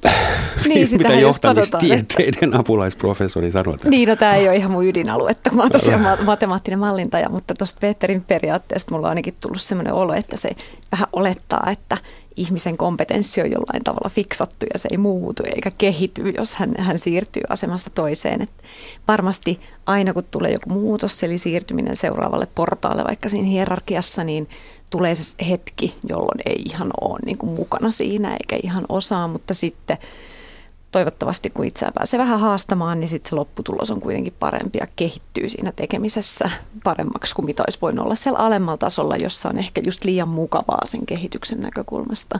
niin 0.67 0.88
mitä 0.97 1.13
johtamistieteiden 1.13 2.55
apulaisprofessori 2.55 3.51
sanoi. 3.51 3.78
Niin, 3.86 4.09
no 4.09 4.15
tämä 4.15 4.36
ei 4.36 4.47
ole 4.47 4.55
ihan 4.55 4.72
mun 4.72 4.86
ydinaluetta, 4.86 5.51
mä 5.51 5.61
oon 5.61 5.72
tosiaan 5.72 6.17
matemaattinen 6.26 6.80
mallintaja, 6.80 7.30
mutta 7.30 7.53
tuosta 7.53 7.80
Peterin 7.82 8.22
periaatteesta 8.22 8.91
mulla 8.91 9.07
on 9.07 9.09
ainakin 9.09 9.36
tullut 9.39 9.61
sellainen 9.61 9.93
olo, 9.93 10.13
että 10.13 10.38
se 10.38 10.49
vähän 10.91 11.07
olettaa, 11.13 11.67
että 11.72 11.97
ihmisen 12.36 12.77
kompetenssi 12.77 13.41
on 13.41 13.51
jollain 13.51 13.84
tavalla 13.84 14.09
fiksattu 14.09 14.65
ja 14.73 14.80
se 14.80 14.89
ei 14.91 14.97
muutu 14.97 15.43
eikä 15.55 15.71
kehity, 15.77 16.30
jos 16.30 16.55
hän, 16.55 16.73
hän 16.77 16.99
siirtyy 16.99 17.41
asemasta 17.49 17.89
toiseen. 17.89 18.41
Et 18.41 18.49
varmasti 19.07 19.59
aina 19.86 20.13
kun 20.13 20.23
tulee 20.32 20.51
joku 20.51 20.69
muutos, 20.69 21.23
eli 21.23 21.38
siirtyminen 21.38 21.95
seuraavalle 21.95 22.47
portaalle 22.55 23.03
vaikka 23.07 23.30
siinä 23.30 23.47
hierarkiassa, 23.47 24.23
niin 24.23 24.47
tulee 24.89 25.15
se 25.15 25.45
hetki, 25.49 25.95
jolloin 26.09 26.39
ei 26.45 26.61
ihan 26.65 26.89
ole 27.01 27.19
niin 27.25 27.38
kuin 27.38 27.53
mukana 27.53 27.91
siinä 27.91 28.34
eikä 28.34 28.59
ihan 28.63 28.86
osaa, 28.89 29.27
mutta 29.27 29.53
sitten 29.53 29.97
toivottavasti 30.91 31.49
kun 31.49 31.65
itseään 31.65 31.93
pääsee 31.93 32.19
vähän 32.19 32.39
haastamaan, 32.39 32.99
niin 32.99 33.07
sitten 33.07 33.29
se 33.29 33.35
lopputulos 33.35 33.91
on 33.91 34.01
kuitenkin 34.01 34.33
parempi 34.39 34.79
ja 34.79 34.87
kehittyy 34.95 35.49
siinä 35.49 35.71
tekemisessä 35.71 36.49
paremmaksi 36.83 37.35
kuin 37.35 37.45
mitä 37.45 37.63
olisi 37.67 37.81
voinut 37.81 38.05
olla 38.05 38.15
siellä 38.15 38.39
alemmalla 38.39 38.77
tasolla, 38.77 39.17
jossa 39.17 39.49
on 39.49 39.59
ehkä 39.59 39.81
just 39.85 40.03
liian 40.03 40.29
mukavaa 40.29 40.85
sen 40.85 41.05
kehityksen 41.05 41.61
näkökulmasta. 41.61 42.39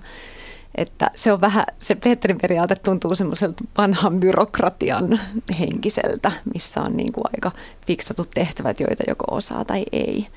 Että 0.76 1.12
se 1.16 1.32
on 1.34 1.42
vähän, 1.42 1.66
se 1.80 1.96
Petrin 1.96 2.38
periaate 2.42 2.76
tuntuu 2.76 3.16
semmoiselta 3.16 3.64
vanhan 3.78 4.20
byrokratian 4.20 5.20
henkiseltä, 5.60 6.32
missä 6.54 6.82
on 6.82 6.98
niin 6.98 7.14
kuin 7.14 7.24
aika 7.34 7.52
fiksatut 7.88 8.30
tehtävät, 8.34 8.80
joita 8.80 9.04
joko 9.08 9.26
osaa 9.36 9.66
tai 9.66 9.86
ei. 9.92 10.28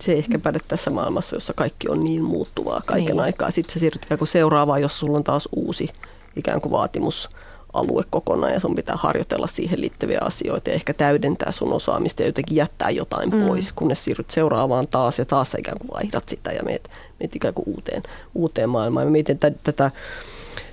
Se 0.00 0.12
ei 0.12 0.18
ehkä 0.18 0.38
päde 0.38 0.58
tässä 0.68 0.90
maailmassa, 0.90 1.36
jossa 1.36 1.52
kaikki 1.52 1.88
on 1.88 2.04
niin 2.04 2.22
muuttuvaa 2.22 2.82
kaiken 2.86 3.06
niin. 3.06 3.20
aikaa. 3.20 3.50
Sitten 3.50 3.72
se 3.72 3.78
siirtyy 3.78 4.18
seuraavaan, 4.24 4.82
jos 4.82 5.00
sulla 5.00 5.18
on 5.18 5.24
taas 5.24 5.48
uusi 5.56 5.88
ikään 6.36 6.60
kuin 6.60 6.72
vaatimus 6.72 7.28
alue 7.72 8.02
kokonaan 8.10 8.52
ja 8.52 8.60
sun 8.60 8.74
pitää 8.74 8.96
harjoitella 8.98 9.46
siihen 9.46 9.80
liittyviä 9.80 10.20
asioita 10.22 10.70
ja 10.70 10.74
ehkä 10.74 10.94
täydentää 10.94 11.52
sun 11.52 11.72
osaamista 11.72 12.22
ja 12.22 12.28
jotenkin 12.28 12.56
jättää 12.56 12.90
jotain 12.90 13.30
mm. 13.30 13.46
pois, 13.46 13.72
kunnes 13.72 14.04
siirryt 14.04 14.30
seuraavaan 14.30 14.88
taas 14.88 15.18
ja 15.18 15.24
taas 15.24 15.54
ikään 15.54 15.78
kuin 15.78 15.90
vaihdat 15.94 16.28
sitä 16.28 16.52
ja 16.52 16.62
meet, 16.62 16.90
meet 17.20 17.36
ikään 17.36 17.54
kuin 17.54 17.68
uuteen, 17.68 18.02
uuteen 18.34 18.68
maailmaan. 18.68 19.06
Mä 19.06 19.10
mietin 19.10 19.38
tätä, 19.38 19.58
tätä 19.62 19.90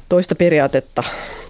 toista 0.09 0.35
periaatetta 0.35 1.03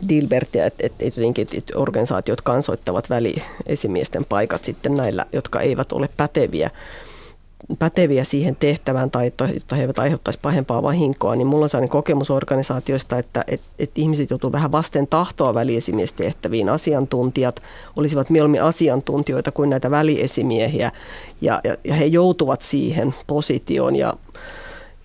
Dilbertia, 0.10 0.66
että, 0.66 0.86
että, 0.86 1.06
että, 1.06 1.58
että 1.58 1.74
organisaatiot 1.76 2.42
kansoittavat 2.42 3.10
väliesimiesten 3.10 4.26
paikat 4.26 4.64
sitten 4.64 4.96
näillä, 4.96 5.26
jotka 5.34 5.62
eivät 5.62 5.92
ole 5.92 6.10
päteviä 6.18 6.70
päteviä 7.80 8.24
siihen 8.24 8.56
tehtävään 8.56 9.12
tai 9.12 9.26
jotta 9.54 9.76
he 9.76 9.82
eivät 9.82 10.00
aiheuttaisi 10.00 10.40
pahempaa 10.42 10.84
vahinkoa, 10.84 11.36
niin 11.36 11.48
mulla 11.48 11.66
on 11.66 11.70
sellainen 11.70 11.90
kokemus 11.90 12.32
organisaatioista, 12.32 13.18
että, 13.18 13.44
että, 13.48 13.68
että 13.80 14.02
ihmiset 14.02 14.30
joutuu 14.30 14.52
vähän 14.52 14.72
vasten 14.72 15.08
tahtoa 15.08 15.54
väliesimiestehtäviin. 15.54 16.70
Asiantuntijat 16.70 17.62
olisivat 17.96 18.30
mieluummin 18.30 18.64
asiantuntijoita 18.64 19.52
kuin 19.52 19.70
näitä 19.70 19.92
väliesimiehiä 19.92 20.92
ja, 21.42 21.62
ja, 21.64 21.78
ja 21.84 21.94
he 21.94 22.06
joutuvat 22.06 22.62
siihen 22.62 23.16
positioon 23.28 23.96
ja 23.96 24.14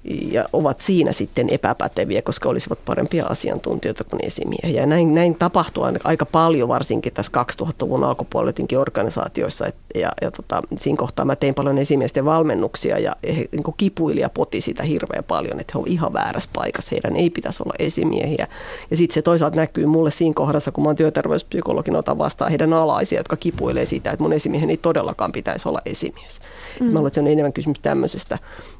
ja 0.05 0.49
ovat 0.53 0.81
siinä 0.81 1.13
sitten 1.13 1.49
epäpäteviä, 1.51 2.23
koska 2.23 2.49
olisivat 2.49 2.79
parempia 2.85 3.27
asiantuntijoita 3.27 4.05
kuin 4.05 4.25
esimiehiä. 4.25 4.81
Ja 4.81 4.87
näin, 4.87 5.15
näin 5.15 5.35
tapahtuu 5.35 5.85
aika 6.05 6.27
paljon, 6.27 6.69
varsinkin 6.69 7.13
tässä 7.13 7.33
2000-luvun 7.63 8.05
alkupuolella 8.05 8.81
organisaatioissa. 8.81 9.67
Et, 9.67 9.75
ja, 9.95 10.13
ja 10.23 10.31
tota, 10.31 10.63
siinä 10.77 10.97
kohtaa 10.97 11.25
mä 11.25 11.37
tein 11.37 11.55
paljon 11.55 11.79
esimiesten 11.79 12.25
valmennuksia 12.25 12.99
ja 12.99 13.17
he 13.37 13.49
niin 13.53 13.75
kipuili 13.77 14.21
ja 14.21 14.29
poti 14.29 14.61
sitä 14.61 14.83
hirveän 14.83 15.25
paljon, 15.25 15.61
että 15.61 15.73
he 15.75 15.79
ovat 15.79 15.91
ihan 15.91 16.13
väärässä 16.13 16.51
paikassa. 16.53 16.91
Heidän 16.93 17.17
ei 17.17 17.31
pitäisi 17.31 17.63
olla 17.63 17.75
esimiehiä. 17.79 18.49
Ja 18.91 18.97
sitten 18.97 19.15
se 19.15 19.23
toisaalta 19.23 19.57
näkyy 19.57 19.87
mulle 19.87 20.11
siinä 20.11 20.35
kohdassa, 20.35 20.73
kun 20.73 20.85
mä 20.85 20.89
oon 20.89 20.97
työterveyspsykologin 20.97 21.97
otan 21.97 22.19
vastaan 22.19 22.51
heidän 22.51 22.73
alaisia, 22.73 23.21
jotka 23.21 23.37
kipuilee 23.37 23.87
siitä, 23.87 24.11
että 24.11 24.23
mun 24.23 24.33
esimiehen 24.33 24.71
ei 24.71 24.77
todellakaan 24.77 25.33
pitäisi 25.33 25.69
olla 25.69 25.81
esimies. 25.85 26.41
Mm. 26.81 26.87
Mä 26.87 26.93
luulen, 26.93 27.07
että 27.07 27.15
se 27.15 27.21
on 27.21 27.27
enemmän 27.27 27.53
kysymys 27.53 27.79
tämmöisestä 27.83 28.39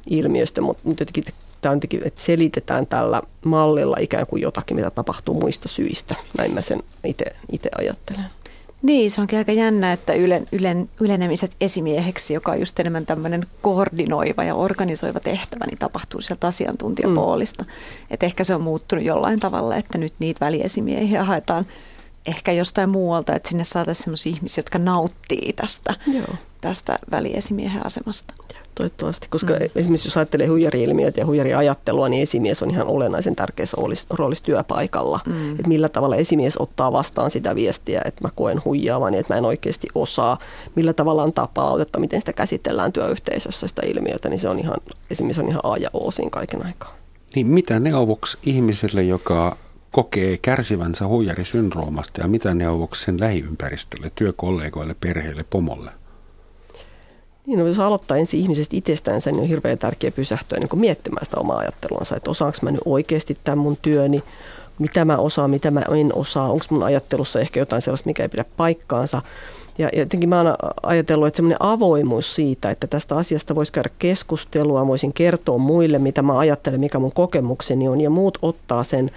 ilmiöstä, 0.09 0.61
mutta 0.61 0.83
jotenkin 0.89 1.23
tämä 1.61 1.71
on 1.71 1.77
jotenkin, 1.77 2.07
että 2.07 2.21
selitetään 2.21 2.87
tällä 2.87 3.21
mallilla 3.45 3.97
ikään 3.99 4.27
kuin 4.27 4.41
jotakin, 4.41 4.77
mitä 4.77 4.91
tapahtuu 4.91 5.39
muista 5.39 5.67
syistä. 5.67 6.15
Näin 6.37 6.53
mä 6.53 6.61
sen 6.61 6.83
itse 7.51 7.69
ajattelen. 7.77 8.25
Niin, 8.81 9.11
se 9.11 9.21
onkin 9.21 9.39
aika 9.39 9.51
jännä, 9.51 9.93
että 9.93 10.13
ylen, 10.13 10.45
ylen, 10.51 10.89
ylenemiset 10.99 11.51
esimieheksi, 11.61 12.33
joka 12.33 12.51
on 12.51 12.59
just 12.59 12.79
enemmän 12.79 13.05
tämmöinen 13.05 13.45
koordinoiva 13.61 14.43
ja 14.43 14.55
organisoiva 14.55 15.19
tehtävä, 15.19 15.65
niin 15.65 15.77
tapahtuu 15.77 16.21
sieltä 16.21 16.47
asiantuntijapoolista. 16.47 17.63
Mm. 17.63 17.69
Että 18.09 18.25
ehkä 18.25 18.43
se 18.43 18.55
on 18.55 18.63
muuttunut 18.63 19.05
jollain 19.05 19.39
tavalla, 19.39 19.75
että 19.75 19.97
nyt 19.97 20.13
niitä 20.19 20.45
väliesimiehiä 20.45 21.23
haetaan 21.23 21.65
ehkä 22.25 22.51
jostain 22.51 22.89
muualta, 22.89 23.35
että 23.35 23.49
sinne 23.49 23.63
saataisiin 23.63 24.03
sellaisia 24.03 24.31
ihmisiä, 24.35 24.59
jotka 24.59 24.79
nauttii 24.79 25.53
tästä, 25.53 25.95
Joo. 26.13 26.35
tästä 26.61 26.99
väliesimiehen 27.11 27.85
asemasta. 27.85 28.33
Toivottavasti, 28.75 29.27
koska 29.29 29.53
mm. 29.53 29.59
esimerkiksi 29.75 30.07
jos 30.07 30.17
ajattelee 30.17 30.47
huijari-ilmiötä 30.47 31.19
ja 31.19 31.25
huijariajattelua, 31.25 32.09
niin 32.09 32.23
esimies 32.23 32.63
on 32.63 32.71
ihan 32.71 32.87
olennaisen 32.87 33.35
tärkeässä 33.35 33.77
roolissa 34.09 34.45
työpaikalla. 34.45 35.19
Mm. 35.25 35.51
Että 35.51 35.67
millä 35.67 35.89
tavalla 35.89 36.15
esimies 36.15 36.57
ottaa 36.57 36.91
vastaan 36.91 37.31
sitä 37.31 37.55
viestiä, 37.55 38.01
että 38.05 38.21
mä 38.23 38.29
koen 38.35 38.61
huijaavani, 38.65 39.17
että 39.17 39.33
mä 39.33 39.37
en 39.37 39.45
oikeasti 39.45 39.87
osaa. 39.95 40.37
Millä 40.75 40.93
tavalla 40.93 41.23
antaa 41.23 41.51
palautetta, 41.53 41.99
miten 41.99 42.21
sitä 42.21 42.33
käsitellään 42.33 42.93
työyhteisössä 42.93 43.67
sitä 43.67 43.81
ilmiötä, 43.85 44.29
niin 44.29 44.39
se 44.39 44.49
on 44.49 44.59
ihan, 44.59 44.77
esimies 45.09 45.39
on 45.39 45.49
ihan 45.49 45.61
A 45.63 45.77
ja 45.77 45.89
O 45.93 46.11
siinä 46.11 46.29
kaiken 46.29 46.65
aikaa. 46.65 46.95
Niin 47.35 47.47
mitä 47.47 47.79
neuvoksi 47.79 48.37
ihmiselle, 48.43 49.03
joka 49.03 49.57
kokee 49.91 50.37
kärsivänsä 50.37 51.07
huijarisyndroomasta 51.07 52.21
ja 52.21 52.27
mitä 52.27 52.53
neuvoksi 52.53 53.05
sen 53.05 53.19
lähiympäristölle, 53.19 54.11
työkollegoille, 54.15 54.95
perheelle, 54.99 55.45
pomolle? 55.49 55.91
Niin, 57.45 57.59
no, 57.59 57.67
jos 57.67 57.79
aloittaa 57.79 58.17
ensin 58.17 58.39
ihmisestä 58.39 58.77
itsestänsä, 58.77 59.31
niin 59.31 59.41
on 59.41 59.47
hirveän 59.47 59.77
tärkeää 59.77 60.11
pysähtyä 60.11 60.59
niin 60.59 60.69
miettimään 60.79 61.25
sitä 61.25 61.39
omaa 61.39 61.57
ajatteluansa, 61.57 62.15
että 62.15 62.29
osaanko 62.29 62.57
mä 62.61 62.71
nyt 62.71 62.81
oikeasti 62.85 63.37
tämän 63.43 63.57
mun 63.57 63.77
työni, 63.81 64.23
mitä 64.79 65.05
mä 65.05 65.17
osaan, 65.17 65.49
mitä 65.49 65.71
mä 65.71 65.81
en 65.91 66.15
osaa, 66.15 66.51
onko 66.51 66.65
mun 66.69 66.83
ajattelussa 66.83 67.39
ehkä 67.39 67.59
jotain 67.59 67.81
sellaista, 67.81 68.07
mikä 68.07 68.23
ei 68.23 68.29
pidä 68.29 68.45
paikkaansa. 68.57 69.21
Ja 69.77 69.89
jotenkin 69.93 70.29
mä 70.29 70.41
oon 70.41 70.55
ajatellut, 70.83 71.27
että 71.27 71.35
semmoinen 71.35 71.57
avoimuus 71.59 72.35
siitä, 72.35 72.69
että 72.69 72.87
tästä 72.87 73.15
asiasta 73.15 73.55
voisi 73.55 73.71
käydä 73.71 73.89
keskustelua, 73.99 74.87
voisin 74.87 75.13
kertoa 75.13 75.57
muille, 75.57 75.99
mitä 75.99 76.21
mä 76.21 76.37
ajattelen, 76.37 76.79
mikä 76.79 76.99
mun 76.99 77.11
kokemukseni 77.11 77.87
on, 77.87 78.01
ja 78.01 78.09
muut 78.09 78.37
ottaa 78.41 78.83
sen 78.83 79.11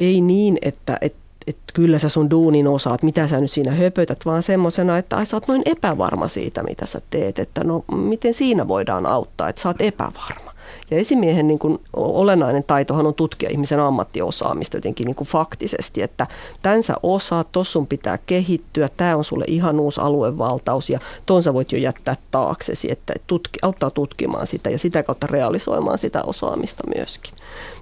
ei 0.00 0.20
niin, 0.20 0.58
että, 0.62 0.98
että 1.00 1.23
että 1.46 1.72
kyllä 1.74 1.98
sä 1.98 2.08
sun 2.08 2.30
duunin 2.30 2.68
osaat, 2.68 3.02
mitä 3.02 3.26
sä 3.26 3.40
nyt 3.40 3.50
siinä 3.50 3.72
höpötät, 3.72 4.26
vaan 4.26 4.42
semmoisena, 4.42 4.98
että 4.98 5.16
ai 5.16 5.26
sä 5.26 5.36
oot 5.36 5.48
noin 5.48 5.62
epävarma 5.64 6.28
siitä, 6.28 6.62
mitä 6.62 6.86
sä 6.86 7.00
teet, 7.10 7.38
että 7.38 7.64
no 7.64 7.84
miten 7.92 8.34
siinä 8.34 8.68
voidaan 8.68 9.06
auttaa, 9.06 9.48
että 9.48 9.62
sä 9.62 9.68
oot 9.68 9.80
epävarma. 9.80 10.53
Ja 10.90 10.96
esimiehen 10.96 11.48
niin 11.48 11.58
kuin 11.58 11.78
olennainen 11.92 12.64
taitohan 12.66 13.06
on 13.06 13.14
tutkia 13.14 13.50
ihmisen 13.50 13.80
ammattiosaamista 13.80 14.76
jotenkin 14.76 15.06
niin 15.06 15.14
kuin 15.14 15.28
faktisesti, 15.28 16.02
että 16.02 16.26
tämän 16.62 16.82
sä 16.82 16.94
osaat, 17.02 17.48
tossa 17.52 17.72
sun 17.72 17.86
pitää 17.86 18.18
kehittyä, 18.18 18.88
tämä 18.96 19.16
on 19.16 19.24
sulle 19.24 19.44
ihan 19.48 19.80
uusi 19.80 20.00
aluevaltaus 20.00 20.90
ja 20.90 20.98
ton 21.26 21.42
sä 21.42 21.54
voit 21.54 21.72
jo 21.72 21.78
jättää 21.78 22.16
taaksesi, 22.30 22.92
että 22.92 23.12
tutki, 23.26 23.58
auttaa 23.62 23.90
tutkimaan 23.90 24.46
sitä 24.46 24.70
ja 24.70 24.78
sitä 24.78 25.02
kautta 25.02 25.26
realisoimaan 25.26 25.98
sitä 25.98 26.22
osaamista 26.22 26.84
myöskin. 26.96 27.32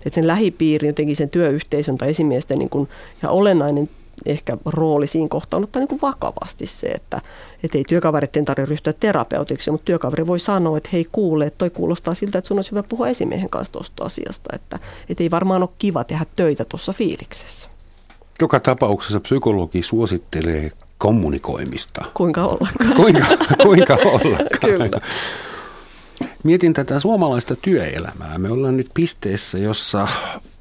Että 0.07 0.15
sen 0.15 0.27
lähipiirin, 0.27 0.89
jotenkin 0.89 1.17
sen 1.17 1.31
työyhteisön 1.31 1.99
tai 1.99 2.11
esimiesten 2.11 2.59
niin 2.59 2.71
kuin, 2.71 2.89
ja 3.23 3.31
olennainen 3.31 3.89
ehkä 4.27 4.57
rooli 4.67 5.07
siinä 5.07 5.29
kohtaa 5.29 5.59
on 5.59 5.65
ottaa 5.65 5.81
niin 5.81 5.89
kuin 5.89 6.01
vakavasti 6.03 6.67
se, 6.67 6.87
että 6.87 7.21
et 7.65 7.75
ei 7.75 7.85
työkavereiden 7.89 8.45
tarvitse 8.45 8.71
ryhtyä 8.71 8.93
terapeutiksi, 8.93 9.71
mutta 9.71 9.85
työkaveri 9.85 10.27
voi 10.27 10.39
sanoa, 10.39 10.77
että 10.77 10.89
hei 10.93 11.07
kuule, 11.13 11.47
että 11.47 11.59
toi 11.59 11.71
kuulostaa 11.71 12.15
siltä, 12.15 12.39
että 12.39 12.49
sun 12.49 12.59
olisi 12.59 12.71
hyvä 12.71 12.83
puhua 12.83 13.09
esimiehen 13.09 13.51
kanssa 13.51 13.73
tuosta 13.73 14.05
asiasta, 14.05 14.51
että 14.57 14.79
et 15.09 15.21
ei 15.21 15.31
varmaan 15.31 15.63
ole 15.63 15.71
kiva 15.79 16.05
tehdä 16.05 16.27
töitä 16.37 16.65
tuossa 16.65 16.93
fiiliksessä. 16.93 17.69
Joka 18.41 18.61
tapauksessa 18.61 19.21
psykologi 19.21 19.83
suosittelee 19.83 20.73
kommunikoimista. 20.99 22.05
Kuinka 22.15 22.45
ollakaan. 22.45 22.97
Kuinka, 22.97 23.27
kuinka 23.63 23.95
ollakaan. 24.13 24.61
Kyllä. 24.61 25.01
Mietin 26.43 26.73
tätä 26.75 27.01
suomalaista 27.01 27.57
työelämää. 27.57 28.39
Me 28.39 28.51
ollaan 28.51 28.77
nyt 28.77 28.89
pisteessä, 28.95 29.59
jossa 29.59 30.09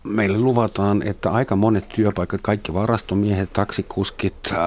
meille 0.04 0.38
luvataan, 0.38 1.02
että 1.06 1.32
aika 1.32 1.56
monet 1.56 1.90
työpaikat, 1.90 2.42
kaikki 2.44 2.74
varastomiehet, 2.74 3.54
taksikuskit, 3.54 4.36
äh, 4.52 4.60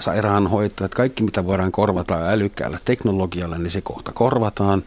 sairaanhoitajat, 0.00 0.94
kaikki 0.94 1.22
mitä 1.22 1.44
voidaan 1.44 1.72
korvata 1.72 2.28
älykkäällä 2.28 2.78
teknologialla, 2.84 3.58
niin 3.58 3.70
se 3.70 3.80
kohta 3.80 4.12
korvataan. 4.12 4.82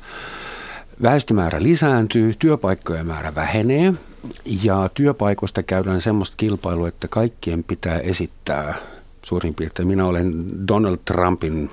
Väestömäärä 1.01 1.63
lisääntyy, 1.63 2.33
työpaikkojen 2.39 3.07
määrä 3.07 3.35
vähenee 3.35 3.93
ja 4.63 4.89
työpaikoista 4.93 5.63
käydään 5.63 6.01
semmoista 6.01 6.37
kilpailua, 6.37 6.87
että 6.87 7.07
kaikkien 7.07 7.63
pitää 7.63 7.99
esittää 7.99 8.75
suurin 9.25 9.55
piirtein. 9.55 9.87
Minä 9.87 10.05
olen 10.05 10.33
Donald 10.67 10.97
Trumpin 11.05 11.69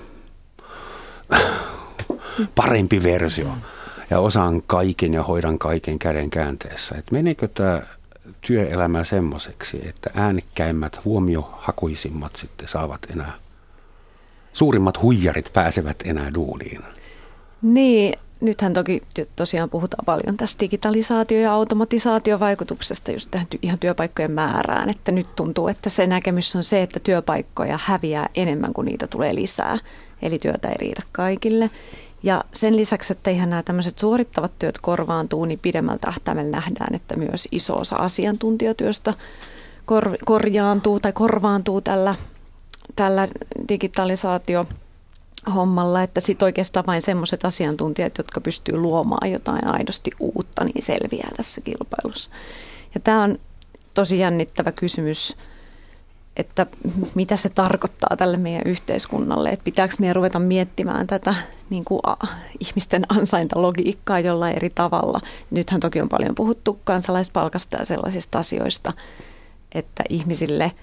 parempi 2.55 3.03
versio 3.03 3.49
ja 4.11 4.21
osaan 4.21 4.63
kaiken 4.63 5.15
ja 5.15 5.23
hoidan 5.23 5.59
kaiken 5.59 5.99
käden 5.99 6.31
käänteessä. 6.31 6.95
Et 6.99 7.11
meneekö 7.11 7.49
tämä 7.49 7.83
työelämä 8.41 9.05
semmoiseksi, 9.05 9.89
että 9.89 10.11
äänekkäimmät, 10.15 11.05
huomiohakuisimmat 11.05 12.37
sitten 12.37 12.69
saavat 12.69 13.07
enää, 13.11 13.33
suurimmat 14.53 15.03
huijarit 15.03 15.51
pääsevät 15.53 15.97
enää 16.05 16.35
duuniin? 16.35 16.85
Niin, 17.63 18.19
nythän 18.41 18.73
toki 18.73 19.03
tosiaan 19.37 19.71
puhutaan 19.71 20.05
paljon 20.05 20.37
tästä 20.37 20.61
digitalisaatio- 20.61 21.41
ja 21.41 21.53
automatisaatiovaikutuksesta 21.53 23.13
just 23.13 23.31
tähän 23.31 23.47
ihan 23.63 23.79
työpaikkojen 23.79 24.33
määrään, 24.33 24.91
että 24.91 25.13
nyt 25.13 25.37
tuntuu, 25.37 25.69
että 25.69 25.91
se 25.91 26.07
näkemys 26.07 26.57
on 26.57 26.65
se, 26.65 26.83
että 26.83 27.01
työpaikkoja 27.01 27.79
häviää 27.83 28.29
enemmän 28.35 28.73
kuin 28.73 28.85
niitä 28.85 29.07
tulee 29.07 29.35
lisää, 29.35 29.79
eli 30.23 30.39
työtä 30.39 30.69
ei 30.69 30.77
riitä 30.77 31.03
kaikille. 31.13 31.71
Ja 32.23 32.45
sen 32.53 32.77
lisäksi, 32.77 33.13
että 33.13 33.31
eihän 33.31 33.51
nämä 33.51 33.63
tämmöiset 33.63 33.99
suorittavat 33.99 34.53
työt 34.59 34.79
korvaantuu, 34.79 35.45
niin 35.45 35.59
pidemmällä 35.59 35.99
tähtäimellä 35.99 36.51
nähdään, 36.51 36.95
että 36.95 37.17
myös 37.17 37.49
iso 37.53 37.77
osa 37.77 37.97
asiantuntijatyöstä 37.97 39.15
kor- 39.85 40.19
korjaantuu 40.25 41.01
tai 41.01 41.13
korvaantuu 41.13 41.81
tällä, 41.81 42.15
tällä 42.97 43.29
digitalisaatio 43.69 44.67
hommalla, 45.55 46.03
että 46.03 46.21
sitten 46.21 46.47
oikeastaan 46.47 46.87
vain 46.87 47.03
semmoiset 47.03 47.45
asiantuntijat, 47.45 48.19
jotka 48.19 48.41
pystyy 48.41 48.77
luomaan 48.77 49.31
jotain 49.31 49.67
aidosti 49.67 50.11
uutta, 50.21 50.65
niin 50.65 50.83
selviää 50.83 51.31
tässä 51.37 51.61
kilpailussa. 51.61 52.31
Ja 52.95 53.01
tämä 53.01 53.23
on 53.23 53.39
tosi 53.95 54.19
jännittävä 54.19 54.73
kysymys 54.73 55.37
että 56.39 56.67
mitä 57.15 57.37
se 57.37 57.49
tarkoittaa 57.49 58.17
tälle 58.17 58.37
meidän 58.37 58.63
yhteiskunnalle, 58.67 59.51
että 59.51 59.65
pitääkö 59.65 59.95
meidän 59.99 60.17
ruveta 60.17 60.39
miettimään 60.39 61.07
tätä 61.07 61.35
niin 61.71 61.85
kuin, 61.85 62.01
a, 62.07 62.27
ihmisten 62.61 63.03
ansaintalogiikkaa 63.09 64.21
jollain 64.21 64.57
eri 64.57 64.71
tavalla. 64.71 65.21
Nythän 65.51 65.81
toki 65.81 66.01
on 66.01 66.09
paljon 66.09 66.35
puhuttu 66.35 66.79
kansalaispalkasta 66.85 67.77
ja 67.77 67.85
sellaisista 67.85 68.39
asioista, 68.39 68.93
että 69.73 70.05
ihmisille– 70.09 70.73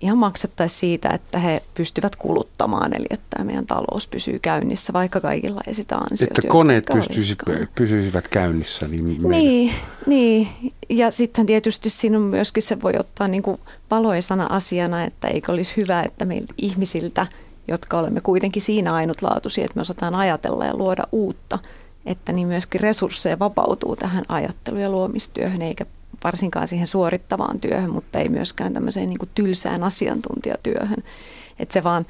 ihan 0.00 0.18
maksettaisiin 0.18 0.78
siitä, 0.78 1.08
että 1.08 1.38
he 1.38 1.62
pystyvät 1.74 2.16
kuluttamaan, 2.16 2.96
eli 2.96 3.06
että 3.10 3.26
tämä 3.30 3.44
meidän 3.44 3.66
talous 3.66 4.08
pysyy 4.08 4.38
käynnissä, 4.38 4.92
vaikka 4.92 5.20
kaikilla 5.20 5.60
ei 5.66 5.74
sitä 5.74 5.96
ansiota. 5.96 6.34
Että 6.38 6.48
koneet 6.48 6.84
pystyisivät, 6.92 7.74
pysyisivät 7.74 8.28
käynnissä. 8.28 8.88
Niin, 8.88 9.04
meidän... 9.04 9.30
niin, 9.30 9.72
niin, 10.06 10.48
ja 10.88 11.10
sitten 11.10 11.46
tietysti 11.46 11.90
siinä 11.90 12.18
on 12.18 12.22
myöskin 12.22 12.62
se 12.62 12.82
voi 12.82 12.92
ottaa 12.98 13.28
niin 13.28 13.42
kuin 13.42 13.60
valoisana 13.90 14.46
asiana, 14.50 15.04
että 15.04 15.28
eikö 15.28 15.52
olisi 15.52 15.76
hyvä, 15.76 16.02
että 16.02 16.24
meiltä 16.24 16.54
ihmisiltä, 16.58 17.26
jotka 17.68 17.98
olemme 17.98 18.20
kuitenkin 18.20 18.62
siinä 18.62 18.94
ainutlaatuisia, 18.94 19.64
että 19.64 19.76
me 19.76 19.80
osataan 19.80 20.14
ajatella 20.14 20.64
ja 20.64 20.76
luoda 20.76 21.04
uutta, 21.12 21.58
että 22.06 22.32
niin 22.32 22.46
myöskin 22.46 22.80
resursseja 22.80 23.38
vapautuu 23.38 23.96
tähän 23.96 24.24
ajattelu- 24.28 24.78
ja 24.78 24.90
luomistyöhön, 24.90 25.62
eikä 25.62 25.86
varsinkaan 26.24 26.68
siihen 26.68 26.86
suorittavaan 26.86 27.60
työhön, 27.60 27.94
mutta 27.94 28.18
ei 28.18 28.28
myöskään 28.28 28.72
tämmöiseen 28.72 29.08
niin 29.08 29.18
kuin 29.18 29.30
tylsään 29.34 29.82
asiantuntijatyöhön. 29.84 31.02
Että 31.58 31.72
se 31.72 31.84
vaan 31.84 32.06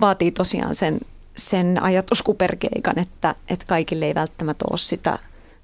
vaatii 0.00 0.30
tosiaan 0.30 0.74
sen, 0.74 1.00
sen 1.36 1.82
ajatuskuperkeikan, 1.82 2.98
että, 2.98 3.34
että 3.48 3.66
kaikille 3.66 4.06
ei 4.06 4.14
välttämättä 4.14 4.64
ole 4.70 4.78
sitä 4.78 5.18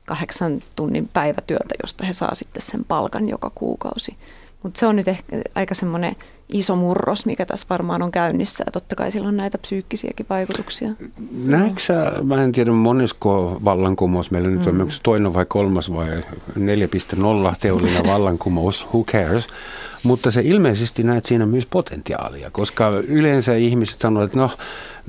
kahdeksan 0.06 0.62
tunnin 0.76 1.08
päivätyötä, 1.12 1.74
josta 1.82 2.06
he 2.06 2.12
saa 2.12 2.34
sitten 2.34 2.62
sen 2.62 2.84
palkan 2.84 3.28
joka 3.28 3.50
kuukausi. 3.54 4.16
Mutta 4.62 4.80
se 4.80 4.86
on 4.86 4.96
nyt 4.96 5.08
ehkä 5.08 5.36
aika 5.54 5.74
semmoinen 5.74 6.16
iso 6.52 6.76
murros, 6.76 7.26
mikä 7.26 7.46
tässä 7.46 7.66
varmaan 7.70 8.02
on 8.02 8.10
käynnissä. 8.10 8.64
Ja 8.66 8.72
totta 8.72 8.96
kai 8.96 9.10
sillä 9.10 9.28
on 9.28 9.36
näitä 9.36 9.58
psyykkisiäkin 9.58 10.26
vaikutuksia. 10.30 10.90
Näetkö 11.44 11.80
sä, 11.80 12.12
mä 12.22 12.42
en 12.42 12.52
tiedä 12.52 12.72
monesko 12.72 13.60
vallankumous 13.64 14.30
meillä 14.30 14.48
nyt 14.48 14.72
mm. 14.72 14.80
on, 14.80 14.88
toinen 15.02 15.34
vai 15.34 15.46
kolmas 15.48 15.92
vai 15.92 16.08
4.0 16.18 17.54
teollinen 17.60 18.06
vallankumous, 18.14 18.86
who 18.86 19.04
cares. 19.04 19.46
Mutta 20.02 20.30
se 20.30 20.40
ilmeisesti 20.44 21.02
näet 21.02 21.26
siinä 21.26 21.46
myös 21.46 21.66
potentiaalia, 21.66 22.50
koska 22.50 22.90
yleensä 23.08 23.54
ihmiset 23.54 24.00
sanovat, 24.00 24.26
että 24.26 24.38
no 24.38 24.50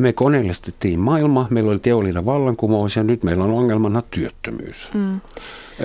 me 0.01 0.13
koneellistettiin 0.13 0.99
maailma, 0.99 1.47
meillä 1.49 1.71
oli 1.71 1.79
teollinen 1.79 2.25
vallankumous 2.25 2.95
ja 2.95 3.03
nyt 3.03 3.23
meillä 3.23 3.43
on 3.43 3.51
ongelmana 3.51 4.03
työttömyys. 4.11 4.89
Mm. 4.93 5.21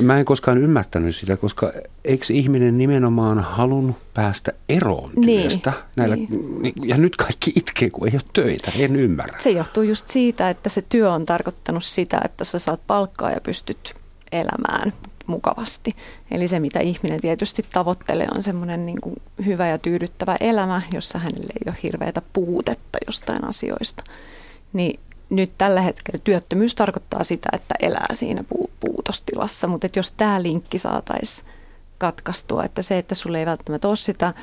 Mä 0.01 0.19
en 0.19 0.25
koskaan 0.25 0.59
ymmärtänyt 0.59 1.17
sitä, 1.17 1.37
koska 1.37 1.73
eikö 2.05 2.27
ihminen 2.31 2.79
nimenomaan 2.79 3.39
halunnut 3.39 3.97
päästä 4.15 4.53
eroon 4.69 5.11
Niin, 5.17 5.41
työstä. 5.41 5.71
Niin, 5.71 5.83
näillä, 5.97 6.17
niin. 6.17 6.75
Ja 6.85 6.97
nyt 6.97 7.17
kaikki 7.17 7.53
itkee, 7.57 7.91
kun 7.91 8.09
ei 8.09 8.15
ole 8.15 8.23
töitä. 8.33 8.73
En 8.79 8.97
ymmärrä. 8.97 9.39
Se 9.39 9.51
johtuu 9.51 9.83
just 9.83 10.09
siitä, 10.09 10.51
että 10.51 10.69
se 10.69 10.83
työ 10.89 11.13
on 11.13 11.27
tarkoittanut 11.27 11.85
sitä, 11.85 12.21
että 12.25 12.45
sä 12.45 12.59
saat 12.59 12.81
palkkaa 12.87 13.31
ja 13.31 13.41
pystyt 13.41 13.95
elämään 14.33 14.93
mukavasti. 15.27 15.97
Eli 16.31 16.49
se, 16.49 16.61
mitä 16.61 16.81
ihminen 16.81 17.21
tietysti 17.21 17.67
tavoittelee, 17.73 18.27
on 18.35 18.43
semmoinen 18.43 18.87
niin 18.87 19.01
kuin 19.01 19.17
hyvä 19.47 19.69
ja 19.69 19.79
tyydyttävä 19.79 20.37
elämä, 20.41 20.83
jossa 20.93 21.19
hänelle 21.19 21.53
ei 21.53 21.71
ole 21.71 21.77
hirveätä 21.83 22.23
puutetta 22.33 22.99
jostain 23.07 23.45
asioista. 23.45 24.05
Niin 24.73 25.01
nyt 25.31 25.53
tällä 25.59 25.81
hetkellä 25.81 26.21
työttömyys 26.25 26.75
tarkoittaa 26.75 27.25
sitä, 27.25 27.49
että 27.53 27.75
elää 27.81 28.15
siinä 28.15 28.45
pu- 28.55 28.71
puutostilassa, 28.81 29.67
mutta 29.67 29.89
jos 29.97 30.11
tämä 30.11 30.43
linkki 30.43 30.79
saataisiin 30.79 31.49
katkaistua, 31.99 32.65
että 32.65 32.83
se, 32.83 32.99
että 32.99 33.15
sulle 33.15 33.39
ei 33.39 33.47
välttämättä 33.47 33.89
ole 33.89 33.97
sitä 33.97 34.35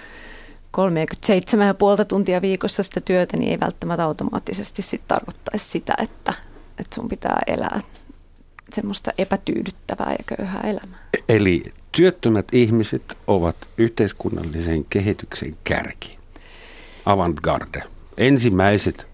37,5 0.78 2.06
tuntia 2.08 2.42
viikossa 2.42 2.84
sitä 2.84 3.02
työtä, 3.02 3.38
niin 3.38 3.52
ei 3.52 3.60
välttämättä 3.60 4.04
automaattisesti 4.04 4.82
sit 4.82 5.02
tarkoittaisi 5.08 5.70
sitä, 5.70 5.94
että, 5.98 6.34
että 6.78 6.96
sun 6.96 7.08
pitää 7.08 7.40
elää 7.48 7.82
semmoista 8.74 9.12
epätyydyttävää 9.18 10.12
ja 10.12 10.36
köyhää 10.38 10.62
elämää. 10.62 11.00
Eli 11.30 11.64
työttömät 11.92 12.46
ihmiset 12.52 13.18
ovat 13.28 13.56
yhteiskunnallisen 13.78 14.86
kehityksen 14.90 15.54
kärki, 15.64 16.18
avantgarde, 17.06 17.84
ensimmäiset 18.18 19.08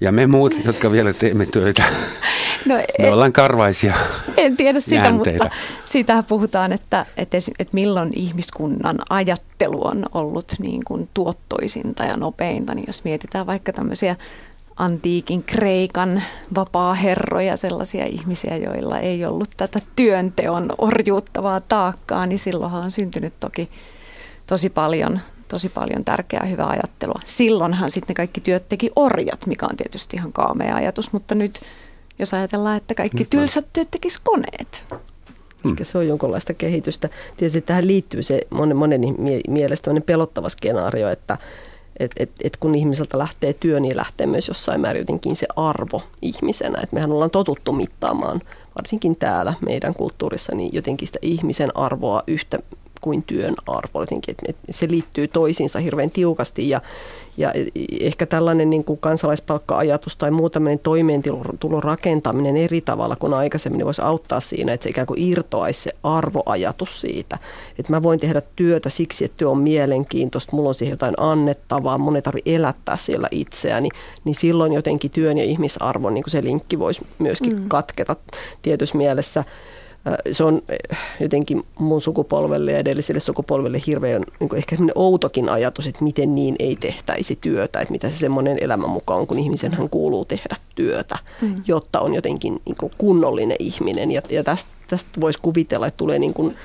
ja 0.00 0.12
me 0.12 0.26
muut, 0.26 0.54
jotka 0.64 0.92
vielä 0.92 1.12
teemme 1.12 1.46
töitä, 1.46 1.82
no, 2.66 2.74
me 2.74 2.84
en, 2.98 3.12
ollaan 3.12 3.32
karvaisia 3.32 3.94
En 4.36 4.56
tiedä 4.56 4.80
sitä, 4.80 4.94
jäänteitä. 4.94 5.44
mutta 5.44 5.58
siitä 5.84 6.24
puhutaan, 6.28 6.72
että, 6.72 7.06
että, 7.16 7.38
että 7.58 7.74
milloin 7.74 8.10
ihmiskunnan 8.16 8.98
ajattelu 9.10 9.86
on 9.86 10.06
ollut 10.14 10.52
niin 10.58 10.84
kuin 10.84 11.08
tuottoisinta 11.14 12.04
ja 12.04 12.16
nopeinta. 12.16 12.74
Niin 12.74 12.84
jos 12.86 13.04
mietitään 13.04 13.46
vaikka 13.46 13.72
tämmöisiä 13.72 14.16
antiikin 14.76 15.42
Kreikan 15.42 16.22
vapaa-herroja, 16.54 17.56
sellaisia 17.56 18.04
ihmisiä, 18.06 18.56
joilla 18.56 18.98
ei 18.98 19.24
ollut 19.24 19.50
tätä 19.56 19.78
työnteon 19.96 20.68
orjuuttavaa 20.78 21.60
taakkaa, 21.60 22.26
niin 22.26 22.38
silloinhan 22.38 22.82
on 22.82 22.90
syntynyt 22.90 23.34
toki 23.40 23.68
tosi 24.46 24.70
paljon 24.70 25.20
tosi 25.52 25.68
paljon 25.68 26.04
tärkeää 26.04 26.44
hyvää 26.44 26.66
ajattelua. 26.66 27.20
Silloinhan 27.24 27.90
sitten 27.90 28.14
kaikki 28.14 28.40
työt 28.40 28.68
teki 28.68 28.90
orjat, 28.96 29.46
mikä 29.46 29.66
on 29.70 29.76
tietysti 29.76 30.16
ihan 30.16 30.32
kaamea 30.32 30.74
ajatus, 30.74 31.12
mutta 31.12 31.34
nyt 31.34 31.60
jos 32.18 32.34
ajatellaan, 32.34 32.76
että 32.76 32.94
kaikki 32.94 33.18
nyt 33.18 33.30
tylsät 33.30 33.66
työt 33.72 33.90
tekisi 33.90 34.20
koneet. 34.24 34.84
Ehkä 35.70 35.84
se 35.84 35.98
on 35.98 36.08
jonkinlaista 36.08 36.54
kehitystä. 36.54 37.08
Tietysti 37.36 37.60
tähän 37.60 37.86
liittyy 37.86 38.22
se 38.22 38.40
monen, 38.50 38.76
monen 38.76 39.00
mielestä 39.48 39.90
pelottava 40.06 40.48
skenaario, 40.48 41.10
että 41.10 41.38
et, 42.04 42.12
et, 42.16 42.30
et 42.44 42.56
kun 42.56 42.74
ihmiseltä 42.74 43.18
lähtee 43.18 43.52
työ, 43.52 43.80
niin 43.80 43.96
lähtee 43.96 44.26
myös 44.26 44.48
jossain 44.48 44.80
määrin 44.80 45.00
jotenkin 45.00 45.36
se 45.36 45.46
arvo 45.56 46.02
ihmisenä. 46.22 46.80
Et 46.82 46.92
mehän 46.92 47.12
ollaan 47.12 47.30
totuttu 47.30 47.72
mittaamaan, 47.72 48.40
varsinkin 48.76 49.16
täällä 49.16 49.54
meidän 49.60 49.94
kulttuurissa, 49.94 50.54
niin 50.56 50.70
jotenkin 50.72 51.08
sitä 51.08 51.18
ihmisen 51.22 51.76
arvoa 51.76 52.22
yhtä 52.26 52.58
kuin 53.02 53.22
työn 53.22 53.54
arvo. 53.66 54.00
Jotenkin, 54.00 54.34
että 54.48 54.62
se 54.70 54.88
liittyy 54.90 55.28
toisiinsa 55.28 55.78
hirveän 55.78 56.10
tiukasti 56.10 56.68
ja, 56.68 56.80
ja 57.36 57.52
ehkä 58.00 58.26
tällainen 58.26 58.70
niin 58.70 58.84
kuin 58.84 58.98
kansalaispalkka-ajatus 58.98 60.16
tai 60.16 60.30
muu 60.30 60.50
tämmöinen 60.50 60.78
toimeentulon 60.78 61.82
rakentaminen 61.82 62.56
eri 62.56 62.80
tavalla 62.80 63.16
kuin 63.16 63.34
aikaisemmin 63.34 63.78
niin 63.78 63.86
voisi 63.86 64.02
auttaa 64.02 64.40
siinä, 64.40 64.72
että 64.72 64.84
se 64.84 64.90
ikään 64.90 65.06
kuin 65.06 65.22
irtoaisi 65.22 65.80
se 65.80 65.92
arvoajatus 66.02 67.00
siitä. 67.00 67.38
Että 67.78 67.92
mä 67.92 68.02
voin 68.02 68.20
tehdä 68.20 68.42
työtä 68.56 68.90
siksi, 68.90 69.24
että 69.24 69.36
työ 69.36 69.50
on 69.50 69.58
mielenkiintoista, 69.58 70.56
mulla 70.56 70.68
on 70.68 70.74
siihen 70.74 70.92
jotain 70.92 71.14
annettavaa, 71.16 71.98
mun 71.98 72.16
ei 72.16 72.22
tarvitse 72.22 72.54
elättää 72.54 72.96
siellä 72.96 73.28
itseäni, 73.30 73.88
niin 74.24 74.34
silloin 74.34 74.72
jotenkin 74.72 75.10
työn 75.10 75.38
ja 75.38 75.44
ihmisarvon 75.44 76.14
niin 76.14 76.24
kuin 76.24 76.30
se 76.32 76.44
linkki 76.44 76.78
voisi 76.78 77.06
myöskin 77.18 77.56
mm. 77.56 77.68
katketa 77.68 78.16
tietyssä 78.62 78.98
mielessä 78.98 79.44
se 80.30 80.44
on 80.44 80.62
jotenkin 81.20 81.62
mun 81.78 82.00
sukupolvelle 82.00 82.72
ja 82.72 82.78
edelliselle 82.78 83.20
sukupolvelle 83.20 83.80
hirveän 83.86 84.24
niin 84.40 84.56
ehkä 84.56 84.76
outokin 84.94 85.48
ajatus, 85.48 85.86
että 85.86 86.04
miten 86.04 86.34
niin 86.34 86.56
ei 86.58 86.76
tehtäisi 86.76 87.38
työtä, 87.40 87.80
että 87.80 87.92
mitä 87.92 88.10
se 88.10 88.18
semmoinen 88.18 88.58
elämän 88.60 88.90
mukaan 88.90 89.20
on, 89.20 89.26
kun 89.26 89.38
ihmisenhän 89.38 89.88
kuuluu 89.88 90.24
tehdä 90.24 90.56
työtä, 90.74 91.18
mm. 91.40 91.62
jotta 91.66 92.00
on 92.00 92.14
jotenkin 92.14 92.60
niin 92.64 92.90
kunnollinen 92.98 93.56
ihminen. 93.58 94.10
Ja, 94.10 94.22
ja 94.30 94.44
tästä, 94.44 94.70
tästä 94.88 95.20
voisi 95.20 95.38
kuvitella, 95.42 95.86
että 95.86 95.98
tulee 95.98 96.18
niin 96.18 96.34
kuin 96.34 96.56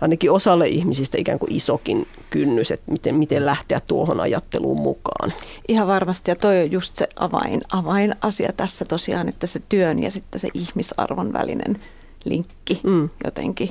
ainakin 0.00 0.30
osalle 0.30 0.68
ihmisistä 0.68 1.18
ikään 1.18 1.38
kuin 1.38 1.52
isokin 1.52 2.06
kynnys, 2.30 2.70
että 2.70 2.92
miten, 2.92 3.14
miten 3.14 3.46
lähteä 3.46 3.80
tuohon 3.80 4.20
ajatteluun 4.20 4.80
mukaan. 4.80 5.32
Ihan 5.68 5.88
varmasti, 5.88 6.30
ja 6.30 6.36
toi 6.36 6.62
on 6.62 6.72
just 6.72 6.96
se 6.96 7.08
avain, 7.16 7.62
avainasia 7.72 8.52
tässä 8.52 8.84
tosiaan, 8.84 9.28
että 9.28 9.46
se 9.46 9.60
työn 9.68 10.02
ja 10.02 10.10
sitten 10.10 10.40
se 10.40 10.48
ihmisarvon 10.54 11.32
välinen– 11.32 11.78
linkki 12.24 12.80
mm. 12.84 13.08
jotenkin 13.24 13.70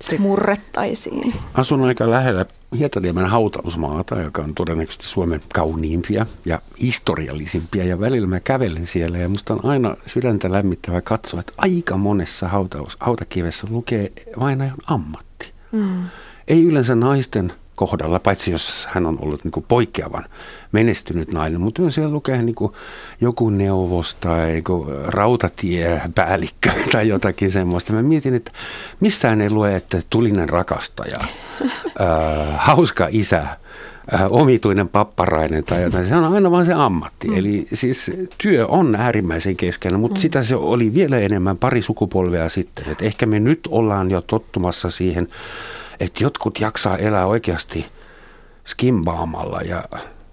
se 0.00 0.18
murrettaisiin. 0.18 1.34
Asun 1.54 1.82
aika 1.84 2.10
lähellä 2.10 2.46
Hietaniemen 2.78 3.26
hautausmaata, 3.26 4.20
joka 4.20 4.42
on 4.42 4.54
todennäköisesti 4.54 5.06
Suomen 5.06 5.40
kauniimpia 5.54 6.26
ja 6.44 6.60
historiallisimpia. 6.82 7.84
Ja 7.84 8.00
välillä 8.00 8.26
mä 8.26 8.40
kävelen 8.40 8.86
siellä 8.86 9.18
ja 9.18 9.28
musta 9.28 9.54
on 9.54 9.64
aina 9.64 9.96
sydäntä 10.06 10.52
lämmittävä 10.52 11.00
katsoa, 11.00 11.40
että 11.40 11.52
aika 11.58 11.96
monessa 11.96 12.48
hautaus, 12.48 12.96
hautakivessä 13.00 13.66
lukee 13.70 14.12
vainajan 14.40 14.76
ammatti. 14.86 15.52
Mm. 15.72 16.02
Ei 16.48 16.64
yleensä 16.64 16.94
naisten 16.94 17.52
kohdalla, 17.76 18.18
paitsi 18.18 18.50
jos 18.50 18.88
hän 18.90 19.06
on 19.06 19.18
ollut 19.20 19.44
niin 19.44 19.64
poikkeavan 19.68 20.24
menestynyt 20.72 21.32
nainen, 21.32 21.60
mutta 21.60 21.82
myös 21.82 21.94
siellä 21.94 22.12
lukee 22.12 22.42
niin 22.42 22.54
kuin 22.54 22.72
joku 23.20 23.50
neuvos 23.50 24.14
tai 24.14 24.56
joku 24.56 24.86
rautatiepäällikkö 25.06 26.70
tai 26.92 27.08
jotakin 27.08 27.50
semmoista. 27.50 27.92
Mä 27.92 28.02
mietin, 28.02 28.34
että 28.34 28.52
missään 29.00 29.40
ei 29.40 29.50
lue, 29.50 29.76
että 29.76 30.02
tulinen 30.10 30.48
rakastaja, 30.48 31.18
ää, 31.98 32.56
hauska 32.56 33.08
isä, 33.10 33.46
ää, 34.10 34.28
omituinen 34.30 34.88
papparainen 34.88 35.64
tai 35.64 35.82
jotain. 35.82 36.06
Se 36.06 36.16
on 36.16 36.34
aina 36.34 36.50
vain 36.50 36.66
se 36.66 36.72
ammatti. 36.74 37.28
Mm. 37.28 37.36
Eli 37.36 37.66
siis 37.72 38.10
työ 38.42 38.66
on 38.66 38.94
äärimmäisen 38.94 39.56
keskeinen, 39.56 40.00
mutta 40.00 40.18
mm. 40.18 40.20
sitä 40.20 40.42
se 40.42 40.56
oli 40.56 40.94
vielä 40.94 41.18
enemmän 41.18 41.58
pari 41.58 41.82
sukupolvea 41.82 42.48
sitten. 42.48 42.88
Et 42.88 43.02
ehkä 43.02 43.26
me 43.26 43.40
nyt 43.40 43.60
ollaan 43.70 44.10
jo 44.10 44.20
tottumassa 44.20 44.90
siihen 44.90 45.28
että 46.00 46.24
jotkut 46.24 46.60
jaksaa 46.60 46.96
elää 46.96 47.26
oikeasti 47.26 47.86
skimbaamalla 48.66 49.60
ja 49.60 49.84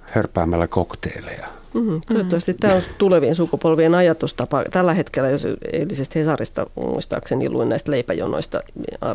hörpäämällä 0.01 0.67
kokteileja. 0.67 1.47
Mm-hmm. 1.73 2.01
Toivottavasti 2.11 2.53
tämä 2.53 2.73
on 2.73 2.81
tulevien 2.97 3.35
sukupolvien 3.35 3.95
ajatustapa. 3.95 4.63
Tällä 4.71 4.93
hetkellä, 4.93 5.29
jos 5.29 5.47
eilisestä 5.73 6.19
Hesarista 6.19 6.67
muistaakseni 6.75 7.49
luin 7.49 7.69
näistä 7.69 7.91
leipäjonoista 7.91 8.61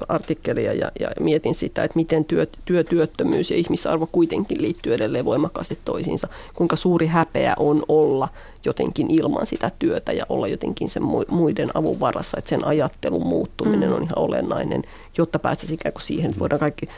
artikkelia 0.08 0.72
ja, 0.72 0.90
ja 1.00 1.10
mietin 1.20 1.54
sitä, 1.54 1.84
että 1.84 1.96
miten 1.96 2.24
työ, 2.24 2.46
työtyöttömyys 2.64 3.50
ja 3.50 3.56
ihmisarvo 3.56 4.08
kuitenkin 4.12 4.62
liittyy 4.62 4.94
edelleen 4.94 5.24
voimakkaasti 5.24 5.78
toisiinsa. 5.84 6.28
Kuinka 6.54 6.76
suuri 6.76 7.06
häpeä 7.06 7.54
on 7.58 7.82
olla 7.88 8.28
jotenkin 8.64 9.10
ilman 9.10 9.46
sitä 9.46 9.70
työtä 9.78 10.12
ja 10.12 10.26
olla 10.28 10.48
jotenkin 10.48 10.88
sen 10.88 11.02
muiden 11.28 11.70
avun 11.74 12.00
varassa, 12.00 12.38
että 12.38 12.48
sen 12.48 12.64
ajattelun 12.64 13.26
muuttuminen 13.26 13.88
mm. 13.88 13.94
on 13.94 14.02
ihan 14.02 14.18
olennainen, 14.18 14.82
jotta 15.18 15.38
päästäisiin 15.38 15.74
ikään 15.80 15.92
kuin 15.92 16.02
siihen, 16.02 16.30
että 16.30 16.40
voidaan 16.40 16.60
kaikki 16.60 16.88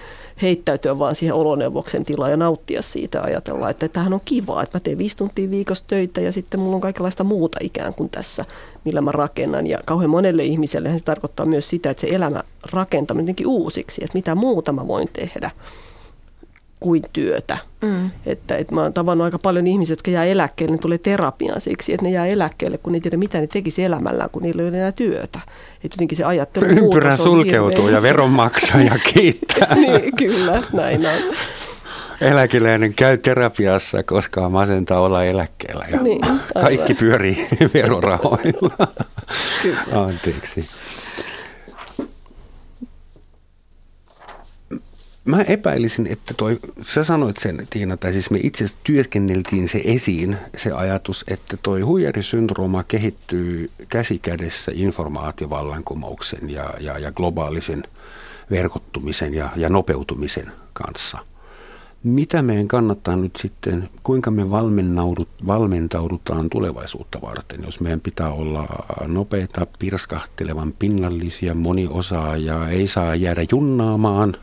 heittäytyä 0.43 0.99
vaan 0.99 1.14
siihen 1.14 1.34
oloneuvoksen 1.34 2.05
tilaan 2.05 2.30
ja 2.30 2.36
nauttia 2.36 2.82
siitä 2.82 3.18
ja 3.18 3.24
ajatella, 3.24 3.70
että 3.70 3.88
tämähän 3.88 4.12
on 4.12 4.20
kivaa, 4.24 4.62
että 4.62 4.76
mä 4.78 4.80
teen 4.80 4.99
viisi 4.99 5.16
tuntia 5.16 5.51
viikossa 5.51 5.84
töitä 5.86 6.20
ja 6.20 6.32
sitten 6.32 6.61
mulla 6.61 6.74
on 6.74 6.80
kaikenlaista 6.80 7.24
muuta 7.24 7.59
ikään 7.62 7.95
kuin 7.95 8.11
tässä, 8.11 8.45
millä 8.84 9.01
mä 9.01 9.12
rakennan. 9.12 9.66
Ja 9.66 9.78
kauhean 9.84 10.11
monelle 10.11 10.45
ihmiselle 10.45 10.99
se 10.99 11.05
tarkoittaa 11.05 11.47
myös 11.47 11.70
sitä, 11.70 11.91
että 11.91 12.01
se 12.01 12.07
elämä 12.11 12.43
rakentaminen 12.72 13.24
jotenkin 13.24 13.47
uusiksi, 13.47 14.05
että 14.05 14.18
mitä 14.18 14.34
muuta 14.34 14.72
mä 14.72 14.86
voin 14.86 15.09
tehdä 15.12 15.51
kuin 16.81 17.03
työtä. 17.12 17.59
Mm. 17.83 18.11
Että, 18.26 18.57
että 18.57 18.74
mä 18.74 18.83
oon 18.83 18.93
tavannut 18.93 19.24
aika 19.24 19.39
paljon 19.39 19.66
ihmisiä, 19.66 19.93
jotka 19.93 20.11
jää 20.11 20.24
eläkkeelle, 20.24 20.76
ne 20.76 20.78
tulee 20.78 20.99
terapiaan 20.99 21.61
siksi, 21.61 21.93
että 21.93 22.07
ne 22.07 22.11
jää 22.12 22.26
eläkkeelle, 22.26 22.78
kun 22.78 22.93
ne 22.93 22.97
ei 22.97 23.01
tiedä, 23.01 23.16
mitä 23.16 23.41
ne 23.41 23.47
tekisi 23.47 23.85
elämällään, 23.85 24.31
kun 24.31 24.43
niillä 24.43 24.62
ei 24.62 24.68
ole 24.68 24.78
enää 24.78 24.93
työtä. 24.93 25.41
Että 25.74 25.95
jotenkin 25.95 26.16
se 26.16 26.24
ajattelu 26.24 26.66
Ympyrä 26.66 27.16
sulkeutuu 27.16 27.89
ja 27.89 28.03
veronmaksaja 28.03 28.99
kiittää. 29.14 29.74
niin, 29.74 30.16
kyllä, 30.16 30.62
näin 30.72 31.07
on. 31.07 31.37
Eläkeläinen 32.20 32.95
käy 32.95 33.18
terapiassa, 33.18 34.03
koska 34.03 34.49
masentaa 34.49 35.01
olla 35.01 35.24
eläkkeellä 35.24 35.85
ja 35.93 36.03
niin, 36.03 36.20
kaikki 36.61 36.95
pyörii 36.95 37.49
verorahoilla. 37.74 38.89
Anteeksi. 39.93 40.68
Mä 45.31 45.43
epäilisin, 45.43 46.07
että 46.07 46.35
toi, 46.35 46.59
sä 46.83 47.05
sanoit 47.05 47.37
sen 47.37 47.66
Tiina, 47.70 47.97
tai 47.97 48.12
siis 48.12 48.31
me 48.31 48.41
itse 48.43 48.64
työskenneltiin 48.85 49.68
se 49.68 49.83
esiin, 49.85 50.37
se 50.57 50.72
ajatus, 50.72 51.24
että 51.28 51.57
toi 51.57 51.81
huijarisyndrooma 51.81 52.83
kehittyy 52.83 53.70
käsikädessä 53.89 54.72
informaatiovallankumouksen 54.74 56.51
ja, 56.51 56.74
ja, 56.81 56.99
ja 56.99 57.12
globaalisen 57.12 57.83
verkottumisen 58.51 59.35
ja, 59.35 59.49
ja 59.57 59.68
nopeutumisen 59.68 60.53
kanssa. 60.72 61.18
mitä 62.03 62.43
meidän 62.43 62.68
kannattaa 62.68 63.16
nyt 63.16 63.37
sitten, 63.37 63.89
kuinka 64.03 64.31
me 64.31 64.51
valmentaudutaan 65.47 66.51
tulevaisuutta 66.51 67.20
varten, 67.20 67.62
jos 67.64 67.81
meidän 67.81 68.01
pitää 68.01 68.33
olla 68.33 68.68
nopeita, 69.07 69.66
pirskahtelevan 69.78 70.72
pinnallisia, 70.78 71.55
moniosaajaa, 71.55 72.68
ei 72.68 72.87
saa 72.87 73.14
jäädä 73.14 73.43
junnaamaan 73.51 74.35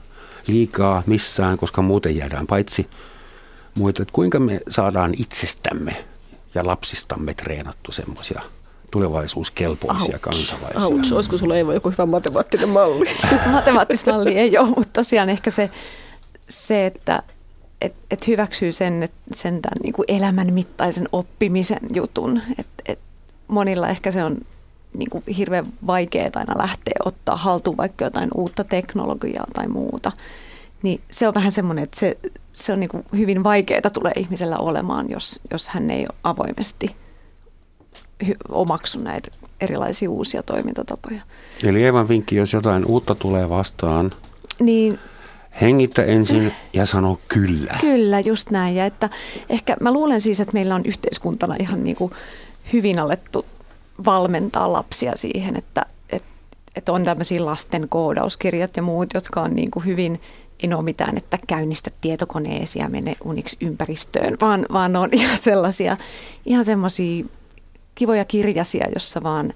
liikaa 0.47 1.03
missään, 1.05 1.57
koska 1.57 1.81
muuten 1.81 2.17
jäädään 2.17 2.47
paitsi 2.47 2.87
muita. 3.75 4.01
Että 4.01 4.13
kuinka 4.13 4.39
me 4.39 4.59
saadaan 4.69 5.13
itsestämme 5.17 6.05
ja 6.55 6.65
lapsistamme 6.65 7.33
treenattu 7.33 7.91
semmoisia 7.91 8.41
tulevaisuuskelpoisia 8.91 10.05
Ouch. 10.05 10.21
kansalaisia. 10.21 10.85
Ouch. 10.85 11.13
Olisiko 11.13 11.37
sulla 11.37 11.55
Eeva 11.55 11.73
joku 11.73 11.89
hyvä 11.89 12.05
matemaattinen 12.05 12.69
malli? 12.69 13.05
Matemaattinen 13.51 14.15
malli 14.15 14.37
ei 14.37 14.57
ole, 14.57 14.67
mutta 14.67 14.93
tosiaan 14.93 15.29
ehkä 15.29 15.49
se, 15.51 15.69
se 16.49 16.85
että 16.85 17.23
et, 17.81 17.95
et 18.11 18.27
hyväksyy 18.27 18.71
sen, 18.71 19.03
et, 19.03 19.11
sen 19.33 19.61
tämän 19.61 19.77
niin 19.83 19.93
kuin 19.93 20.05
elämän 20.07 20.53
mittaisen 20.53 21.09
oppimisen 21.11 21.79
jutun. 21.93 22.41
Et, 22.57 22.67
et 22.85 22.99
monilla 23.47 23.89
ehkä 23.89 24.11
se 24.11 24.23
on 24.23 24.37
niin 24.93 25.09
kuin 25.09 25.23
hirveän 25.37 25.65
vaikeaa 25.87 26.29
aina 26.35 26.57
lähteä 26.57 26.93
ottaa 27.05 27.37
haltuun 27.37 27.77
vaikka 27.77 28.05
jotain 28.05 28.29
uutta 28.35 28.63
teknologiaa 28.63 29.47
tai 29.53 29.67
muuta. 29.67 30.11
Niin 30.83 31.01
se 31.11 31.27
on 31.27 31.33
vähän 31.33 31.51
semmoinen, 31.51 31.83
että 31.83 31.99
se, 31.99 32.17
se 32.53 32.73
on 32.73 32.79
niin 32.79 32.89
kuin 32.89 33.05
hyvin 33.17 33.43
vaikeaa 33.43 33.89
tulee 33.93 34.13
ihmisellä 34.15 34.57
olemaan, 34.57 35.09
jos, 35.09 35.41
jos 35.51 35.67
hän 35.67 35.91
ei 35.91 36.01
ole 36.01 36.17
avoimesti 36.23 36.95
omaksu 38.49 38.99
näitä 38.99 39.31
erilaisia 39.61 40.09
uusia 40.09 40.43
toimintatapoja. 40.43 41.21
Eli 41.63 41.83
Eevan 41.83 42.07
vinkki, 42.07 42.35
jos 42.35 42.53
jotain 42.53 42.85
uutta 42.85 43.15
tulee 43.15 43.49
vastaan, 43.49 44.11
niin 44.59 44.99
Hengitä 45.61 46.03
ensin 46.03 46.51
ja 46.73 46.85
sano 46.85 47.19
kyllä. 47.27 47.77
Kyllä, 47.81 48.19
just 48.19 48.49
näin. 48.49 48.75
Ja 48.75 48.85
että 48.85 49.09
ehkä 49.49 49.75
mä 49.81 49.93
luulen 49.93 50.21
siis, 50.21 50.39
että 50.39 50.53
meillä 50.53 50.75
on 50.75 50.81
yhteiskuntana 50.85 51.55
ihan 51.59 51.83
niin 51.83 51.95
kuin 51.95 52.11
hyvin 52.73 52.99
alettu 52.99 53.45
valmentaa 54.05 54.73
lapsia 54.73 55.11
siihen, 55.15 55.55
että, 55.55 55.85
että, 56.09 56.29
että 56.75 56.91
on 56.91 57.03
tämmöisiä 57.03 57.45
lasten 57.45 57.89
koodauskirjat 57.89 58.77
ja 58.77 58.83
muut, 58.83 59.13
jotka 59.13 59.41
on 59.41 59.55
niin 59.55 59.71
kuin 59.71 59.85
hyvin, 59.85 60.21
ei 60.63 60.73
ole 60.73 60.83
mitään, 60.83 61.17
että 61.17 61.37
käynnistä 61.47 61.91
tietokoneesi 62.01 62.79
ja 62.79 62.89
mene 62.89 63.15
uniksi 63.23 63.57
ympäristöön, 63.61 64.37
vaan, 64.41 64.65
vaan 64.73 64.95
on 64.95 65.09
ihan 65.21 65.37
sellaisia, 65.37 65.97
ihan 66.45 66.65
semmoisia 66.65 67.25
kivoja 67.95 68.25
kirjasia, 68.25 68.87
jossa 68.95 69.23
vaan 69.23 69.53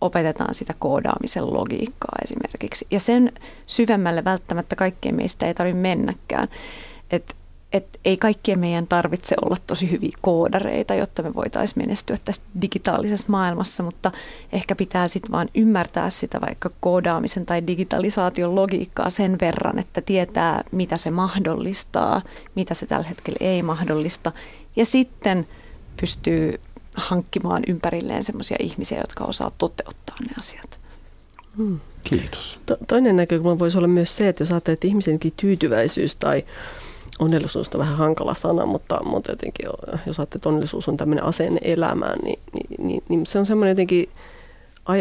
opetetaan 0.00 0.54
sitä 0.54 0.74
koodaamisen 0.78 1.54
logiikkaa 1.54 2.18
esimerkiksi. 2.24 2.86
Ja 2.90 3.00
sen 3.00 3.32
syvemmälle 3.66 4.24
välttämättä 4.24 4.76
kaikkien 4.76 5.14
meistä 5.14 5.46
ei 5.46 5.54
tarvitse 5.54 5.80
mennäkään. 5.80 6.48
Että 7.72 7.90
et 7.94 8.00
ei 8.04 8.16
kaikkien 8.16 8.58
meidän 8.58 8.86
tarvitse 8.86 9.36
olla 9.44 9.56
tosi 9.66 9.90
hyviä 9.90 10.12
koodareita, 10.20 10.94
jotta 10.94 11.22
me 11.22 11.34
voitaisiin 11.34 11.82
menestyä 11.86 12.16
tässä 12.24 12.42
digitaalisessa 12.62 13.26
maailmassa, 13.28 13.82
mutta 13.82 14.10
ehkä 14.52 14.74
pitää 14.74 15.08
sitten 15.08 15.32
vaan 15.32 15.48
ymmärtää 15.54 16.10
sitä 16.10 16.40
vaikka 16.40 16.70
koodaamisen 16.80 17.46
tai 17.46 17.66
digitalisaation 17.66 18.54
logiikkaa 18.54 19.10
sen 19.10 19.36
verran, 19.40 19.78
että 19.78 20.00
tietää, 20.00 20.64
mitä 20.72 20.96
se 20.96 21.10
mahdollistaa, 21.10 22.22
mitä 22.54 22.74
se 22.74 22.86
tällä 22.86 23.08
hetkellä 23.08 23.38
ei 23.40 23.62
mahdollista. 23.62 24.32
Ja 24.76 24.84
sitten 24.84 25.46
pystyy 26.00 26.60
hankkimaan 26.96 27.62
ympärilleen 27.68 28.24
sellaisia 28.24 28.56
ihmisiä, 28.60 29.00
jotka 29.00 29.24
osaa 29.24 29.50
toteuttaa 29.58 30.16
ne 30.20 30.34
asiat. 30.38 30.78
Hmm. 31.56 31.80
Kiitos. 32.04 32.60
To- 32.66 32.78
toinen 32.88 33.16
näkökulma 33.16 33.58
voisi 33.58 33.78
olla 33.78 33.88
myös 33.88 34.16
se, 34.16 34.28
että 34.28 34.42
jos 34.42 34.50
ajattelee, 34.50 34.72
että 34.72 34.86
ihmisenkin 34.86 35.32
tyytyväisyys 35.36 36.16
tai 36.16 36.44
onnellisuus 37.20 37.70
on 37.74 37.78
vähän 37.78 37.96
hankala 37.96 38.34
sana, 38.34 38.66
mutta, 38.66 39.04
mutta 39.04 39.32
jotenkin, 39.32 39.66
jos 40.06 40.18
ajattelee, 40.18 40.38
että 40.38 40.48
onnellisuus 40.48 40.88
on 40.88 40.96
tämmöinen 40.96 41.24
asenne 41.24 41.60
elämään, 41.62 42.18
niin, 42.22 42.38
niin, 42.52 42.86
niin, 42.86 43.02
niin 43.08 43.26
se 43.26 43.38
on 43.38 43.46
semmoinen 43.46 43.72
jotenkin 43.72 44.08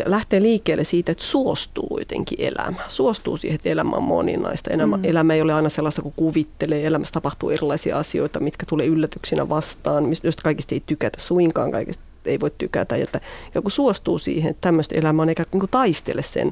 lähtee 0.05 0.41
liikkeelle 0.41 0.83
siitä, 0.83 1.11
että 1.11 1.23
suostuu 1.23 1.97
jotenkin 1.99 2.41
elämään. 2.41 2.85
Suostuu 2.87 3.37
siihen, 3.37 3.55
että 3.55 3.69
elämä 3.69 3.95
on 3.95 4.03
moninaista. 4.03 4.69
Elämä, 4.69 4.97
mm. 4.97 5.03
elämä 5.05 5.33
ei 5.33 5.41
ole 5.41 5.53
aina 5.53 5.69
sellaista 5.69 6.01
kuin 6.01 6.13
kuvittelee. 6.15 6.85
Elämässä 6.85 7.13
tapahtuu 7.13 7.49
erilaisia 7.49 7.99
asioita, 7.99 8.39
mitkä 8.39 8.65
tulee 8.65 8.85
yllätyksinä 8.85 9.49
vastaan, 9.49 10.03
joista 10.23 10.43
kaikista 10.43 10.75
ei 10.75 10.83
tykätä 10.85 11.21
suinkaan, 11.21 11.71
kaikista 11.71 12.03
ei 12.25 12.39
voi 12.39 12.51
tykätä. 12.57 12.95
Että 12.95 13.21
joku 13.55 13.69
suostuu 13.69 14.19
siihen, 14.19 14.49
että 14.49 14.61
tämmöistä 14.61 14.95
elämää 14.99 15.23
on 15.23 15.29
eikä 15.29 15.45
niin 15.51 15.69
taistele 15.71 16.23
sen 16.23 16.51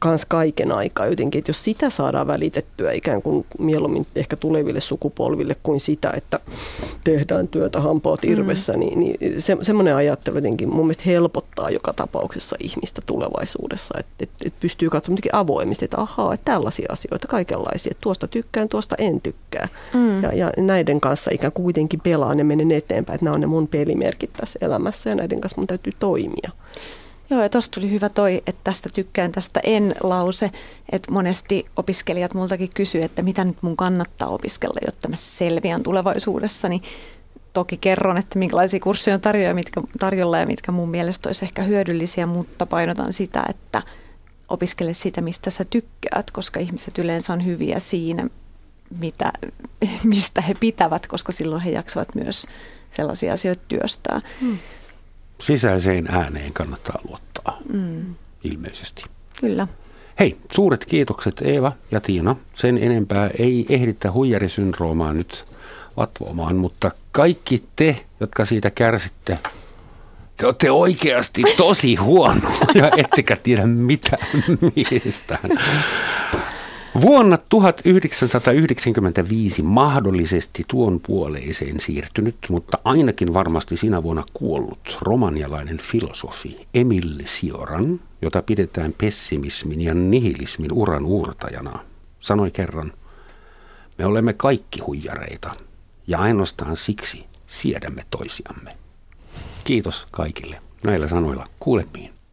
kans 0.00 0.24
kaiken 0.24 0.76
aikaa 0.76 1.06
jotenkin, 1.06 1.38
että 1.38 1.50
jos 1.50 1.64
sitä 1.64 1.90
saadaan 1.90 2.26
välitettyä 2.26 2.92
ikään 2.92 3.22
kuin 3.22 3.46
mieluummin 3.58 4.06
ehkä 4.16 4.36
tuleville 4.36 4.80
sukupolville 4.80 5.56
kuin 5.62 5.80
sitä, 5.80 6.12
että 6.16 6.40
tehdään 7.04 7.48
työtä 7.48 7.80
hampaat 7.80 8.24
irvessä, 8.24 8.72
mm. 8.72 8.78
niin, 8.78 9.00
niin 9.00 9.40
se, 9.40 9.56
semmoinen 9.60 9.96
ajattelu 9.96 10.36
jotenkin 10.36 10.68
mun 10.68 10.84
mielestä 10.86 11.02
helpottaa 11.06 11.70
joka 11.70 11.92
tapauksessa 11.92 12.56
ihmistä 12.60 13.02
tulevaisuudessa, 13.06 13.94
että, 13.98 14.12
että, 14.20 14.36
että 14.46 14.60
pystyy 14.60 14.90
katsomaan 14.90 15.20
avoimesti, 15.32 15.84
että 15.84 16.00
ahaa, 16.00 16.34
että 16.34 16.52
tällaisia 16.52 16.86
asioita, 16.92 17.28
kaikenlaisia, 17.28 17.90
että 17.90 18.00
tuosta 18.00 18.28
tykkään, 18.28 18.68
tuosta 18.68 18.96
en 18.98 19.20
tykkää. 19.20 19.68
Mm. 19.94 20.22
Ja, 20.22 20.32
ja 20.32 20.52
näiden 20.56 21.00
kanssa 21.00 21.30
ikään 21.34 21.52
kuin 21.52 21.64
kuitenkin 21.64 22.00
pelaa 22.00 22.34
ne 22.34 22.44
menen 22.44 22.72
eteenpäin, 22.72 23.14
että 23.14 23.24
nämä 23.24 23.34
on 23.34 23.40
ne 23.40 23.46
mun 23.46 23.68
pelimerkit 23.68 24.32
tässä 24.32 24.58
elämässä 24.62 25.10
ja 25.10 25.16
näiden 25.16 25.40
kanssa 25.40 25.60
mun 25.60 25.66
täytyy 25.66 25.92
toimia. 25.98 26.50
Joo, 27.30 27.42
ja 27.42 27.48
tuosta 27.48 27.80
tuli 27.80 27.90
hyvä 27.90 28.08
toi, 28.08 28.42
että 28.46 28.60
tästä 28.64 28.88
tykkään 28.94 29.32
tästä 29.32 29.60
en-lause, 29.64 30.50
että 30.92 31.12
monesti 31.12 31.66
opiskelijat 31.76 32.34
multakin 32.34 32.70
kysyy, 32.74 33.02
että 33.02 33.22
mitä 33.22 33.44
nyt 33.44 33.56
mun 33.60 33.76
kannattaa 33.76 34.28
opiskella, 34.28 34.80
jotta 34.86 35.08
mä 35.08 35.16
selviän 35.16 35.82
tulevaisuudessa, 35.82 36.68
niin 36.68 36.82
toki 37.52 37.76
kerron, 37.76 38.16
että 38.16 38.38
minkälaisia 38.38 38.80
kursseja 38.80 39.14
on 39.14 39.20
tarjolla, 39.20 39.54
mitkä, 39.54 39.80
tarjolla 39.98 40.38
ja 40.38 40.46
mitkä 40.46 40.72
mun 40.72 40.90
mielestä 40.90 41.28
olisi 41.28 41.44
ehkä 41.44 41.62
hyödyllisiä, 41.62 42.26
mutta 42.26 42.66
painotan 42.66 43.12
sitä, 43.12 43.44
että 43.48 43.82
opiskele 44.48 44.92
sitä, 44.92 45.20
mistä 45.20 45.50
sä 45.50 45.64
tykkäät, 45.64 46.30
koska 46.30 46.60
ihmiset 46.60 46.98
yleensä 46.98 47.32
on 47.32 47.44
hyviä 47.44 47.78
siinä, 47.78 48.26
mitä, 48.98 49.32
mistä 50.04 50.40
he 50.40 50.54
pitävät, 50.54 51.06
koska 51.06 51.32
silloin 51.32 51.62
he 51.62 51.70
jaksavat 51.70 52.14
myös 52.14 52.46
sellaisia 52.90 53.32
asioita 53.32 53.62
työstää. 53.68 54.20
Hmm 54.40 54.58
sisäiseen 55.40 56.06
ääneen 56.10 56.52
kannattaa 56.52 57.00
luottaa, 57.08 57.58
mm. 57.72 58.14
ilmeisesti. 58.44 59.04
Kyllä. 59.40 59.68
Hei, 60.20 60.36
suuret 60.52 60.84
kiitokset 60.84 61.42
Eeva 61.42 61.72
ja 61.90 62.00
Tiina. 62.00 62.36
Sen 62.54 62.78
enempää 62.78 63.30
ei 63.38 63.66
ehditä 63.68 64.12
huijarisyndroomaa 64.12 65.12
nyt 65.12 65.44
vatvomaan, 65.96 66.56
mutta 66.56 66.90
kaikki 67.12 67.62
te, 67.76 67.96
jotka 68.20 68.44
siitä 68.44 68.70
kärsitte, 68.70 69.38
te 70.36 70.46
olette 70.46 70.70
oikeasti 70.70 71.42
tosi 71.56 71.94
huonoja, 71.94 72.90
ettekä 73.04 73.36
tiedä 73.36 73.66
mitään 73.66 74.26
mistään. 74.74 75.50
Vuonna 77.00 77.38
1995 77.48 79.62
mahdollisesti 79.62 80.64
tuon 80.68 81.00
puoleiseen 81.00 81.80
siirtynyt, 81.80 82.36
mutta 82.48 82.78
ainakin 82.84 83.34
varmasti 83.34 83.76
sinä 83.76 84.02
vuonna 84.02 84.24
kuollut 84.32 84.98
romanialainen 85.00 85.78
filosofi 85.78 86.66
Emil 86.74 87.18
Sioran, 87.24 88.00
jota 88.22 88.42
pidetään 88.42 88.94
pessimismin 88.98 89.80
ja 89.80 89.94
nihilismin 89.94 90.70
uran 90.74 91.04
uurtajana, 91.04 91.78
sanoi 92.20 92.50
kerran, 92.50 92.92
me 93.98 94.06
olemme 94.06 94.32
kaikki 94.32 94.80
huijareita 94.80 95.50
ja 96.06 96.18
ainoastaan 96.18 96.76
siksi 96.76 97.24
siedämme 97.46 98.02
toisiamme. 98.10 98.70
Kiitos 99.64 100.06
kaikille. 100.10 100.62
Näillä 100.84 101.08
sanoilla 101.08 101.46
kuulemiin. 101.60 102.19